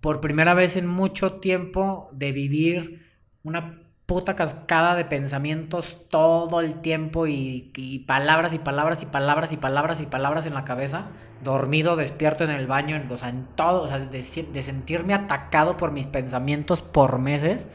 por 0.01 0.21
primera 0.21 0.55
vez 0.55 0.77
en 0.77 0.87
mucho 0.87 1.41
tiempo 1.41 2.09
de 2.13 2.33
vivir 2.33 3.07
una 3.43 3.83
puta 4.07 4.35
cascada 4.35 4.97
de 4.97 5.05
pensamientos 5.05 6.09
todo 6.09 6.61
el 6.61 6.81
tiempo 6.81 7.27
y, 7.27 8.05
palabras 8.07 8.55
y 8.55 8.59
palabras 8.59 9.03
y 9.03 9.07
palabras 9.07 9.53
y 9.53 9.57
palabras 9.57 10.01
y 10.01 10.07
palabras 10.07 10.47
en 10.47 10.55
la 10.55 10.65
cabeza, 10.65 11.13
dormido, 11.43 11.97
despierto 11.97 12.45
en 12.45 12.51
el 12.51 12.67
baño, 12.67 13.03
o 13.11 13.17
sea, 13.17 13.29
en 13.29 13.47
todo, 13.57 13.83
o 13.83 13.89
sea, 13.89 13.99
de, 13.99 14.23
sentirme 14.23 15.15
atacado 15.15 15.77
por 15.77 15.93
mis 15.93 16.07
pensamientos 16.07 16.83
por 16.83 17.19
meses. 17.19 17.67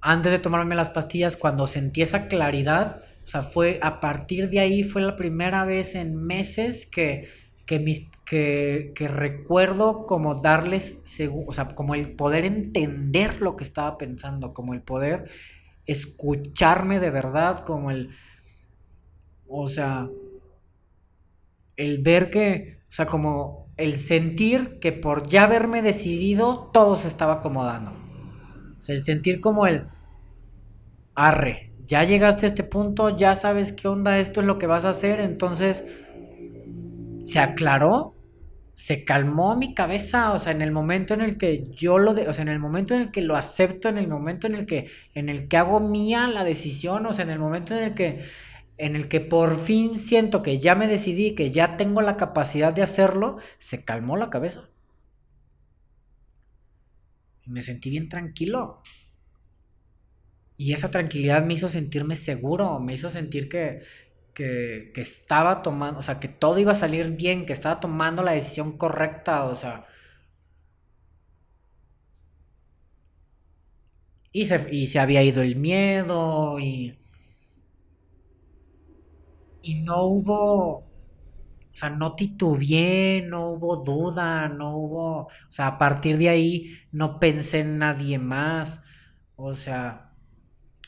Antes 0.00 0.32
de 0.32 0.38
tomarme 0.38 0.74
las 0.74 0.88
pastillas, 0.88 1.36
cuando 1.36 1.66
sentí 1.66 2.02
esa 2.02 2.26
claridad, 2.26 3.02
o 3.24 3.26
sea, 3.26 3.42
fue 3.42 3.78
a 3.82 4.00
partir 4.00 4.50
de 4.50 4.60
ahí, 4.60 4.82
fue 4.82 5.02
la 5.02 5.16
primera 5.16 5.64
vez 5.64 5.94
en 5.94 6.16
meses 6.16 6.86
que, 6.86 7.28
que 7.66 7.78
mis 7.78 8.10
que, 8.32 9.08
recuerdo 9.08 10.06
como 10.06 10.34
darles, 10.34 11.02
o 11.46 11.52
sea, 11.52 11.68
como 11.68 11.94
el 11.94 12.12
poder 12.14 12.46
entender 12.46 13.42
lo 13.42 13.56
que 13.56 13.64
estaba 13.64 13.98
pensando, 13.98 14.54
como 14.54 14.72
el 14.72 14.80
poder 14.80 15.30
escucharme 15.84 16.98
de 16.98 17.10
verdad, 17.10 17.62
como 17.64 17.90
el, 17.90 18.08
o 19.46 19.68
sea, 19.68 20.08
el 21.76 22.02
ver 22.02 22.30
que, 22.30 22.78
o 22.88 22.92
sea, 22.92 23.06
como 23.06 23.72
el 23.76 23.96
sentir 23.96 24.78
que 24.80 24.92
por 24.92 25.26
ya 25.26 25.44
haberme 25.44 25.82
decidido, 25.82 26.70
todo 26.72 26.96
se 26.96 27.08
estaba 27.08 27.34
acomodando. 27.34 27.92
O 28.78 28.82
sea, 28.82 28.94
el 28.94 29.02
sentir 29.02 29.40
como 29.40 29.66
el, 29.66 29.86
arre, 31.14 31.72
ya 31.86 32.04
llegaste 32.04 32.46
a 32.46 32.48
este 32.48 32.64
punto, 32.64 33.16
ya 33.16 33.34
sabes 33.34 33.72
qué 33.72 33.88
onda, 33.88 34.18
esto 34.18 34.40
es 34.40 34.46
lo 34.46 34.58
que 34.58 34.66
vas 34.66 34.84
a 34.84 34.90
hacer, 34.90 35.20
entonces 35.20 35.84
se 37.20 37.38
aclaró, 37.38 38.14
se 38.74 39.04
calmó 39.04 39.56
mi 39.56 39.74
cabeza, 39.74 40.32
o 40.32 40.38
sea, 40.38 40.52
en 40.52 40.62
el 40.62 40.72
momento 40.72 41.14
en 41.14 41.20
el 41.20 41.36
que 41.36 41.70
yo 41.70 41.98
lo, 41.98 42.14
de, 42.14 42.28
o 42.28 42.32
sea, 42.32 42.42
en 42.42 42.48
el 42.48 42.58
momento 42.58 42.94
en 42.94 43.02
el 43.02 43.10
que 43.10 43.22
lo 43.22 43.36
acepto, 43.36 43.88
en 43.88 43.98
el 43.98 44.08
momento 44.08 44.46
en 44.46 44.54
el 44.54 44.66
que, 44.66 44.90
en 45.14 45.28
el 45.28 45.48
que 45.48 45.56
hago 45.56 45.80
mía 45.80 46.26
la 46.28 46.44
decisión, 46.44 47.06
o 47.06 47.12
sea, 47.12 47.24
en 47.24 47.30
el 47.30 47.38
momento 47.38 47.76
en 47.76 47.84
el 47.84 47.94
que, 47.94 48.20
en 48.82 48.96
el 48.96 49.08
que 49.08 49.20
por 49.20 49.60
fin 49.60 49.94
siento 49.96 50.42
que 50.42 50.58
ya 50.58 50.74
me 50.74 50.88
decidí, 50.88 51.36
que 51.36 51.52
ya 51.52 51.76
tengo 51.76 52.00
la 52.02 52.16
capacidad 52.16 52.72
de 52.72 52.82
hacerlo, 52.82 53.36
se 53.56 53.84
calmó 53.84 54.16
la 54.16 54.28
cabeza. 54.28 54.70
Y 57.44 57.50
me 57.50 57.62
sentí 57.62 57.90
bien 57.90 58.08
tranquilo. 58.08 58.82
Y 60.56 60.72
esa 60.72 60.90
tranquilidad 60.90 61.44
me 61.44 61.54
hizo 61.54 61.68
sentirme 61.68 62.16
seguro, 62.16 62.80
me 62.80 62.94
hizo 62.94 63.08
sentir 63.08 63.48
que, 63.48 63.82
que, 64.34 64.92
estaba 64.96 65.62
tomando, 65.62 66.00
o 66.00 66.02
sea, 66.02 66.18
que 66.20 66.28
todo 66.28 66.58
iba 66.58 66.72
a 66.72 66.74
salir 66.74 67.12
bien, 67.12 67.46
que 67.46 67.52
estaba 67.52 67.78
tomando 67.80 68.22
la 68.24 68.32
decisión 68.32 68.76
correcta, 68.78 69.44
o 69.44 69.54
sea. 69.54 69.86
Y 74.32 74.46
se, 74.46 74.66
y 74.74 74.86
se 74.88 74.98
había 74.98 75.22
ido 75.22 75.42
el 75.42 75.56
miedo 75.56 76.58
y... 76.58 76.98
Y 79.62 79.82
no 79.82 80.04
hubo, 80.04 80.78
o 80.78 80.84
sea, 81.72 81.90
no 81.90 82.14
titubeé, 82.14 83.22
no 83.22 83.50
hubo 83.52 83.82
duda, 83.84 84.48
no 84.48 84.76
hubo, 84.76 85.22
o 85.26 85.28
sea, 85.50 85.68
a 85.68 85.78
partir 85.78 86.18
de 86.18 86.28
ahí 86.28 86.74
no 86.92 87.18
pensé 87.20 87.60
en 87.60 87.78
nadie 87.78 88.18
más, 88.18 88.82
o 89.36 89.54
sea, 89.54 90.12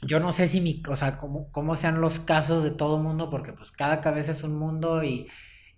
yo 0.03 0.21
no 0.21 0.33
sé 0.33 0.47
si 0.49 0.61
mi, 0.61 0.83
o 0.89 0.97
sea, 0.97 1.13
cómo, 1.19 1.51
cómo 1.53 1.77
sean 1.77 2.01
los 2.01 2.21
casos 2.21 2.63
de 2.65 2.71
todo 2.71 2.99
mundo, 2.99 3.31
porque 3.31 3.53
pues 3.53 3.73
cada 3.73 4.01
cabeza 4.01 4.33
es 4.33 4.45
un 4.45 4.57
mundo 4.59 5.03
y, 5.05 5.29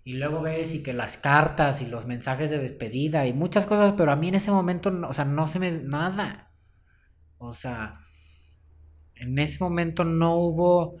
y 0.03 0.13
luego 0.13 0.41
ves 0.41 0.73
y 0.73 0.83
que 0.83 0.93
las 0.93 1.17
cartas 1.17 1.81
y 1.81 1.87
los 1.87 2.05
mensajes 2.05 2.49
de 2.49 2.59
despedida 2.59 3.25
y 3.27 3.33
muchas 3.33 3.65
cosas, 3.65 3.93
pero 3.93 4.11
a 4.11 4.15
mí 4.15 4.29
en 4.29 4.35
ese 4.35 4.51
momento, 4.51 4.91
o 5.07 5.13
sea, 5.13 5.25
no 5.25 5.47
se 5.47 5.59
me, 5.59 5.71
nada. 5.71 6.51
O 7.39 7.53
sea, 7.53 8.01
en 9.15 9.37
ese 9.39 9.63
momento 9.63 10.03
no 10.03 10.37
hubo, 10.37 10.97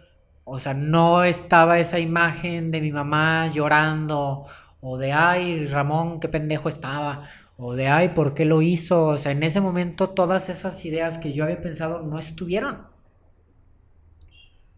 o 0.49 0.59
sea, 0.59 0.73
no 0.73 1.25
estaba 1.25 1.77
esa 1.77 1.99
imagen 1.99 2.71
de 2.71 2.79
mi 2.79 2.93
mamá 2.93 3.51
llorando, 3.51 4.45
o 4.79 4.97
de, 4.97 5.11
ay, 5.11 5.65
Ramón, 5.65 6.21
qué 6.21 6.29
pendejo 6.29 6.69
estaba, 6.69 7.23
o 7.57 7.75
de, 7.75 7.89
ay, 7.89 8.09
¿por 8.09 8.33
qué 8.33 8.45
lo 8.45 8.61
hizo? 8.61 9.07
O 9.07 9.17
sea, 9.17 9.33
en 9.33 9.43
ese 9.43 9.59
momento 9.59 10.11
todas 10.11 10.47
esas 10.47 10.85
ideas 10.85 11.17
que 11.17 11.33
yo 11.33 11.43
había 11.43 11.61
pensado 11.61 12.01
no 12.01 12.17
estuvieron. 12.17 12.75
O 12.75 12.87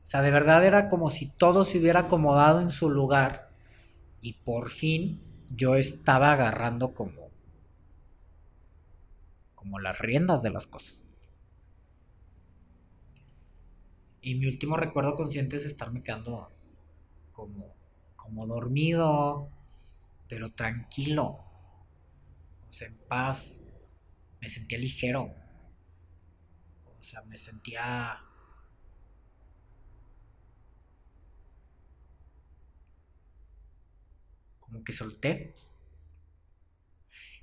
sea, 0.10 0.24
de 0.24 0.32
verdad 0.32 0.66
era 0.66 0.88
como 0.88 1.12
si 1.12 1.28
todo 1.28 1.64
se 1.64 1.78
hubiera 1.78 2.02
acomodado 2.02 2.62
en 2.62 2.72
su 2.72 2.90
lugar 2.90 3.52
y 4.22 4.34
por 4.34 4.70
fin 4.70 5.22
yo 5.52 5.76
estaba 5.76 6.32
agarrando 6.32 6.96
como 6.96 7.30
como 9.54 9.78
las 9.78 10.00
riendas 10.00 10.42
de 10.42 10.50
las 10.50 10.66
cosas. 10.66 11.09
Y 14.22 14.36
mi 14.36 14.48
último 14.48 14.78
recuerdo 14.78 15.16
consciente 15.16 15.58
es 15.58 15.66
estarme 15.66 16.04
quedando 16.04 16.50
como 17.34 17.80
como 18.16 18.46
dormido, 18.46 19.50
pero 20.28 20.52
tranquilo. 20.54 21.40
O 22.70 22.72
sea, 22.72 22.88
en 22.88 22.98
paz. 23.08 23.60
Me 24.42 24.48
sentía 24.50 24.78
ligero. 24.78 25.34
O 27.00 27.02
sea, 27.02 27.22
me 27.24 27.38
sentía 27.38 28.20
como 34.60 34.84
que 34.84 34.94
solté. 34.94 35.54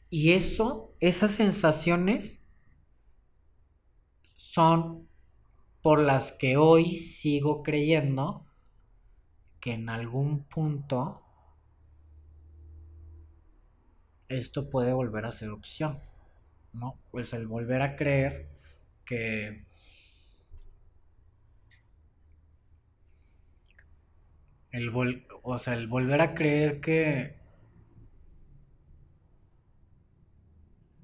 Y 0.09 0.33
eso, 0.33 0.95
esas 1.01 1.33
sensaciones 1.33 2.41
son 4.37 5.06
por 5.87 6.01
las 6.01 6.33
que 6.33 6.57
hoy 6.57 6.97
sigo 6.97 7.63
creyendo 7.63 8.45
que 9.61 9.75
en 9.75 9.89
algún 9.89 10.43
punto 10.43 11.23
esto 14.29 14.69
puede 14.69 14.93
volver 14.93 15.27
a 15.27 15.31
ser 15.31 15.51
opción, 15.51 16.01
¿no? 16.73 16.99
Pues 17.13 17.33
el 17.35 17.47
volver 17.47 17.83
a 17.83 17.95
creer 17.95 18.49
que 19.05 19.65
El 24.73 24.91
o 25.45 25.59
sea, 25.61 25.75
el 25.75 25.87
volver 25.87 26.21
a 26.21 26.35
creer 26.35 26.81
que. 26.81 27.37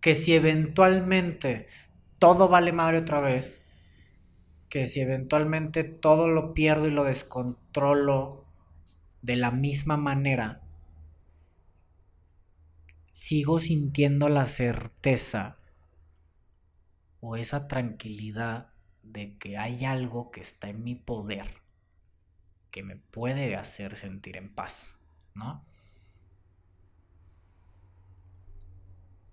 Que 0.01 0.17
si 0.17 0.35
eventualmente 0.35 1.69
todo 2.19 2.49
vale 2.49 2.73
madre 2.73 2.99
otra 2.99 3.21
vez, 3.21 3.62
que 4.73 4.87
si 4.87 5.03
eventualmente 5.03 5.85
todo 5.85 6.29
lo 6.29 6.55
pierdo 6.55 6.87
y 6.87 6.91
lo 6.91 7.05
descontrolo 7.05 8.47
de 9.21 9.37
la 9.37 9.51
misma 9.51 9.99
manera, 9.99 10.63
sigo 13.11 13.61
sintiendo 13.61 14.31
la 14.31 14.47
certeza 14.47 15.59
o 17.21 17.37
esa 17.37 17.69
tranquilidad 17.69 18.71
de 19.03 19.37
que 19.37 19.59
hay 19.59 19.85
algo 19.85 20.31
que 20.31 20.41
está 20.41 20.71
en 20.71 20.83
mi 20.83 20.95
poder 20.95 21.49
que 22.71 22.83
me 22.83 22.97
puede 22.97 23.55
hacer 23.57 23.95
sentir 23.95 24.39
en 24.39 24.55
paz, 24.55 24.97
¿no? 25.35 25.63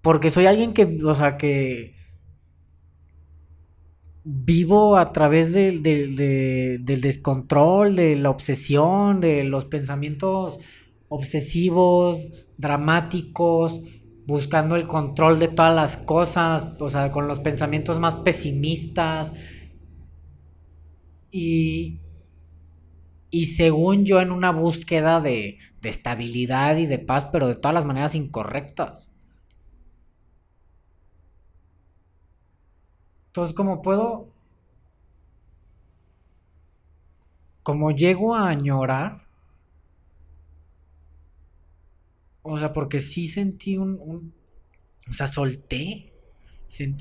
Porque 0.01 0.29
soy 0.29 0.47
alguien 0.47 0.73
que, 0.73 0.99
o 1.01 1.15
sea, 1.15 1.37
que 1.37 1.98
vivo 4.31 4.97
a 4.97 5.11
través 5.11 5.53
del, 5.53 5.81
del 5.81 7.01
descontrol, 7.01 7.95
de 7.95 8.15
la 8.15 8.29
obsesión, 8.29 9.21
de 9.21 9.43
los 9.43 9.65
pensamientos 9.65 10.59
obsesivos, 11.07 12.31
dramáticos, 12.57 13.81
buscando 14.27 14.75
el 14.75 14.87
control 14.87 15.39
de 15.39 15.47
todas 15.47 15.73
las 15.73 15.97
cosas, 15.97 16.67
o 16.79 16.89
sea, 16.89 17.09
con 17.09 17.27
los 17.27 17.39
pensamientos 17.39 17.99
más 17.99 18.15
pesimistas. 18.15 19.33
Y, 21.31 21.99
y 23.31 23.45
según 23.47 24.05
yo 24.05 24.21
en 24.21 24.31
una 24.31 24.51
búsqueda 24.51 25.21
de, 25.21 25.57
de 25.81 25.89
estabilidad 25.89 26.77
y 26.77 26.85
de 26.85 26.99
paz, 26.99 27.25
pero 27.31 27.47
de 27.47 27.55
todas 27.55 27.73
las 27.73 27.85
maneras 27.85 28.13
incorrectas. 28.13 29.11
Entonces, 33.39 33.55
como 33.55 33.81
puedo, 33.81 34.27
como 37.63 37.91
llego 37.91 38.35
a 38.35 38.49
añorar, 38.49 39.15
o 42.41 42.57
sea, 42.57 42.73
porque 42.73 42.99
sí 42.99 43.27
sentí 43.27 43.77
un, 43.77 43.97
un 44.01 44.33
o 45.09 45.13
sea, 45.13 45.27
solté, 45.27 46.13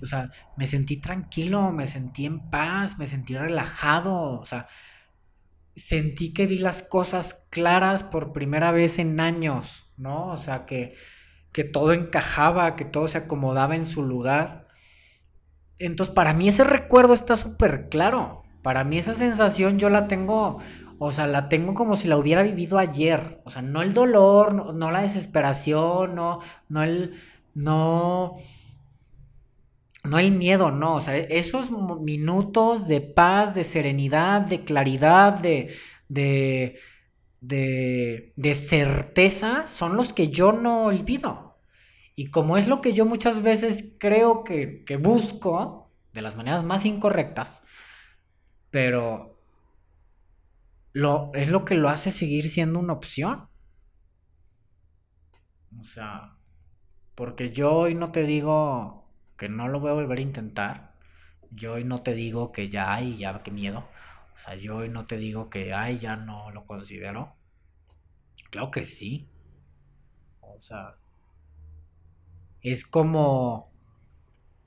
o 0.03 0.07
sea, 0.07 0.31
me 0.57 0.67
sentí 0.67 0.99
tranquilo, 0.99 1.73
me 1.73 1.87
sentí 1.87 2.27
en 2.27 2.51
paz, 2.51 2.99
me 2.99 3.07
sentí 3.07 3.37
relajado, 3.37 4.41
o 4.41 4.45
sea, 4.45 4.69
sentí 5.77 6.33
que 6.33 6.47
vi 6.47 6.59
las 6.59 6.83
cosas 6.83 7.47
claras 7.51 8.03
por 8.03 8.33
primera 8.33 8.73
vez 8.73 8.99
en 8.99 9.21
años, 9.21 9.87
¿no? 9.97 10.29
O 10.31 10.37
sea, 10.37 10.67
que, 10.67 10.95
que 11.53 11.65
todo 11.65 11.93
encajaba, 11.93 12.77
que 12.77 12.87
todo 12.87 13.09
se 13.09 13.19
acomodaba 13.19 13.77
en 13.77 13.87
su 13.87 14.05
lugar. 14.05 14.68
Entonces, 15.79 16.15
para 16.15 16.35
mí 16.35 16.49
ese 16.49 16.65
recuerdo 16.65 17.15
está 17.15 17.37
súper 17.37 17.89
claro. 17.89 18.43
Para 18.63 18.85
mí 18.85 18.99
esa 18.99 19.15
sensación 19.15 19.79
yo 19.79 19.91
la 19.91 20.09
tengo, 20.09 20.59
o 20.99 21.11
sea, 21.11 21.27
la 21.27 21.49
tengo 21.49 21.75
como 21.75 21.97
si 21.97 22.09
la 22.09 22.17
hubiera 22.17 22.43
vivido 22.43 22.79
ayer. 22.79 23.41
O 23.45 23.51
sea, 23.51 23.63
no 23.63 23.83
el 23.83 23.95
dolor, 23.95 24.75
no, 24.75 24.91
la 24.91 25.03
desesperación, 25.03 26.15
no, 26.15 26.41
no 26.69 26.83
el, 26.83 27.15
no 27.55 28.35
no 30.05 30.19
el 30.19 30.31
miedo, 30.31 30.71
no, 30.71 30.95
o 30.97 31.01
sea, 31.01 31.17
esos 31.17 31.71
minutos 32.01 32.89
de 32.89 33.01
paz, 33.01 33.55
de 33.55 33.65
serenidad, 33.65 34.43
de 34.43 34.65
claridad, 34.65 35.35
de, 35.39 35.75
de, 36.09 36.79
de, 37.41 38.33
de 38.37 38.55
certeza, 38.55 39.67
son 39.67 39.97
los 39.97 40.13
que 40.13 40.29
yo 40.29 40.53
no 40.53 40.85
olvido. 40.85 41.48
Y 42.19 42.31
como 42.31 42.57
es 42.57 42.67
lo 42.67 42.81
que 42.81 42.95
yo 42.95 43.07
muchas 43.07 43.43
veces 43.43 43.95
creo 43.97 44.43
que, 44.43 44.85
busco, 45.01 45.89
de 46.13 46.21
las 46.21 46.35
maneras 46.35 46.65
más 46.65 46.85
incorrectas, 46.85 47.63
pero 48.73 49.39
lo, 50.93 51.31
es 51.35 51.49
lo 51.49 51.65
que 51.65 51.75
lo 51.75 51.89
hace 51.89 52.11
seguir 52.11 52.51
siendo 52.51 52.79
una 52.79 52.93
opción. 52.95 53.49
O 55.81 55.83
sea, 55.83 56.37
porque 57.15 57.51
yo 57.51 57.73
hoy 57.75 57.95
no 57.95 58.13
te 58.13 58.25
digo 58.25 59.05
que 59.37 59.49
no 59.49 59.69
lo 59.69 59.81
voy 59.81 59.91
a 59.91 59.95
volver 59.95 60.19
a 60.19 60.23
intentar. 60.23 60.95
Yo 61.51 61.75
hoy 61.75 61.85
no 61.85 62.03
te 62.03 62.15
digo 62.15 62.53
que 62.53 62.69
ya 62.69 62.95
hay, 62.95 63.17
ya 63.17 63.43
qué 63.43 63.51
miedo. 63.51 63.89
O 64.35 64.39
sea, 64.39 64.57
yo 64.57 64.77
hoy 64.79 64.89
no 64.91 65.07
te 65.07 65.19
digo 65.19 65.51
que 65.51 65.75
ay, 65.75 65.99
ya 65.99 66.17
no 66.17 66.51
lo 66.51 66.65
considero. 66.65 67.37
Claro 68.51 68.71
que 68.71 68.85
sí. 68.85 69.29
O 70.41 70.59
sea, 70.59 70.97
es 72.71 72.87
como 72.87 73.71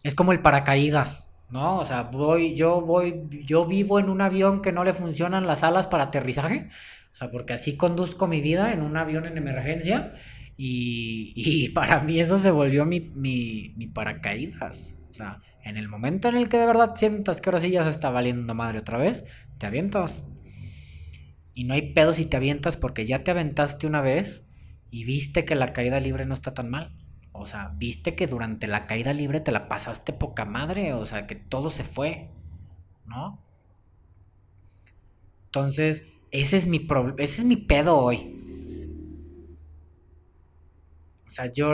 es 0.03 0.15
como 0.15 0.31
el 0.31 0.41
paracaídas, 0.41 1.31
¿no? 1.49 1.77
O 1.77 1.85
sea, 1.85 2.03
voy 2.03 2.55
yo 2.55 2.81
voy 2.81 3.27
yo 3.45 3.65
vivo 3.65 3.99
en 3.99 4.09
un 4.09 4.21
avión 4.21 4.61
que 4.61 4.71
no 4.71 4.83
le 4.83 4.93
funcionan 4.93 5.47
las 5.47 5.63
alas 5.63 5.87
para 5.87 6.05
aterrizaje. 6.05 6.69
O 7.11 7.15
sea, 7.15 7.29
porque 7.29 7.53
así 7.53 7.75
conduzco 7.77 8.27
mi 8.27 8.41
vida 8.41 8.73
en 8.73 8.81
un 8.81 8.97
avión 8.97 9.25
en 9.25 9.37
emergencia 9.37 10.13
y, 10.57 11.69
para 11.73 12.01
mí 12.01 12.19
eso 12.19 12.37
se 12.37 12.51
volvió 12.51 12.85
mi, 12.85 12.99
mi, 12.99 13.73
mi 13.75 13.87
paracaídas. 13.87 14.95
O 15.09 15.13
sea, 15.13 15.41
en 15.63 15.77
el 15.77 15.89
momento 15.89 16.29
en 16.29 16.37
el 16.37 16.49
que 16.49 16.57
de 16.57 16.65
verdad 16.65 16.95
sientas 16.95 17.41
que 17.41 17.49
ahora 17.49 17.59
sí 17.59 17.69
ya 17.69 17.83
se 17.83 17.89
está 17.89 18.09
valiendo 18.09 18.55
madre 18.55 18.79
otra 18.79 18.97
vez, 18.97 19.25
te 19.57 19.67
avientas. 19.67 20.23
Y 21.53 21.65
no 21.65 21.73
hay 21.73 21.93
pedo 21.93 22.13
si 22.13 22.25
te 22.25 22.37
avientas 22.37 22.77
porque 22.77 23.05
ya 23.05 23.19
te 23.19 23.31
aventaste 23.31 23.87
una 23.87 24.01
vez 24.01 24.47
y 24.89 25.03
viste 25.03 25.45
que 25.45 25.55
la 25.55 25.73
caída 25.73 25.99
libre 25.99 26.25
no 26.25 26.33
está 26.33 26.53
tan 26.53 26.69
mal. 26.69 26.95
O 27.41 27.45
sea, 27.45 27.73
viste 27.77 28.15
que 28.15 28.27
durante 28.27 28.67
la 28.67 28.87
caída 28.87 29.13
libre 29.13 29.39
te 29.41 29.51
la 29.51 29.67
pasaste 29.67 30.13
poca 30.13 30.45
madre, 30.45 30.93
o 30.93 31.05
sea, 31.05 31.27
que 31.27 31.35
todo 31.35 31.69
se 31.69 31.83
fue, 31.83 32.29
¿no? 33.05 33.39
Entonces, 35.45 36.03
ese 36.31 36.57
es 36.57 36.65
mi 36.67 36.87
ese 37.17 37.41
es 37.41 37.43
mi 37.43 37.57
pedo 37.57 37.97
hoy. 37.97 38.35
O 41.27 41.31
sea, 41.31 41.51
yo 41.51 41.67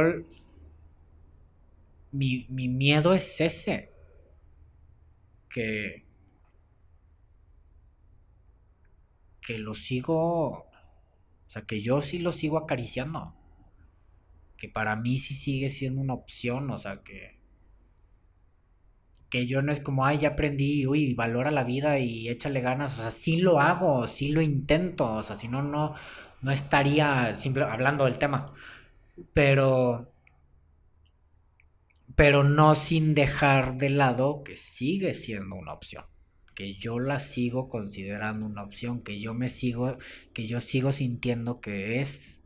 mi, 2.12 2.46
mi 2.50 2.68
miedo 2.68 3.14
es 3.14 3.40
ese. 3.42 3.90
Que 5.50 6.04
que 9.42 9.58
lo 9.58 9.74
sigo, 9.74 10.18
o 10.52 10.68
sea, 11.48 11.64
que 11.64 11.80
yo 11.82 12.02
sí 12.02 12.20
lo 12.20 12.32
sigo 12.32 12.58
acariciando. 12.58 13.36
Que 14.58 14.70
para 14.70 14.96
mí 14.96 15.18
sí 15.18 15.34
sigue 15.36 15.70
siendo 15.70 16.02
una 16.02 16.14
opción, 16.14 16.70
o 16.72 16.78
sea, 16.78 17.04
que 17.04 17.38
que 19.30 19.46
yo 19.46 19.62
no 19.62 19.72
es 19.72 19.80
como, 19.82 20.06
ay, 20.06 20.20
ya 20.20 20.30
aprendí, 20.30 20.86
uy, 20.88 21.14
valora 21.14 21.52
la 21.52 21.64
vida 21.64 22.00
y 22.00 22.30
échale 22.30 22.62
ganas, 22.62 22.98
o 22.98 23.02
sea, 23.02 23.12
sí 23.12 23.38
lo 23.38 23.60
hago, 23.60 24.08
sí 24.08 24.30
lo 24.30 24.42
intento, 24.42 25.16
o 25.16 25.24
sea, 25.24 25.36
si 25.36 25.48
no, 25.48 25.62
no, 25.62 25.94
no 26.42 26.52
estaría 26.52 27.34
simple, 27.34 27.64
hablando 27.66 28.06
del 28.06 28.18
tema, 28.18 28.54
pero, 29.34 30.12
pero 32.16 32.44
no 32.44 32.76
sin 32.76 33.14
dejar 33.14 33.78
de 33.78 33.90
lado 33.90 34.44
que 34.44 34.56
sigue 34.56 35.14
siendo 35.14 35.56
una 35.56 35.74
opción 35.74 36.06
que 36.56 36.74
yo 36.74 36.98
la 37.00 37.20
sigo 37.20 37.68
considerando 37.68 38.48
una 38.48 38.64
opción, 38.64 39.04
que 39.04 39.20
yo 39.20 39.36
me 39.36 39.48
sigo, 39.48 39.98
que 40.34 40.48
yo 40.48 40.60
sigo 40.60 40.92
sintiendo 40.92 41.62
que 41.62 42.00
es 42.02 42.37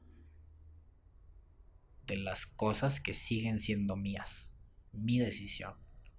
de 2.08 2.18
las 2.18 2.45
cosas 2.45 2.99
que 2.99 3.14
siguen 3.14 3.60
siendo 3.60 3.95
mías, 3.95 4.52
mi 4.91 5.20
decisión, 5.20 5.76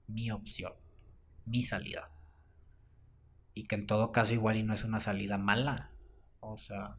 mi 0.06 0.30
opción, 0.30 0.72
mi 1.44 1.62
salida. 1.62 2.10
Y 3.54 3.64
que 3.64 3.74
en 3.74 3.86
todo 3.86 4.12
caso 4.12 4.34
igual 4.34 4.56
y 4.56 4.62
no 4.62 4.72
es 4.72 4.84
una 4.84 5.00
salida 5.00 5.38
mala. 5.38 5.90
O 6.40 6.56
sea... 6.56 6.96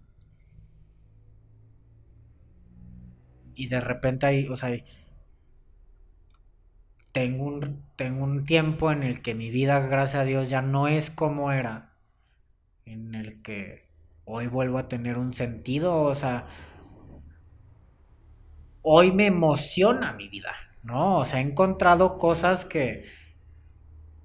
Y 3.56 3.68
de 3.68 3.80
repente 3.80 4.26
hay, 4.26 4.48
o 4.48 4.56
sea, 4.56 4.72
tengo 7.12 7.46
un, 7.46 7.84
tengo 7.96 8.24
un 8.24 8.44
tiempo 8.44 8.92
en 8.92 9.04
el 9.04 9.22
que 9.22 9.36
mi 9.36 9.52
vida, 9.52 9.80
gracias 9.80 10.24
a 10.24 10.26
Dios, 10.26 10.50
ya 10.50 10.62
no 10.64 10.88
es 10.88 11.12
como 11.12 11.52
era. 11.52 11.94
En 12.86 13.14
el 13.14 13.42
que 13.44 13.88
hoy 14.26 14.48
vuelvo 14.48 14.80
a 14.80 14.88
tener 14.88 15.18
un 15.20 15.34
sentido, 15.34 16.02
o 16.02 16.16
sea, 16.16 16.48
hoy 18.84 19.12
me 19.12 19.26
emociona 19.26 20.14
mi 20.14 20.28
vida, 20.28 20.54
¿no? 20.84 21.20
O 21.20 21.26
sea, 21.26 21.40
he 21.40 21.44
encontrado 21.44 22.18
cosas 22.18 22.66
que, 22.66 23.06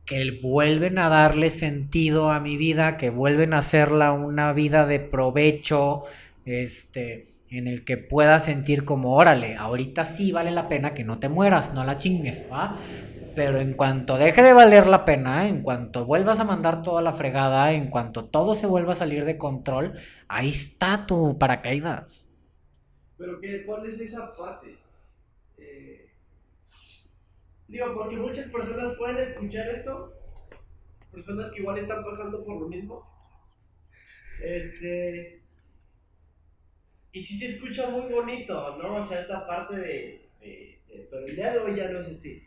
que 0.05 0.39
vuelven 0.43 0.99
a 0.99 1.09
darle 1.09 1.49
sentido 1.49 2.31
a 2.31 2.41
mi 2.41 2.57
vida, 2.57 2.97
que 2.97 3.11
vuelven 3.11 3.55
a 3.55 3.59
hacerla 3.59 4.13
una 4.13 4.53
vida 4.53 4.85
de 4.85 5.01
provecho, 5.01 6.03
este, 6.45 7.25
en 7.51 7.67
el 7.67 7.85
que 7.85 7.97
puedas 7.97 8.45
sentir 8.45 8.85
como, 8.85 9.15
órale, 9.15 9.57
ahorita 9.57 10.05
sí 10.05 10.33
vale 10.33 10.51
la 10.51 10.69
pena 10.69 10.93
que 10.93 11.05
no 11.05 11.19
te 11.19 11.29
mueras, 11.29 11.73
no 11.73 11.85
la 11.85 11.97
chingues, 11.97 12.45
¿va? 12.53 12.77
Pero 13.35 13.61
en 13.61 13.75
cuanto 13.75 14.19
deje 14.19 14.43
de 14.43 14.53
valer 14.53 14.87
la 14.87 15.05
pena, 15.05 15.47
en 15.47 15.63
cuanto 15.63 16.05
vuelvas 16.05 16.41
a 16.41 16.45
mandar 16.45 16.83
toda 16.83 17.01
la 17.03 17.13
fregada, 17.13 17.73
en 17.73 17.89
cuanto 17.89 18.25
todo 18.25 18.55
se 18.55 18.67
vuelva 18.67 18.93
a 18.93 18.97
salir 18.97 19.25
de 19.25 19.39
control, 19.39 19.93
ahí 20.27 20.49
está 20.49 21.07
tu 21.07 21.39
paracaídas. 21.39 22.28
Pero 23.19 23.41
qué, 23.41 23.65
¿cuál 23.67 23.85
es 23.85 23.99
esa 24.01 24.31
parte? 24.31 24.77
Eh, 25.59 26.09
digo, 27.67 27.93
porque 27.95 28.17
muchas 28.17 28.47
personas 28.47 28.97
pueden 28.97 29.19
escuchar 29.19 29.69
esto, 29.69 30.15
personas 31.11 31.51
que 31.51 31.61
igual 31.61 31.79
están 31.79 32.05
pasando 32.05 32.45
por 32.45 32.61
lo 32.61 32.69
mismo. 32.69 33.07
Este, 34.41 35.43
y 37.13 37.23
sí 37.23 37.37
se 37.37 37.47
escucha 37.47 37.91
muy 37.91 38.13
bonito, 38.13 38.77
¿no? 38.79 38.97
O 38.97 39.03
sea, 39.03 39.21
esta 39.21 39.45
parte 39.47 39.77
de, 39.77 40.29
Pero 41.11 41.27
el 41.27 41.35
día 41.35 41.53
de 41.53 41.59
hoy 41.59 41.75
ya 41.75 41.91
no 41.91 41.99
es 41.99 42.09
así. 42.09 42.47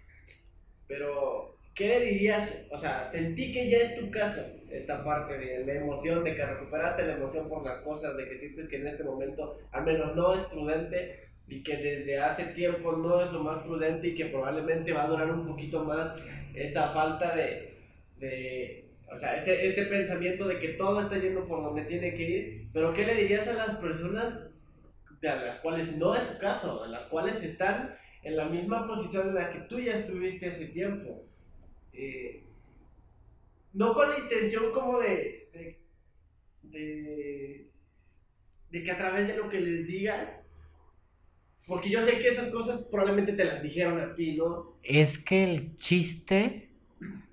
Pero, 0.87 1.57
¿qué 1.75 1.87
le 1.87 1.99
dirías? 2.05 2.67
O 2.71 2.77
sea, 2.77 3.11
sentí 3.11 3.51
que 3.51 3.69
ya 3.69 3.79
es 3.79 3.99
tu 3.99 4.09
caso, 4.09 4.41
esta 4.73 5.03
parte 5.03 5.37
de 5.37 5.65
la 5.65 5.73
emoción, 5.73 6.23
de 6.23 6.35
que 6.35 6.45
recuperaste 6.45 7.05
la 7.05 7.13
emoción 7.13 7.47
por 7.49 7.65
las 7.65 7.79
cosas, 7.79 8.17
de 8.17 8.27
que 8.27 8.35
sientes 8.35 8.67
que 8.67 8.77
en 8.77 8.87
este 8.87 9.03
momento 9.03 9.57
al 9.71 9.83
menos 9.83 10.15
no 10.15 10.33
es 10.33 10.41
prudente 10.41 11.27
y 11.47 11.63
que 11.63 11.77
desde 11.77 12.19
hace 12.19 12.45
tiempo 12.53 12.93
no 12.93 13.21
es 13.21 13.31
lo 13.31 13.39
más 13.39 13.63
prudente 13.63 14.09
y 14.09 14.15
que 14.15 14.25
probablemente 14.25 14.93
va 14.93 15.03
a 15.03 15.07
durar 15.07 15.31
un 15.31 15.45
poquito 15.45 15.83
más 15.83 16.23
esa 16.53 16.89
falta 16.89 17.35
de, 17.35 18.85
o 19.11 19.15
sea, 19.15 19.35
este, 19.35 19.67
este 19.67 19.83
pensamiento 19.85 20.47
de 20.47 20.59
que 20.59 20.69
todo 20.69 20.99
está 20.99 21.17
yendo 21.17 21.45
por 21.45 21.63
donde 21.63 21.83
tiene 21.83 22.13
que 22.15 22.23
ir, 22.23 22.67
pero 22.71 22.93
¿qué 22.93 23.05
le 23.05 23.15
dirías 23.15 23.47
a 23.47 23.53
las 23.53 23.77
personas 23.77 24.51
a 25.27 25.35
las 25.35 25.57
cuales 25.59 25.95
no 25.97 26.15
es 26.15 26.23
su 26.23 26.39
caso, 26.39 26.83
a 26.83 26.87
las 26.87 27.05
cuales 27.05 27.43
están 27.43 27.95
en 28.23 28.35
la 28.35 28.45
misma 28.45 28.87
posición 28.87 29.29
en 29.29 29.35
la 29.35 29.51
que 29.51 29.59
tú 29.61 29.79
ya 29.79 29.93
estuviste 29.93 30.47
hace 30.47 30.67
tiempo. 30.67 31.23
Eh, 31.93 32.43
no 33.73 33.93
con 33.93 34.09
la 34.09 34.19
intención 34.19 34.71
como 34.71 34.99
de, 34.99 35.49
de, 36.63 37.69
de, 38.69 38.83
que 38.83 38.91
a 38.91 38.97
través 38.97 39.27
de 39.27 39.37
lo 39.37 39.49
que 39.49 39.59
les 39.59 39.87
digas, 39.87 40.39
porque 41.67 41.89
yo 41.89 42.01
sé 42.01 42.19
que 42.19 42.27
esas 42.27 42.51
cosas 42.51 42.87
probablemente 42.91 43.33
te 43.33 43.45
las 43.45 43.61
dijeron 43.61 43.99
a 43.99 44.13
ti, 44.13 44.35
¿no? 44.35 44.77
Es 44.83 45.19
que 45.19 45.43
el 45.43 45.75
chiste 45.75 46.69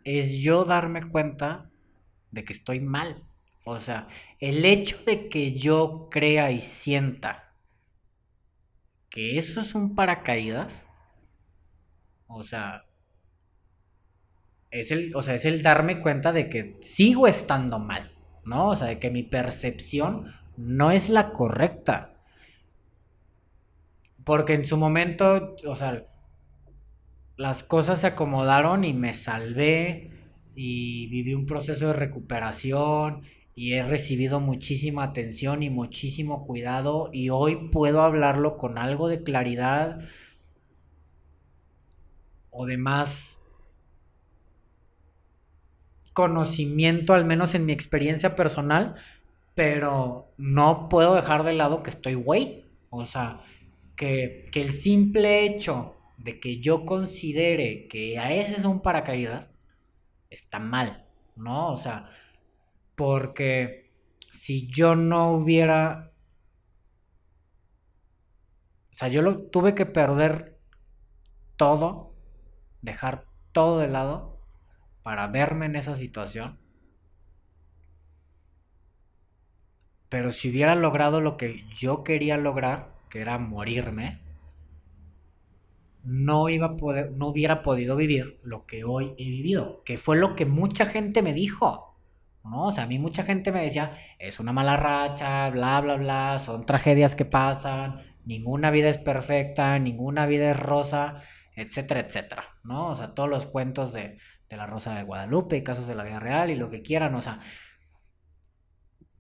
es 0.05 0.41
yo 0.41 0.65
darme 0.65 1.09
cuenta 1.09 1.71
de 2.31 2.45
que 2.45 2.53
estoy 2.53 2.81
mal. 2.81 3.25
O 3.65 3.79
sea, 3.81 4.09
el 4.39 4.65
hecho 4.65 4.97
de 5.05 5.29
que 5.29 5.53
yo 5.53 6.09
crea 6.11 6.51
y 6.51 6.61
sienta 6.61 7.53
que 9.11 9.37
eso 9.37 9.61
es 9.61 9.75
un 9.75 9.95
paracaídas, 9.95 10.87
o 12.27 12.43
sea, 12.43 12.88
es 14.71 14.91
el, 14.91 15.15
o 15.15 15.23
sea, 15.23 15.35
es 15.35 15.45
el 15.45 15.63
darme 15.63 16.01
cuenta 16.01 16.33
de 16.33 16.49
que 16.49 16.77
sigo 16.81 17.27
estando 17.27 17.79
mal, 17.79 18.11
¿no? 18.45 18.69
O 18.71 18.77
sea, 18.77 18.89
de 18.89 18.99
que 18.99 19.11
mi 19.11 19.23
percepción 19.23 20.33
no 20.57 20.91
es 20.91 21.09
la 21.09 21.33
correcta. 21.33 22.15
Porque 24.25 24.55
en 24.55 24.65
su 24.65 24.77
momento, 24.77 25.57
o 25.67 25.75
sea, 25.75 26.07
las 27.37 27.63
cosas 27.63 28.01
se 28.01 28.09
acomodaron 28.09 28.85
y 28.85 28.93
me 28.93 29.13
salvé 29.13 30.11
y 30.55 31.07
viví 31.07 31.35
un 31.35 31.47
proceso 31.47 31.87
de 31.87 31.93
recuperación 31.95 33.23
y 33.55 33.75
he 33.75 33.83
recibido 33.83 34.41
muchísima 34.41 35.05
atención 35.05 35.63
y 35.63 35.71
muchísimo 35.71 36.45
cuidado 36.45 37.11
y 37.13 37.31
hoy 37.31 37.71
puedo 37.71 38.03
hablarlo 38.03 38.57
con 38.57 38.77
algo 38.77 39.09
de 39.09 39.23
claridad 39.23 40.01
o 42.51 42.67
de 42.67 42.77
más 42.77 43.41
conocimiento, 46.19 47.15
al 47.15 47.25
menos 47.25 47.55
en 47.55 47.65
mi 47.65 47.73
experiencia 47.73 48.35
personal, 48.35 48.97
pero 49.55 50.33
no 50.37 50.89
puedo 50.89 51.15
dejar 51.15 51.45
de 51.45 51.53
lado 51.53 51.85
que 51.85 51.91
estoy 51.91 52.15
güey. 52.15 52.65
O 52.91 53.05
sea, 53.05 53.41
que, 53.95 54.43
que 54.51 54.61
el 54.63 54.71
simple 54.71 55.45
hecho 55.45 55.95
de 56.17 56.41
que 56.41 56.59
yo 56.59 56.85
considere 56.85 57.87
que 57.87 58.19
a 58.19 58.33
ese 58.35 58.55
es 58.55 58.65
un 58.65 58.83
paracaídas 58.83 59.61
está 60.29 60.59
mal, 60.59 61.07
¿no? 61.37 61.71
O 61.71 61.77
sea, 61.77 62.11
porque 62.97 63.93
si 64.33 64.67
yo 64.67 64.97
no 64.97 65.31
hubiera... 65.35 66.11
O 68.91 68.95
sea, 68.95 69.07
yo 69.07 69.23
lo 69.23 69.43
tuve 69.51 69.77
que 69.77 69.87
perder 69.87 70.59
todo, 71.57 72.13
dejar 72.83 73.25
todo 73.53 73.79
de 73.79 73.87
lado 73.87 74.38
para 75.09 75.27
verme 75.27 75.65
en 75.65 75.77
esa 75.77 75.95
situación. 75.95 76.59
Pero 80.11 80.31
si 80.31 80.51
hubiera 80.51 80.75
logrado 80.75 81.23
lo 81.23 81.39
que 81.39 81.65
yo 81.71 82.05
quería 82.05 82.37
lograr, 82.37 82.93
que 83.09 83.23
era 83.23 83.39
morirme, 83.39 84.21
no, 86.05 86.51
iba 86.51 86.67
a 86.67 86.77
poder, 86.77 87.13
no 87.13 87.29
hubiera 87.29 87.63
podido 87.63 87.97
vivir 87.97 88.39
lo 88.43 88.67
que 88.67 88.85
hoy 88.85 89.15
he 89.17 89.31
vivido, 89.31 89.83
que 89.87 89.97
fue 89.97 90.19
lo 90.19 90.37
que 90.37 90.45
mucha 90.45 90.85
gente 90.85 91.23
me 91.23 91.33
dijo. 91.33 91.99
¿no? 92.45 92.67
O 92.67 92.71
sea, 92.71 92.85
a 92.85 92.87
mí 92.87 92.99
mucha 92.99 93.23
gente 93.23 93.51
me 93.51 93.63
decía, 93.63 93.93
es 94.19 94.39
una 94.41 94.53
mala 94.53 94.77
racha, 94.77 95.49
bla, 95.49 95.81
bla, 95.81 95.97
bla, 95.97 96.39
son 96.39 96.67
tragedias 96.67 97.15
que 97.15 97.25
pasan, 97.25 98.03
ninguna 98.27 98.71
vida 98.71 98.91
es 98.91 98.99
perfecta, 98.99 99.79
ninguna 99.79 100.27
vida 100.27 100.51
es 100.51 100.61
rosa. 100.61 101.23
etcétera, 101.57 102.01
etcétera, 102.01 102.45
¿no? 102.63 102.91
O 102.91 102.95
sea, 102.95 103.15
todos 103.15 103.31
los 103.31 103.47
cuentos 103.47 103.95
de, 103.95 104.19
de 104.49 104.57
la 104.57 104.67
Rosa 104.67 104.95
de 104.95 105.03
Guadalupe, 105.03 105.63
casos 105.63 105.87
de 105.87 105.95
la 105.95 106.05
vida 106.05 106.21
real 106.21 106.51
y 106.51 106.57
lo 106.57 106.71
que 106.71 106.83
quieran, 106.83 107.15
o 107.15 107.21
sea, 107.21 107.39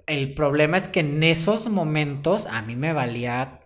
el 0.06 0.32
problema 0.32 0.78
es 0.78 0.88
que 0.88 1.00
en 1.00 1.22
esos 1.22 1.68
momentos 1.68 2.46
a 2.46 2.62
mí 2.62 2.76
me 2.76 2.94
valía 2.94 3.60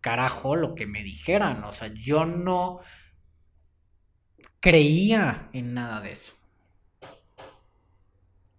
carajo 0.00 0.56
lo 0.56 0.74
que 0.74 0.86
me 0.86 1.02
dijeran. 1.02 1.64
O 1.64 1.72
sea, 1.72 1.88
yo 1.88 2.24
no 2.24 2.80
creía 4.60 5.50
en 5.52 5.74
nada 5.74 6.00
de 6.00 6.12
eso. 6.12 6.32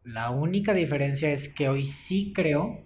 La 0.04 0.30
única 0.30 0.74
diferencia 0.74 1.32
es 1.32 1.50
que 1.50 1.70
hoy 1.70 1.84
sí 1.84 2.34
creo 2.34 2.86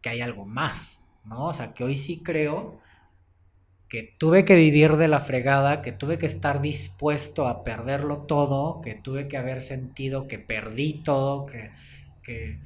que 0.00 0.10
hay 0.10 0.20
algo 0.20 0.44
más, 0.46 1.04
¿no? 1.24 1.46
O 1.46 1.52
sea, 1.52 1.74
que 1.74 1.84
hoy 1.84 1.94
sí 1.94 2.22
creo 2.22 2.80
que 3.88 4.02
tuve 4.18 4.44
que 4.44 4.54
vivir 4.54 4.96
de 4.96 5.08
la 5.08 5.20
fregada, 5.20 5.82
que 5.82 5.92
tuve 5.92 6.18
que 6.18 6.26
estar 6.26 6.60
dispuesto 6.60 7.48
a 7.48 7.64
perderlo 7.64 8.18
todo, 8.26 8.80
que 8.82 8.94
tuve 8.94 9.28
que 9.28 9.36
haber 9.36 9.60
sentido 9.60 10.28
que 10.28 10.38
perdí 10.38 11.02
todo, 11.02 11.46
que, 11.46 11.70
que 12.22 12.58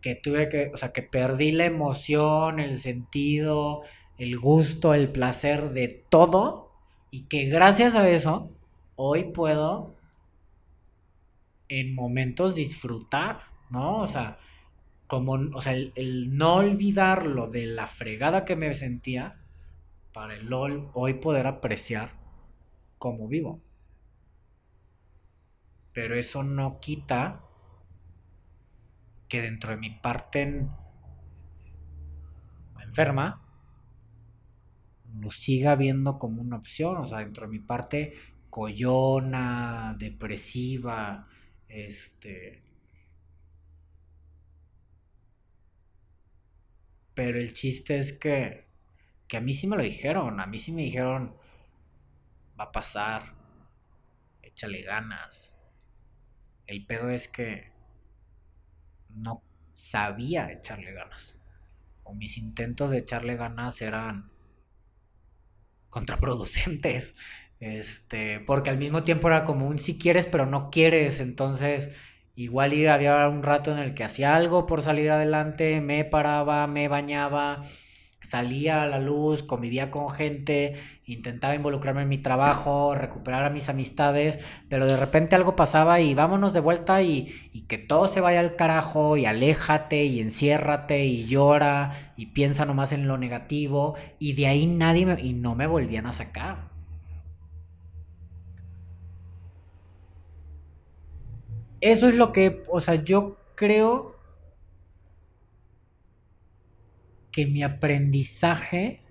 que 0.00 0.14
tuve 0.14 0.48
que, 0.48 0.70
o 0.72 0.76
sea, 0.76 0.92
que 0.92 1.02
perdí 1.02 1.52
la 1.52 1.64
emoción, 1.64 2.60
el 2.60 2.78
sentido, 2.78 3.82
el 4.16 4.38
gusto, 4.38 4.94
el 4.94 5.10
placer 5.10 5.70
de 5.70 5.88
todo 6.08 6.70
y 7.10 7.22
que 7.22 7.46
gracias 7.46 7.94
a 7.94 8.08
eso 8.08 8.50
hoy 8.96 9.24
puedo 9.24 9.94
en 11.68 11.94
momentos 11.94 12.54
disfrutar, 12.54 13.36
¿no? 13.70 14.00
O 14.00 14.06
sea, 14.06 14.38
como, 15.08 15.32
o 15.32 15.60
sea, 15.60 15.72
el, 15.72 15.92
el 15.96 16.36
no 16.36 16.54
olvidarlo 16.56 17.48
de 17.48 17.66
la 17.66 17.88
fregada 17.88 18.44
que 18.44 18.54
me 18.54 18.72
sentía 18.74 19.42
para 20.12 20.34
el 20.36 20.52
hoy 20.52 21.14
poder 21.14 21.48
apreciar 21.48 22.10
cómo 22.98 23.26
vivo. 23.26 23.60
Pero 25.92 26.14
eso 26.14 26.44
no 26.44 26.78
quita 26.78 27.40
que 29.28 29.42
dentro 29.42 29.70
de 29.70 29.76
mi 29.76 29.90
parte 29.90 30.66
enferma 32.82 33.42
lo 35.20 35.30
siga 35.30 35.74
viendo 35.74 36.18
como 36.18 36.40
una 36.42 36.56
opción, 36.56 36.96
o 36.96 37.04
sea, 37.04 37.18
dentro 37.18 37.46
de 37.46 37.52
mi 37.52 37.58
parte 37.58 38.12
collona, 38.50 39.94
depresiva, 39.98 41.26
este... 41.68 42.62
Pero 47.18 47.40
el 47.40 47.52
chiste 47.52 47.96
es 47.98 48.12
que, 48.12 48.68
que 49.26 49.38
a 49.38 49.40
mí 49.40 49.52
sí 49.52 49.66
me 49.66 49.76
lo 49.76 49.82
dijeron, 49.82 50.38
a 50.38 50.46
mí 50.46 50.56
sí 50.56 50.70
me 50.70 50.82
dijeron, 50.82 51.36
va 52.58 52.66
a 52.66 52.70
pasar, 52.70 53.34
échale 54.40 54.82
ganas. 54.82 55.58
El 56.68 56.86
pedo 56.86 57.10
es 57.10 57.26
que 57.26 57.72
no 59.08 59.42
sabía 59.72 60.52
echarle 60.52 60.92
ganas. 60.92 61.36
O 62.04 62.14
mis 62.14 62.38
intentos 62.38 62.92
de 62.92 62.98
echarle 62.98 63.34
ganas 63.34 63.82
eran 63.82 64.30
contraproducentes. 65.88 67.16
Este, 67.58 68.38
porque 68.38 68.70
al 68.70 68.78
mismo 68.78 69.02
tiempo 69.02 69.26
era 69.26 69.42
como 69.42 69.66
un 69.66 69.80
si 69.80 69.98
quieres 69.98 70.26
pero 70.26 70.46
no 70.46 70.70
quieres, 70.70 71.18
entonces 71.18 71.88
igual 72.38 72.86
había 72.86 73.28
un 73.28 73.42
rato 73.42 73.72
en 73.72 73.78
el 73.78 73.94
que 73.94 74.04
hacía 74.04 74.36
algo 74.36 74.64
por 74.64 74.82
salir 74.82 75.10
adelante, 75.10 75.80
me 75.80 76.04
paraba, 76.04 76.68
me 76.68 76.86
bañaba, 76.86 77.62
salía 78.20 78.84
a 78.84 78.86
la 78.86 79.00
luz, 79.00 79.42
convivía 79.42 79.90
con 79.90 80.08
gente, 80.08 80.74
intentaba 81.04 81.56
involucrarme 81.56 82.02
en 82.02 82.08
mi 82.08 82.18
trabajo, 82.18 82.94
recuperar 82.94 83.44
a 83.44 83.50
mis 83.50 83.68
amistades, 83.68 84.38
pero 84.68 84.86
de 84.86 84.96
repente 84.96 85.34
algo 85.34 85.56
pasaba 85.56 86.00
y 86.00 86.14
vámonos 86.14 86.52
de 86.52 86.60
vuelta 86.60 87.02
y, 87.02 87.26
que 87.66 87.78
todo 87.78 88.06
se 88.06 88.20
vaya 88.20 88.38
al 88.38 88.54
carajo 88.54 89.16
y 89.16 89.26
aléjate 89.26 90.04
y 90.04 90.20
enciérrate 90.20 91.04
y 91.06 91.26
llora 91.26 91.90
y 92.16 92.26
piensa 92.26 92.64
nomás 92.64 92.92
en 92.92 93.08
lo 93.08 93.18
negativo 93.18 93.96
y 94.20 94.34
de 94.34 94.46
ahí 94.46 94.66
nadie 94.66 95.06
me, 95.06 95.20
y 95.20 95.32
no 95.32 95.56
me 95.56 95.66
volvían 95.66 96.06
a 96.06 96.12
sacar. 96.12 96.67
Eso 101.80 102.08
es 102.08 102.16
lo 102.16 102.32
que, 102.32 102.62
o 102.70 102.80
sea, 102.80 102.96
yo 102.96 103.36
creo 103.54 104.16
que 107.30 107.46
mi 107.46 107.62
aprendizaje 107.62 109.02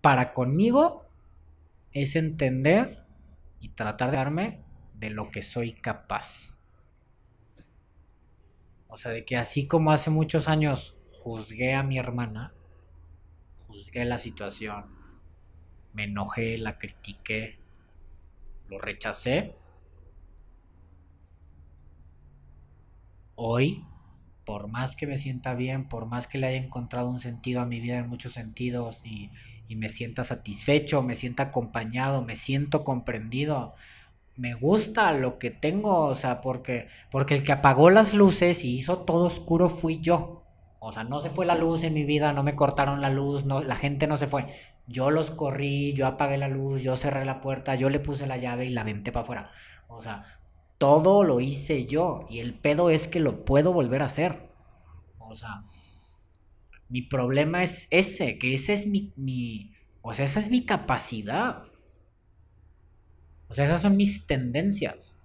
para 0.00 0.32
conmigo 0.32 1.04
es 1.92 2.14
entender 2.14 3.04
y 3.60 3.70
tratar 3.70 4.12
de 4.12 4.16
darme 4.16 4.60
de 4.94 5.10
lo 5.10 5.30
que 5.30 5.42
soy 5.42 5.72
capaz. 5.72 6.56
O 8.86 8.96
sea, 8.96 9.12
de 9.12 9.24
que 9.24 9.36
así 9.36 9.66
como 9.66 9.90
hace 9.90 10.10
muchos 10.10 10.48
años 10.48 10.96
juzgué 11.10 11.74
a 11.74 11.82
mi 11.82 11.98
hermana, 11.98 12.54
juzgué 13.66 14.04
la 14.04 14.18
situación, 14.18 14.86
me 15.92 16.04
enojé, 16.04 16.58
la 16.58 16.78
critiqué, 16.78 17.58
lo 18.68 18.78
rechacé, 18.78 19.57
hoy 23.38 23.84
por 24.48 24.66
más 24.68 24.96
que 24.96 25.06
me 25.06 25.18
sienta 25.18 25.52
bien, 25.52 25.88
por 25.88 26.06
más 26.06 26.26
que 26.26 26.38
le 26.38 26.46
haya 26.46 26.56
encontrado 26.56 27.10
un 27.10 27.20
sentido 27.20 27.60
a 27.60 27.66
mi 27.66 27.80
vida 27.80 27.98
en 27.98 28.08
muchos 28.08 28.32
sentidos 28.32 29.02
y, 29.04 29.30
me 29.76 29.90
sienta 29.90 30.24
satisfecho, 30.24 31.02
me 31.02 31.14
sienta 31.14 31.42
acompañado, 31.42 32.22
me 32.22 32.34
siento 32.34 32.82
comprendido, 32.82 33.74
me 34.36 34.54
gusta 34.54 35.12
lo 35.12 35.38
que 35.38 35.50
tengo, 35.50 36.06
o 36.06 36.14
sea, 36.14 36.40
porque, 36.40 36.88
porque 37.10 37.34
el 37.34 37.44
que 37.44 37.52
apagó 37.52 37.90
las 37.90 38.14
luces 38.14 38.64
y 38.64 38.74
hizo 38.74 39.00
todo 39.00 39.26
oscuro 39.26 39.68
fui 39.68 40.00
yo. 40.00 40.44
O 40.80 40.92
sea, 40.92 41.04
no 41.04 41.20
se 41.20 41.28
fue 41.28 41.44
la 41.44 41.54
luz 41.54 41.84
en 41.84 41.92
mi 41.92 42.04
vida, 42.04 42.32
no 42.32 42.42
me 42.42 42.56
cortaron 42.56 43.02
la 43.02 43.10
luz, 43.10 43.44
no, 43.44 43.62
la 43.62 43.76
gente 43.76 44.06
no 44.06 44.16
se 44.16 44.26
fue. 44.26 44.46
Yo 44.86 45.10
los 45.10 45.30
corrí, 45.30 45.92
yo 45.92 46.06
apagué 46.06 46.38
la 46.38 46.48
luz, 46.48 46.82
yo 46.82 46.96
cerré 46.96 47.26
la 47.26 47.42
puerta, 47.42 47.74
yo 47.74 47.90
le 47.90 48.00
puse 48.00 48.26
la 48.26 48.38
llave 48.38 48.64
y 48.64 48.70
la 48.70 48.84
venté 48.84 49.12
para 49.12 49.24
afuera. 49.24 49.50
O 49.88 50.00
sea, 50.00 50.24
todo 50.78 51.24
lo 51.24 51.40
hice 51.40 51.86
yo 51.86 52.26
y 52.30 52.38
el 52.38 52.54
pedo 52.54 52.90
es 52.90 53.08
que 53.08 53.20
lo 53.20 53.44
puedo 53.44 53.72
volver 53.72 54.02
a 54.02 54.06
hacer. 54.06 54.48
O 55.18 55.34
sea, 55.34 55.62
mi 56.88 57.02
problema 57.02 57.62
es 57.62 57.88
ese, 57.90 58.38
que 58.38 58.54
ese 58.54 58.72
es 58.72 58.86
mi, 58.86 59.12
mi 59.16 59.72
o 60.02 60.14
sea, 60.14 60.24
esa 60.24 60.38
es 60.38 60.50
mi 60.50 60.64
capacidad. 60.64 61.64
O 63.48 63.54
sea, 63.54 63.64
esas 63.64 63.82
son 63.82 63.96
mis 63.96 64.26
tendencias. 64.26 65.16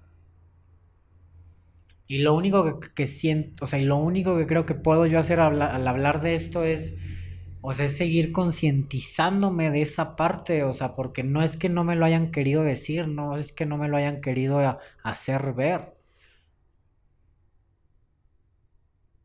Y 2.08 2.20
lo 2.20 2.34
único 2.34 2.80
que, 2.80 3.08
siento, 3.08 3.64
o 3.66 3.68
sea, 3.68 3.80
y 3.80 3.86
lo 3.86 3.97
único 3.97 4.38
que 4.38 4.45
creo 4.45 4.66
que 4.66 4.76
puedo 4.76 5.06
yo 5.06 5.20
hacer 5.20 5.39
al 5.39 5.88
hablar 5.88 6.22
de 6.22 6.34
esto 6.34 6.64
es 6.64 6.95
o 7.66 7.72
sea, 7.74 7.86
es 7.86 7.95
seguir 7.95 8.34
concientizándome 8.34 9.72
de 9.72 9.80
esa 9.82 10.18
parte, 10.18 10.64
o 10.66 10.74
sea, 10.74 10.93
porque 10.93 11.24
no 11.24 11.41
es 11.43 11.55
que 11.55 11.70
no 11.70 11.86
me 11.86 11.95
lo 11.95 12.05
hayan 12.05 12.30
querido 12.32 12.61
decir, 12.64 13.07
no 13.07 13.38
es 13.38 13.53
que 13.53 13.66
no 13.66 13.78
me 13.78 13.88
lo 13.88 13.95
hayan 13.95 14.20
querido 14.20 14.59
hacer 15.01 15.53
ver. 15.53 15.95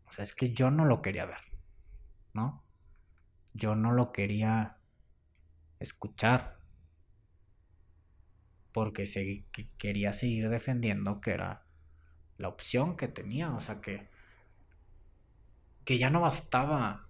O 0.09 0.13
sea, 0.13 0.23
es 0.23 0.35
que 0.35 0.53
yo 0.53 0.71
no 0.71 0.85
lo 0.85 1.03
quería 1.03 1.27
ver, 1.27 1.41
¿no? 2.33 2.63
Yo 3.55 3.75
no 3.75 3.91
lo 3.91 4.13
quería 4.13 4.77
escuchar. 5.81 6.59
Porque 8.71 9.03
quería 9.79 10.13
seguir 10.13 10.49
defendiendo 10.49 11.21
que 11.21 11.33
era 11.33 11.65
la 12.37 12.49
opción 12.49 12.97
que 12.97 13.09
tenía, 13.09 13.51
o 13.53 13.59
sea, 13.59 13.81
que, 13.81 14.07
que 15.85 15.99
ya 15.99 16.09
no 16.09 16.21
bastaba 16.21 17.08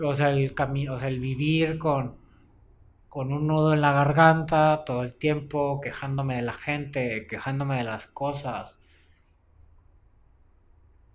o 0.00 0.12
sea, 0.14 0.30
el 0.30 0.54
camino, 0.54 0.94
o 0.94 0.98
sea, 0.98 1.08
el 1.08 1.20
vivir 1.20 1.78
con, 1.78 2.16
con 3.08 3.32
un 3.32 3.46
nudo 3.46 3.72
en 3.74 3.80
la 3.80 3.92
garganta 3.92 4.84
todo 4.84 5.02
el 5.02 5.14
tiempo, 5.14 5.80
quejándome 5.80 6.36
de 6.36 6.42
la 6.42 6.52
gente, 6.52 7.26
quejándome 7.28 7.78
de 7.78 7.84
las 7.84 8.06
cosas, 8.06 8.80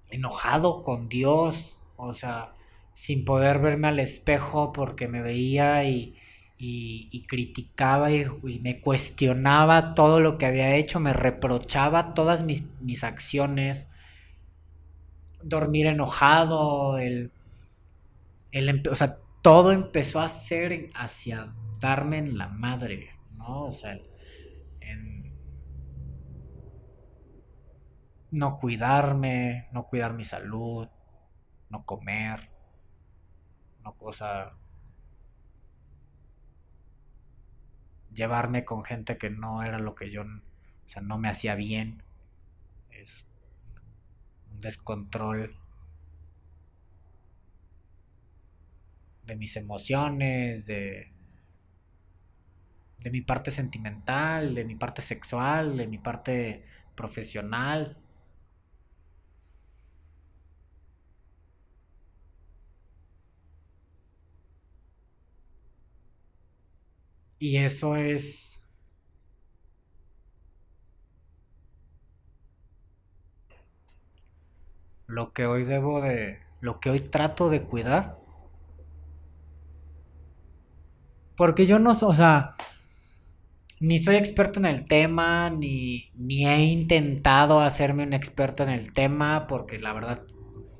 enojado 0.09 0.83
con 0.83 1.09
Dios, 1.09 1.79
o 1.97 2.13
sea, 2.13 2.53
sin 2.93 3.25
poder 3.25 3.59
verme 3.59 3.87
al 3.87 3.99
espejo 3.99 4.71
porque 4.73 5.07
me 5.07 5.21
veía 5.21 5.85
y, 5.85 6.15
y, 6.57 7.25
criticaba 7.27 8.11
y, 8.11 8.25
me 8.61 8.79
cuestionaba 8.79 9.95
todo 9.95 10.19
lo 10.19 10.37
que 10.37 10.45
había 10.45 10.75
hecho, 10.75 10.99
me 10.99 11.13
reprochaba 11.13 12.13
todas 12.13 12.43
mis, 12.43 12.63
mis 12.81 13.03
acciones, 13.03 13.87
dormir 15.41 15.87
enojado, 15.87 16.97
el 16.99 17.31
o 18.89 18.95
sea, 18.95 19.19
todo 19.41 19.71
empezó 19.71 20.21
a 20.21 20.27
ser 20.27 20.89
hacia 20.95 21.53
darme 21.79 22.19
en 22.19 22.37
la 22.37 22.47
madre, 22.47 23.09
¿no? 23.35 23.65
O 23.65 23.71
sea, 23.71 23.97
no 28.33 28.57
cuidarme, 28.57 29.67
no 29.71 29.83
cuidar 29.85 30.13
mi 30.13 30.23
salud, 30.23 30.87
no 31.69 31.85
comer, 31.85 32.49
no 33.83 33.95
cosa 33.95 34.57
llevarme 38.11 38.65
con 38.65 38.83
gente 38.83 39.19
que 39.19 39.29
no 39.29 39.61
era 39.61 39.77
lo 39.77 39.93
que 39.93 40.09
yo, 40.09 40.23
o 40.23 40.87
sea, 40.87 41.03
no 41.03 41.19
me 41.19 41.29
hacía 41.29 41.53
bien. 41.53 42.01
Es 42.89 43.27
un 44.51 44.61
descontrol 44.61 45.55
de 49.25 49.35
mis 49.35 49.55
emociones, 49.57 50.65
de, 50.67 51.11
de 53.03 53.11
mi 53.11 53.21
parte 53.21 53.51
sentimental, 53.51 54.55
de 54.55 54.63
mi 54.65 54.75
parte 54.75 55.01
sexual, 55.03 55.77
de 55.77 55.85
mi 55.87 55.97
parte 55.99 56.63
profesional. 56.95 57.97
Y 67.39 67.57
eso 67.57 67.95
es... 67.95 68.59
Lo 75.07 75.31
que 75.31 75.45
hoy 75.45 75.63
debo 75.63 76.01
de... 76.01 76.39
Lo 76.59 76.81
que 76.81 76.89
hoy 76.89 76.99
trato 76.99 77.47
de 77.47 77.61
cuidar. 77.63 78.17
Porque 81.35 81.65
yo 81.65 81.79
no, 81.79 81.91
o 81.91 82.13
sea, 82.13 82.55
ni 83.79 83.99
soy 83.99 84.15
experto 84.15 84.59
en 84.59 84.65
el 84.65 84.85
tema, 84.85 85.49
ni, 85.49 86.11
ni 86.15 86.47
he 86.47 86.59
intentado 86.65 87.61
hacerme 87.61 88.03
un 88.03 88.13
experto 88.13 88.63
en 88.63 88.69
el 88.69 88.93
tema, 88.93 89.47
porque 89.47 89.79
la 89.79 89.93
verdad, 89.93 90.23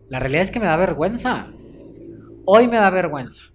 la 0.10 0.20
realidad 0.20 0.44
es 0.44 0.52
que 0.52 0.60
me 0.60 0.68
da 0.68 0.78
vergüenza. 0.78 1.48
Hoy 2.46 2.68
me 2.68 2.78
da 2.78 2.90
vergüenza 2.90 3.54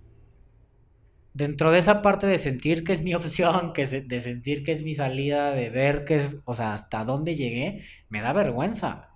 dentro 1.39 1.71
de 1.71 1.79
esa 1.79 2.03
parte 2.03 2.27
de 2.27 2.37
sentir 2.37 2.83
que 2.83 2.93
es 2.93 3.01
mi 3.01 3.15
opción, 3.21 3.73
que 3.73 3.87
de 3.87 4.21
sentir 4.21 4.65
que 4.65 4.73
es 4.73 4.83
mi 4.83 4.95
salida, 4.95 5.53
de 5.53 5.71
ver 5.71 6.05
que 6.05 6.17
es, 6.17 6.37
o 6.45 6.53
sea, 6.53 6.75
hasta 6.75 7.05
dónde 7.05 7.35
llegué, 7.35 7.85
me 8.09 8.21
da 8.21 8.33
vergüenza. 8.33 9.09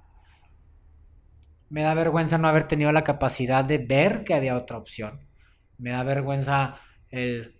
Me 1.69 1.83
da 1.83 1.95
vergüenza 1.95 2.39
no 2.39 2.49
haber 2.49 2.69
tenido 2.69 2.93
la 2.93 3.03
capacidad 3.03 3.65
de 3.65 3.79
ver 3.79 4.25
que 4.25 4.35
había 4.35 4.57
otra 4.57 4.79
opción. 4.79 5.21
Me 5.79 5.91
da 5.91 6.05
vergüenza 6.05 6.77
el, 7.11 7.55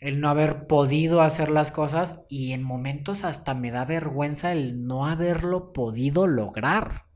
el 0.00 0.20
no 0.20 0.28
haber 0.30 0.66
podido 0.66 1.20
hacer 1.22 1.50
las 1.50 1.70
cosas 1.70 2.20
y 2.28 2.52
en 2.52 2.62
momentos 2.62 3.24
hasta 3.24 3.54
me 3.54 3.70
da 3.70 3.84
vergüenza 3.84 4.52
el 4.52 4.86
no 4.86 5.06
haberlo 5.06 5.72
podido 5.72 6.26
lograr. 6.26 7.06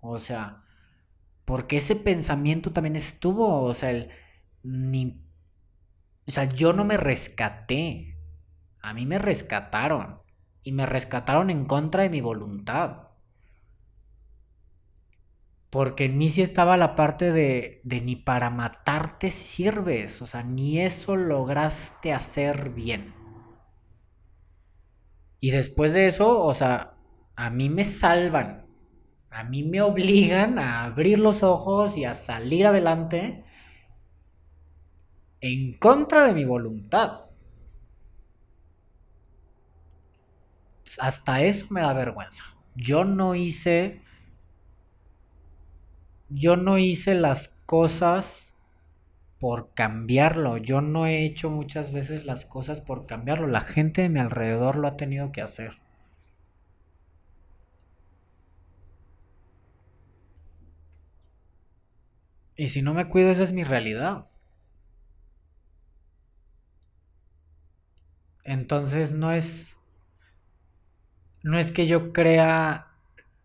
O 0.00 0.18
sea, 0.18 0.62
porque 1.44 1.78
ese 1.78 1.96
pensamiento 1.96 2.72
también 2.72 2.96
estuvo, 2.96 3.62
o 3.62 3.74
sea, 3.74 3.90
el 3.90 4.10
ni 4.62 5.26
o 6.26 6.30
sea, 6.32 6.44
yo 6.44 6.72
no 6.72 6.84
me 6.84 6.96
rescaté. 6.96 8.16
A 8.82 8.92
mí 8.92 9.06
me 9.06 9.18
rescataron. 9.18 10.20
Y 10.62 10.72
me 10.72 10.86
rescataron 10.86 11.50
en 11.50 11.64
contra 11.66 12.02
de 12.02 12.10
mi 12.10 12.20
voluntad. 12.20 13.05
Porque 15.76 16.06
en 16.06 16.16
mí 16.16 16.30
sí 16.30 16.40
estaba 16.40 16.78
la 16.78 16.94
parte 16.94 17.32
de, 17.32 17.82
de 17.84 18.00
ni 18.00 18.16
para 18.16 18.48
matarte 18.48 19.28
sirves. 19.30 20.22
O 20.22 20.26
sea, 20.26 20.42
ni 20.42 20.80
eso 20.80 21.16
lograste 21.16 22.14
hacer 22.14 22.70
bien. 22.70 23.12
Y 25.40 25.50
después 25.50 25.92
de 25.92 26.06
eso, 26.06 26.42
o 26.42 26.54
sea, 26.54 26.94
a 27.36 27.50
mí 27.50 27.68
me 27.68 27.84
salvan. 27.84 28.66
A 29.30 29.44
mí 29.44 29.62
me 29.64 29.82
obligan 29.82 30.58
a 30.58 30.84
abrir 30.84 31.18
los 31.18 31.42
ojos 31.42 31.98
y 31.98 32.06
a 32.06 32.14
salir 32.14 32.66
adelante 32.66 33.44
en 35.40 35.72
contra 35.78 36.24
de 36.26 36.34
mi 36.34 36.44
voluntad. 36.44 37.26
Hasta 40.98 41.42
eso 41.42 41.66
me 41.70 41.80
da 41.82 41.92
vergüenza. 41.92 42.44
Yo 42.74 43.04
no 43.04 43.34
hice... 43.34 44.02
Yo 46.28 46.54
no 46.56 46.78
hice 46.78 47.14
las 47.16 47.48
cosas 47.66 48.54
por 49.40 49.74
cambiarlo. 49.74 50.58
Yo 50.58 50.80
no 50.80 51.06
he 51.06 51.24
hecho 51.24 51.50
muchas 51.50 51.92
veces 51.92 52.26
las 52.26 52.46
cosas 52.46 52.80
por 52.80 53.06
cambiarlo. 53.06 53.46
La 53.48 53.60
gente 53.62 54.02
de 54.02 54.08
mi 54.10 54.20
alrededor 54.20 54.76
lo 54.76 54.88
ha 54.88 54.96
tenido 54.96 55.32
que 55.32 55.42
hacer. 55.42 55.72
Y 62.56 62.66
si 62.66 62.82
no 62.82 62.92
me 62.92 63.08
cuido, 63.08 63.30
esa 63.30 63.44
es 63.44 63.52
mi 63.52 63.62
realidad. 63.62 64.24
Entonces 68.44 69.12
no 69.12 69.30
es. 69.32 69.76
No 71.42 71.58
es 71.58 71.72
que 71.72 71.86
yo 71.86 72.12
crea. 72.12 72.88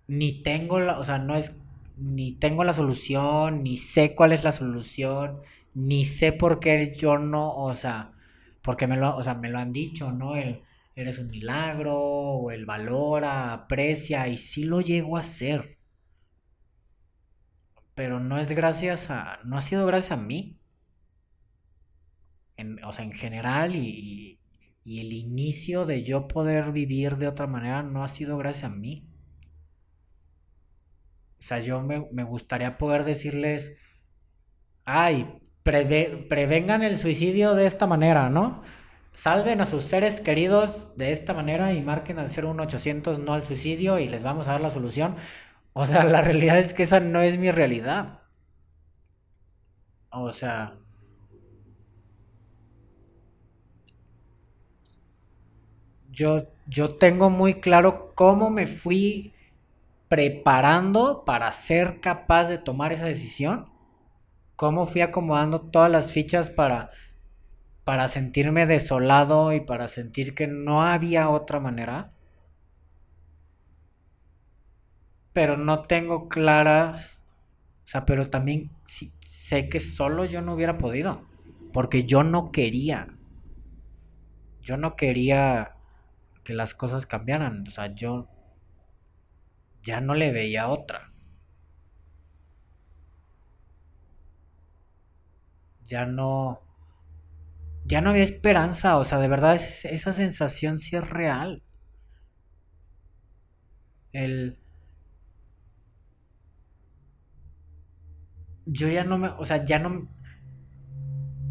Ni 0.08 0.44
tengo 0.44 0.80
la. 0.80 1.00
O 1.00 1.04
sea, 1.04 1.20
no 1.20 1.36
es. 1.36 1.54
Ni 2.02 2.34
tengo 2.34 2.64
la 2.64 2.74
solución. 2.74 3.64
Ni 3.64 3.78
sé 3.78 4.16
cuál 4.16 4.34
es 4.34 4.44
la 4.44 4.52
solución. 4.52 5.42
Ni 5.74 6.06
sé 6.06 6.32
por 6.34 6.60
qué 6.60 6.94
yo 6.94 7.18
no. 7.18 7.56
O 7.56 7.74
sea. 7.74 8.14
Porque 8.62 8.88
me 8.88 8.98
lo, 8.98 9.16
o 9.16 9.24
sea, 9.24 9.36
me 9.36 9.50
lo 9.50 9.60
han 9.60 9.72
dicho, 9.74 10.12
¿no? 10.12 10.36
El 10.36 10.62
eres 10.96 11.20
un 11.20 11.30
milagro. 11.30 11.96
O 12.00 12.52
el 12.52 12.66
valora, 12.66 13.54
aprecia. 13.54 14.28
Y 14.28 14.38
sí 14.38 14.64
lo 14.66 14.82
llego 14.82 15.18
a 15.18 15.22
hacer. 15.22 15.78
Pero 17.96 18.20
no 18.20 18.38
es 18.38 18.52
gracias 18.52 19.10
a. 19.10 19.40
No 19.46 19.56
ha 19.58 19.62
sido 19.62 19.86
gracias 19.86 20.12
a 20.12 20.22
mí. 20.22 20.58
En, 22.58 22.84
o 22.84 22.92
sea, 22.94 23.04
en 23.04 23.12
general 23.14 23.76
y, 23.76 24.40
y 24.84 25.00
el 25.02 25.14
inicio 25.14 25.86
de 25.86 26.04
yo 26.04 26.28
poder 26.28 26.72
vivir 26.72 27.18
de 27.18 27.28
otra 27.28 27.48
manera 27.48 27.84
no 27.84 28.04
ha 28.04 28.08
sido 28.08 28.38
gracias 28.38 28.72
a 28.72 28.76
mí. 28.76 29.11
O 31.42 31.44
sea, 31.44 31.58
yo 31.58 31.82
me, 31.82 32.24
gustaría 32.24 32.78
poder 32.78 33.04
decirles, 33.04 33.76
ay, 34.86 35.40
prevengan 35.64 36.84
el 36.84 36.98
suicidio 36.98 37.56
de 37.56 37.66
esta 37.66 37.88
manera, 37.88 38.30
¿no? 38.30 38.62
Salven 39.14 39.60
a 39.60 39.66
sus 39.66 39.84
seres 39.84 40.22
queridos 40.22 40.96
de 40.98 41.10
esta 41.10 41.34
manera 41.34 41.74
y 41.74 41.82
marquen 41.82 42.20
al 42.20 42.28
01800 42.30 43.18
no 43.20 43.34
al 43.34 43.42
suicidio 43.44 43.98
y 43.98 44.08
les 44.08 44.24
vamos 44.24 44.48
a 44.48 44.52
dar 44.52 44.62
la 44.62 44.70
solución. 44.70 45.16
O 45.74 45.88
sea, 45.88 46.04
la 46.04 46.22
realidad 46.22 46.60
es 46.60 46.76
que 46.76 46.84
esa 46.84 47.00
no 47.00 47.22
es 47.22 47.40
mi 47.40 47.50
realidad. 47.50 48.20
O 50.12 50.32
sea, 50.32 50.78
yo, 56.12 56.48
yo 56.68 56.96
tengo 56.96 57.32
muy 57.32 57.56
claro 57.56 58.14
cómo 58.14 58.52
me 58.52 58.68
fui 58.68 59.34
preparando 60.12 61.24
para 61.24 61.50
ser 61.54 62.02
capaz 62.02 62.50
de 62.50 62.58
tomar 62.58 62.92
esa 62.92 63.06
decisión, 63.06 63.70
cómo 64.58 64.86
fui 64.86 65.00
acomodando 65.00 65.62
todas 65.62 65.90
las 65.90 66.12
fichas 66.12 66.52
para, 66.52 66.90
para 67.86 68.10
sentirme 68.10 68.66
desolado 68.66 69.54
y 69.54 69.62
para 69.62 69.88
sentir 69.88 70.36
que 70.36 70.48
no 70.48 70.84
había 70.84 71.30
otra 71.30 71.62
manera. 71.62 72.12
Pero 75.32 75.56
no 75.56 75.84
tengo 75.84 76.28
claras, 76.28 77.24
o 77.86 77.88
sea, 77.88 78.06
pero 78.06 78.30
también 78.30 78.70
sé 78.84 79.70
que 79.70 79.80
solo 79.80 80.26
yo 80.26 80.42
no 80.42 80.56
hubiera 80.56 80.78
podido, 80.78 81.22
porque 81.72 82.04
yo 82.04 82.26
no 82.26 82.52
quería. 82.52 83.08
Yo 84.62 84.76
no 84.76 84.98
quería 84.98 85.76
que 86.44 86.54
las 86.54 86.74
cosas 86.74 87.06
cambiaran. 87.06 87.64
O 87.66 87.72
sea, 87.72 87.96
yo 87.96 88.28
ya 89.84 90.02
no 90.02 90.14
le 90.16 90.32
veía 90.32 90.70
otra. 90.70 91.12
Ya 95.90 96.06
no. 96.08 96.62
Ya 97.86 98.02
no 98.02 98.10
había 98.10 98.24
esperanza. 98.24 98.98
O 98.98 99.04
sea, 99.04 99.20
de 99.20 99.28
verdad 99.28 99.54
esa 99.56 100.14
sensación 100.14 100.80
sí 100.80 100.96
es 100.96 101.10
real. 101.10 101.62
El. 104.14 104.58
Yo 108.66 108.88
ya 108.90 109.04
no 109.04 109.18
me. 109.18 109.30
O 109.30 109.46
sea, 109.46 109.66
ya 109.66 109.80
no. 109.80 110.08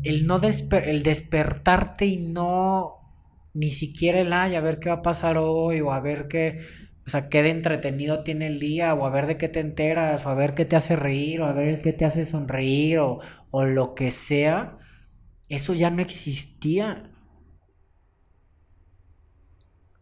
El 0.02 0.26
no 0.26 0.38
el 0.42 1.02
despertarte 1.02 2.06
y 2.06 2.16
no 2.18 2.96
ni 3.54 3.70
siquiera 3.70 4.20
el 4.20 4.32
ay, 4.32 4.54
a 4.54 4.60
ver 4.60 4.78
qué 4.78 4.88
va 4.90 4.96
a 4.96 5.02
pasar 5.02 5.36
hoy, 5.38 5.80
o 5.80 5.92
a 5.92 6.00
ver 6.00 6.28
qué, 6.28 6.60
o 7.10 7.12
sea, 7.12 7.28
qué 7.28 7.42
de 7.42 7.50
entretenido 7.50 8.22
tiene 8.22 8.46
el 8.46 8.60
día, 8.60 8.94
o 8.94 9.04
a 9.04 9.10
ver 9.10 9.26
de 9.26 9.36
qué 9.36 9.48
te 9.48 9.58
enteras, 9.58 10.24
o 10.26 10.28
a 10.30 10.34
ver 10.34 10.54
qué 10.54 10.64
te 10.64 10.76
hace 10.76 10.94
reír, 10.94 11.40
o 11.42 11.46
a 11.46 11.52
ver 11.52 11.66
el 11.66 11.82
qué 11.82 11.92
te 11.92 12.04
hace 12.04 12.24
sonreír, 12.24 13.00
o, 13.00 13.18
o 13.50 13.64
lo 13.64 13.96
que 13.96 14.12
sea. 14.12 14.78
Eso 15.48 15.74
ya 15.74 15.90
no 15.90 16.02
existía. 16.02 17.10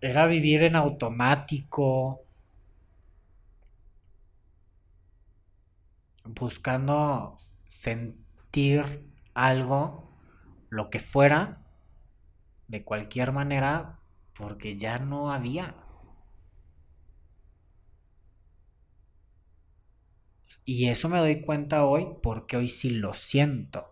Era 0.00 0.26
vivir 0.26 0.64
en 0.64 0.74
automático. 0.74 2.22
Buscando 6.24 7.34
sentir 7.66 8.84
algo, 9.34 10.12
lo 10.68 10.90
que 10.90 11.00
fuera, 11.00 11.64
de 12.68 12.84
cualquier 12.84 13.32
manera, 13.32 13.98
porque 14.32 14.76
ya 14.76 15.00
no 15.00 15.32
había. 15.32 15.74
Y 20.68 20.88
eso 20.88 21.08
me 21.08 21.16
doy 21.16 21.40
cuenta 21.40 21.86
hoy 21.86 22.08
porque 22.22 22.58
hoy 22.58 22.68
sí 22.68 22.90
lo 22.90 23.14
siento. 23.14 23.86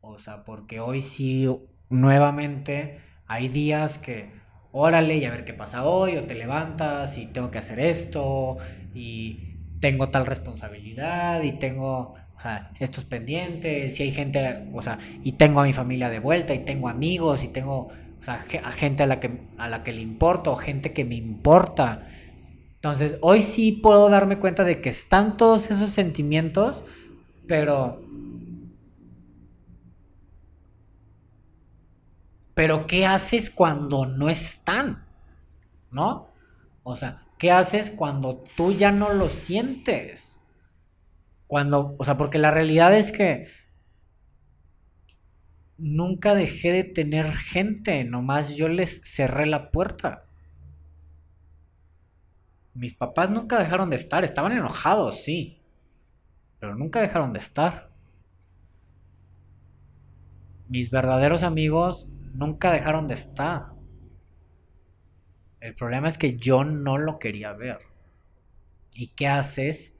O 0.00 0.18
sea, 0.18 0.42
porque 0.42 0.80
hoy 0.80 1.00
sí 1.00 1.48
nuevamente 1.88 2.98
hay 3.28 3.46
días 3.46 3.98
que, 3.98 4.32
órale, 4.72 5.18
y 5.18 5.24
a 5.24 5.30
ver 5.30 5.44
qué 5.44 5.54
pasa 5.54 5.84
hoy, 5.84 6.16
o 6.16 6.24
te 6.24 6.34
levantas 6.34 7.16
y 7.16 7.26
tengo 7.26 7.52
que 7.52 7.58
hacer 7.58 7.78
esto, 7.78 8.56
y 8.92 9.38
tengo 9.78 10.08
tal 10.08 10.26
responsabilidad, 10.26 11.44
y 11.44 11.52
tengo, 11.52 12.16
estos 12.80 13.04
pendientes, 13.04 14.00
y 14.00 14.02
hay 14.02 14.10
gente, 14.10 14.66
o 14.72 14.82
sea, 14.82 14.98
y 15.22 15.34
tengo 15.34 15.60
a 15.60 15.62
mi 15.64 15.72
familia 15.72 16.10
de 16.10 16.18
vuelta, 16.18 16.54
y 16.54 16.64
tengo 16.64 16.88
amigos, 16.88 17.44
y 17.44 17.48
tengo, 17.48 17.86
o 18.18 18.22
sea, 18.24 18.38
gente 18.38 19.04
a 19.04 19.06
la 19.06 19.20
que, 19.20 19.42
a 19.58 19.68
la 19.68 19.84
que 19.84 19.92
le 19.92 20.00
importo, 20.00 20.50
o 20.50 20.56
gente 20.56 20.92
que 20.92 21.04
me 21.04 21.14
importa. 21.14 22.08
Entonces, 22.84 23.16
hoy 23.22 23.40
sí 23.40 23.72
puedo 23.72 24.10
darme 24.10 24.38
cuenta 24.38 24.62
de 24.62 24.82
que 24.82 24.90
están 24.90 25.38
todos 25.38 25.70
esos 25.70 25.88
sentimientos, 25.88 26.84
pero 27.48 28.02
Pero 32.54 32.86
¿qué 32.86 33.06
haces 33.06 33.48
cuando 33.48 34.04
no 34.04 34.28
están? 34.28 35.02
¿No? 35.90 36.28
O 36.82 36.94
sea, 36.94 37.22
¿qué 37.38 37.50
haces 37.50 37.90
cuando 37.90 38.44
tú 38.54 38.72
ya 38.72 38.92
no 38.92 39.14
lo 39.14 39.30
sientes? 39.30 40.38
Cuando, 41.46 41.96
o 41.98 42.04
sea, 42.04 42.18
porque 42.18 42.38
la 42.38 42.50
realidad 42.50 42.94
es 42.94 43.12
que 43.12 43.48
nunca 45.78 46.34
dejé 46.34 46.70
de 46.70 46.84
tener 46.84 47.32
gente, 47.32 48.04
nomás 48.04 48.56
yo 48.56 48.68
les 48.68 49.00
cerré 49.02 49.46
la 49.46 49.70
puerta. 49.70 50.23
Mis 52.74 52.94
papás 52.94 53.30
nunca 53.30 53.58
dejaron 53.58 53.88
de 53.88 53.96
estar, 53.96 54.24
estaban 54.24 54.52
enojados, 54.52 55.22
sí, 55.22 55.62
pero 56.58 56.74
nunca 56.74 57.00
dejaron 57.00 57.32
de 57.32 57.38
estar. 57.38 57.90
Mis 60.68 60.90
verdaderos 60.90 61.44
amigos 61.44 62.08
nunca 62.32 62.72
dejaron 62.72 63.06
de 63.06 63.14
estar. 63.14 63.74
El 65.60 65.74
problema 65.74 66.08
es 66.08 66.18
que 66.18 66.36
yo 66.36 66.64
no 66.64 66.98
lo 66.98 67.18
quería 67.18 67.52
ver. 67.52 67.78
¿Y 68.94 69.08
qué 69.08 69.28
haces 69.28 69.94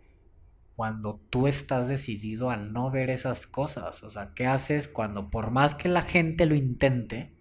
cuando 0.75 1.21
tú 1.31 1.47
estás 1.47 1.89
decidido 1.89 2.51
a 2.51 2.57
no 2.57 2.91
ver 2.91 3.11
esas 3.11 3.47
cosas? 3.47 4.03
O 4.03 4.11
sea, 4.11 4.33
¿qué 4.35 4.47
haces 4.47 4.89
cuando 4.89 5.31
por 5.31 5.51
más 5.51 5.75
que 5.75 5.89
la 5.89 6.03
gente 6.03 6.45
lo 6.47 6.55
intente, 6.55 7.35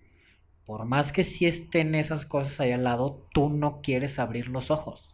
por 0.66 0.86
más 0.86 1.12
que 1.12 1.24
sí 1.24 1.48
estén 1.48 1.96
esas 1.96 2.26
cosas 2.26 2.60
ahí 2.60 2.72
al 2.72 2.84
lado, 2.84 3.28
tú 3.34 3.50
no 3.50 3.82
quieres 3.82 4.20
abrir 4.20 4.50
los 4.50 4.70
ojos? 4.70 5.13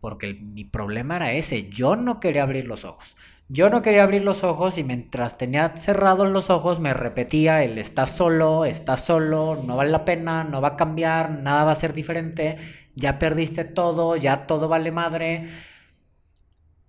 Porque 0.00 0.34
mi 0.34 0.64
problema 0.64 1.16
era 1.16 1.32
ese, 1.32 1.68
yo 1.68 1.96
no 1.96 2.20
quería 2.20 2.42
abrir 2.42 2.66
los 2.66 2.84
ojos. 2.84 3.16
Yo 3.52 3.68
no 3.68 3.82
quería 3.82 4.04
abrir 4.04 4.22
los 4.22 4.44
ojos 4.44 4.78
y 4.78 4.84
mientras 4.84 5.36
tenía 5.36 5.74
cerrados 5.76 6.30
los 6.30 6.50
ojos 6.50 6.78
me 6.78 6.94
repetía 6.94 7.64
el 7.64 7.78
está 7.78 8.06
solo, 8.06 8.64
está 8.64 8.96
solo, 8.96 9.56
no 9.56 9.76
vale 9.76 9.90
la 9.90 10.04
pena, 10.04 10.44
no 10.44 10.60
va 10.60 10.68
a 10.68 10.76
cambiar, 10.76 11.30
nada 11.32 11.64
va 11.64 11.72
a 11.72 11.74
ser 11.74 11.92
diferente, 11.92 12.58
ya 12.94 13.18
perdiste 13.18 13.64
todo, 13.64 14.14
ya 14.14 14.46
todo 14.46 14.68
vale 14.68 14.92
madre, 14.92 15.48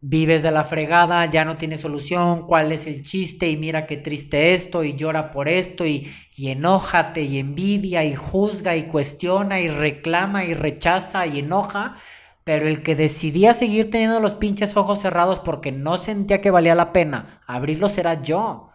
vives 0.01 0.43
de 0.43 0.51
la 0.51 0.63
fregada, 0.63 1.25
ya 1.25 1.45
no 1.45 1.57
tiene 1.57 1.77
solución, 1.77 2.45
cuál 2.47 2.71
es 2.71 2.85
el 2.85 3.03
chiste 3.03 3.49
y 3.49 3.57
mira 3.57 3.87
qué 3.87 3.97
triste 3.97 4.53
esto 4.53 4.83
y 4.83 4.93
llora 4.93 5.31
por 5.31 5.49
esto 5.49 5.85
y, 5.85 6.11
y 6.35 6.49
enójate 6.49 7.23
y 7.23 7.39
envidia 7.39 8.03
y 8.03 8.13
juzga 8.13 8.75
y 8.75 8.83
cuestiona 8.83 9.59
y 9.59 9.67
reclama 9.67 10.43
y 10.45 10.53
rechaza 10.53 11.25
y 11.25 11.39
enoja 11.39 11.95
pero 12.43 12.67
el 12.67 12.83
que 12.83 12.95
decidía 12.95 13.53
seguir 13.53 13.89
teniendo 13.91 14.19
los 14.19 14.33
pinches 14.33 14.75
ojos 14.75 14.99
cerrados 14.99 15.39
porque 15.39 15.71
no 15.71 15.97
sentía 15.97 16.41
que 16.41 16.51
valía 16.51 16.75
la 16.75 16.91
pena 16.93 17.41
abrirlos 17.47 17.97
era 17.97 18.21
yo. 18.21 18.71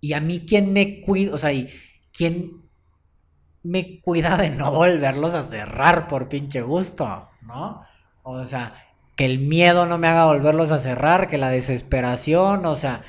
Y 0.00 0.12
a 0.12 0.20
mí, 0.20 0.44
¿quién 0.46 0.72
me 0.72 1.00
cuida? 1.00 1.34
O 1.34 1.38
sea, 1.38 1.52
y 1.52 1.68
¿quién 2.12 2.62
me 3.62 4.00
cuida 4.00 4.36
de 4.36 4.50
no 4.50 4.70
volverlos 4.72 5.34
a 5.34 5.42
cerrar 5.42 6.08
por 6.08 6.28
pinche 6.28 6.60
gusto? 6.62 7.28
¿No? 7.42 7.80
O 8.22 8.44
sea, 8.44 8.72
que 9.16 9.24
el 9.24 9.38
miedo 9.38 9.86
no 9.86 9.98
me 9.98 10.08
haga 10.08 10.26
volverlos 10.26 10.72
a 10.72 10.78
cerrar, 10.78 11.26
que 11.28 11.38
la 11.38 11.50
desesperación, 11.50 12.66
o 12.66 12.74
sea, 12.74 13.02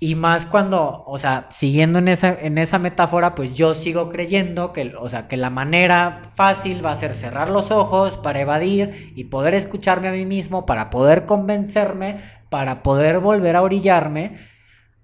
y 0.00 0.14
más 0.14 0.46
cuando, 0.46 1.02
o 1.06 1.18
sea, 1.18 1.46
siguiendo 1.50 1.98
en 1.98 2.06
esa, 2.06 2.28
en 2.28 2.56
esa 2.58 2.78
metáfora, 2.78 3.34
pues 3.34 3.56
yo 3.56 3.74
sigo 3.74 4.08
creyendo 4.10 4.72
que, 4.72 4.94
o 4.94 5.08
sea, 5.08 5.26
que 5.26 5.36
la 5.36 5.50
manera 5.50 6.20
fácil 6.36 6.84
va 6.84 6.92
a 6.92 6.94
ser 6.94 7.14
cerrar 7.14 7.50
los 7.50 7.72
ojos 7.72 8.16
para 8.16 8.40
evadir 8.40 9.12
y 9.16 9.24
poder 9.24 9.54
escucharme 9.54 10.08
a 10.08 10.12
mí 10.12 10.24
mismo, 10.24 10.66
para 10.66 10.90
poder 10.90 11.26
convencerme, 11.26 12.18
para 12.48 12.84
poder 12.84 13.18
volver 13.18 13.56
a 13.56 13.62
orillarme 13.62 14.38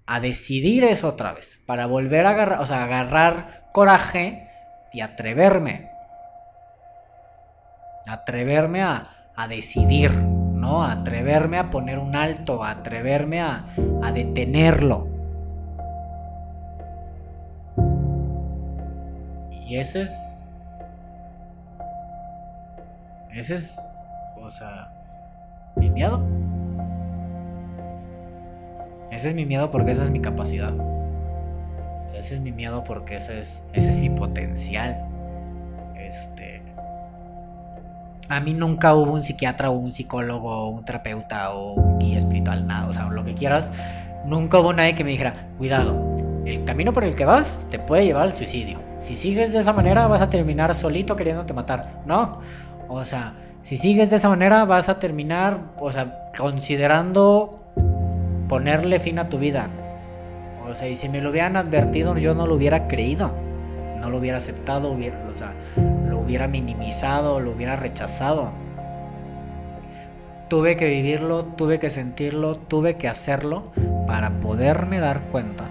a 0.05 0.21
decidir 0.21 0.85
eso 0.85 1.09
otra 1.09 1.33
vez, 1.33 1.61
para 1.65 1.87
volver 1.87 2.25
a 2.25 2.29
agarrar, 2.29 2.61
o 2.61 2.65
sea, 2.65 2.83
agarrar 2.83 3.69
coraje 3.73 4.47
y 4.93 5.01
atreverme. 5.01 5.89
Atreverme 8.07 8.81
a, 8.83 9.09
a 9.35 9.47
decidir. 9.47 10.44
¿No? 10.65 10.83
atreverme 10.83 11.57
a 11.59 11.69
poner 11.69 11.99
un 11.99 12.15
alto, 12.15 12.63
atreverme 12.63 13.41
a, 13.41 13.65
a 14.01 14.11
detenerlo. 14.11 15.07
Y 19.67 19.77
ese 19.77 20.01
es... 20.01 20.49
Ese 23.33 23.55
es... 23.55 23.77
O 24.41 24.49
sea... 24.49 24.91
Mi 25.75 25.89
miedo. 25.89 26.21
Ese 29.11 29.29
es 29.29 29.33
mi 29.35 29.45
miedo 29.45 29.69
porque 29.69 29.91
esa 29.91 30.03
es 30.03 30.11
mi 30.11 30.21
capacidad. 30.21 30.73
ese 32.13 32.35
es 32.35 32.39
mi 32.39 32.51
miedo 32.51 32.83
porque 32.83 33.17
ese 33.17 33.39
es, 33.39 33.61
ese 33.73 33.89
es 33.89 33.97
mi 33.97 34.09
potencial. 34.09 35.05
Este 35.97 36.44
a 38.29 38.39
mí 38.39 38.53
nunca 38.53 38.93
hubo 38.95 39.13
un 39.13 39.23
psiquiatra 39.23 39.69
o 39.69 39.73
un 39.73 39.93
psicólogo 39.93 40.49
o 40.49 40.69
un 40.69 40.83
terapeuta 40.83 41.51
o 41.53 41.73
un 41.73 41.99
guía 41.99 42.17
espiritual, 42.17 42.65
nada, 42.65 42.87
o 42.87 42.93
sea, 42.93 43.05
lo 43.09 43.23
que 43.23 43.33
quieras. 43.33 43.71
Nunca 44.25 44.59
hubo 44.59 44.73
nadie 44.73 44.95
que 44.95 45.03
me 45.03 45.11
dijera, 45.11 45.47
cuidado, 45.57 46.17
el 46.45 46.63
camino 46.63 46.93
por 46.93 47.03
el 47.03 47.15
que 47.15 47.25
vas 47.25 47.67
te 47.69 47.79
puede 47.79 48.05
llevar 48.05 48.23
al 48.23 48.33
suicidio. 48.33 48.79
Si 48.99 49.15
sigues 49.15 49.53
de 49.53 49.59
esa 49.59 49.73
manera 49.73 50.07
vas 50.07 50.21
a 50.21 50.29
terminar 50.29 50.73
solito 50.73 51.15
queriéndote 51.15 51.53
matar. 51.53 52.01
No, 52.05 52.39
o 52.87 53.03
sea, 53.03 53.33
si 53.61 53.77
sigues 53.77 54.09
de 54.09 54.17
esa 54.17 54.29
manera 54.29 54.65
vas 54.65 54.89
a 54.89 54.99
terminar, 54.99 55.59
o 55.79 55.91
sea, 55.91 56.31
considerando 56.37 57.63
ponerle 58.47 58.99
fin 58.99 59.19
a 59.19 59.29
tu 59.29 59.37
vida. 59.37 59.69
O 60.67 60.73
sea, 60.73 60.87
y 60.87 60.95
si 60.95 61.09
me 61.09 61.21
lo 61.21 61.29
hubieran 61.29 61.57
advertido 61.57 62.17
yo 62.17 62.33
no 62.33 62.47
lo 62.47 62.55
hubiera 62.55 62.87
creído, 62.87 63.31
no 63.99 64.09
lo 64.09 64.17
hubiera 64.17 64.37
aceptado, 64.37 64.91
o 64.91 65.35
sea, 65.35 65.53
hubiera 66.25 66.47
minimizado, 66.47 67.39
lo 67.39 67.51
hubiera 67.51 67.75
rechazado. 67.75 68.49
Tuve 70.49 70.75
que 70.75 70.87
vivirlo, 70.87 71.45
tuve 71.45 71.79
que 71.79 71.89
sentirlo, 71.89 72.55
tuve 72.55 72.97
que 72.97 73.07
hacerlo 73.07 73.71
para 74.07 74.39
poderme 74.39 74.99
dar 74.99 75.21
cuenta 75.31 75.65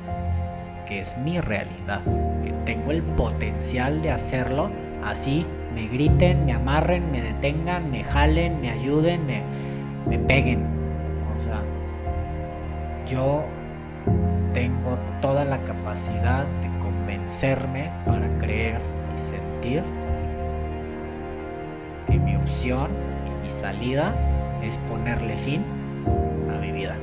que 0.87 1.01
es 1.01 1.17
mi 1.19 1.41
realidad, 1.41 2.01
que 2.43 2.53
tengo 2.65 2.91
el 2.91 3.03
potencial 3.03 4.03
de 4.03 4.11
hacerlo, 4.11 4.71
así 5.05 5.47
me 5.75 5.89
griten, 5.89 6.45
me 6.45 6.53
amarren, 6.53 7.11
me 7.11 7.21
detengan, 7.21 7.91
me 7.91 8.03
jalen, 8.05 8.61
me 8.61 8.71
ayuden, 8.71 9.27
me, 9.27 9.43
me 10.09 10.19
peguen. 10.19 10.67
O 11.37 11.41
sea, 11.41 11.63
yo 13.07 13.45
tengo 14.53 14.99
toda 15.21 15.45
la 15.45 15.63
capacidad 15.65 16.47
de 16.61 16.79
convencerme 16.79 17.91
para 18.07 18.29
creer 18.39 18.81
y 19.15 19.19
sentir 19.19 19.83
que 22.07 22.19
mi 22.19 22.37
opción 22.37 22.91
y 23.27 23.45
mi 23.45 23.51
salida 23.51 24.15
es 24.63 24.79
ponerle 24.79 25.37
fin 25.37 25.65
a 26.51 26.59
mi 26.59 26.73
vida. 26.73 26.97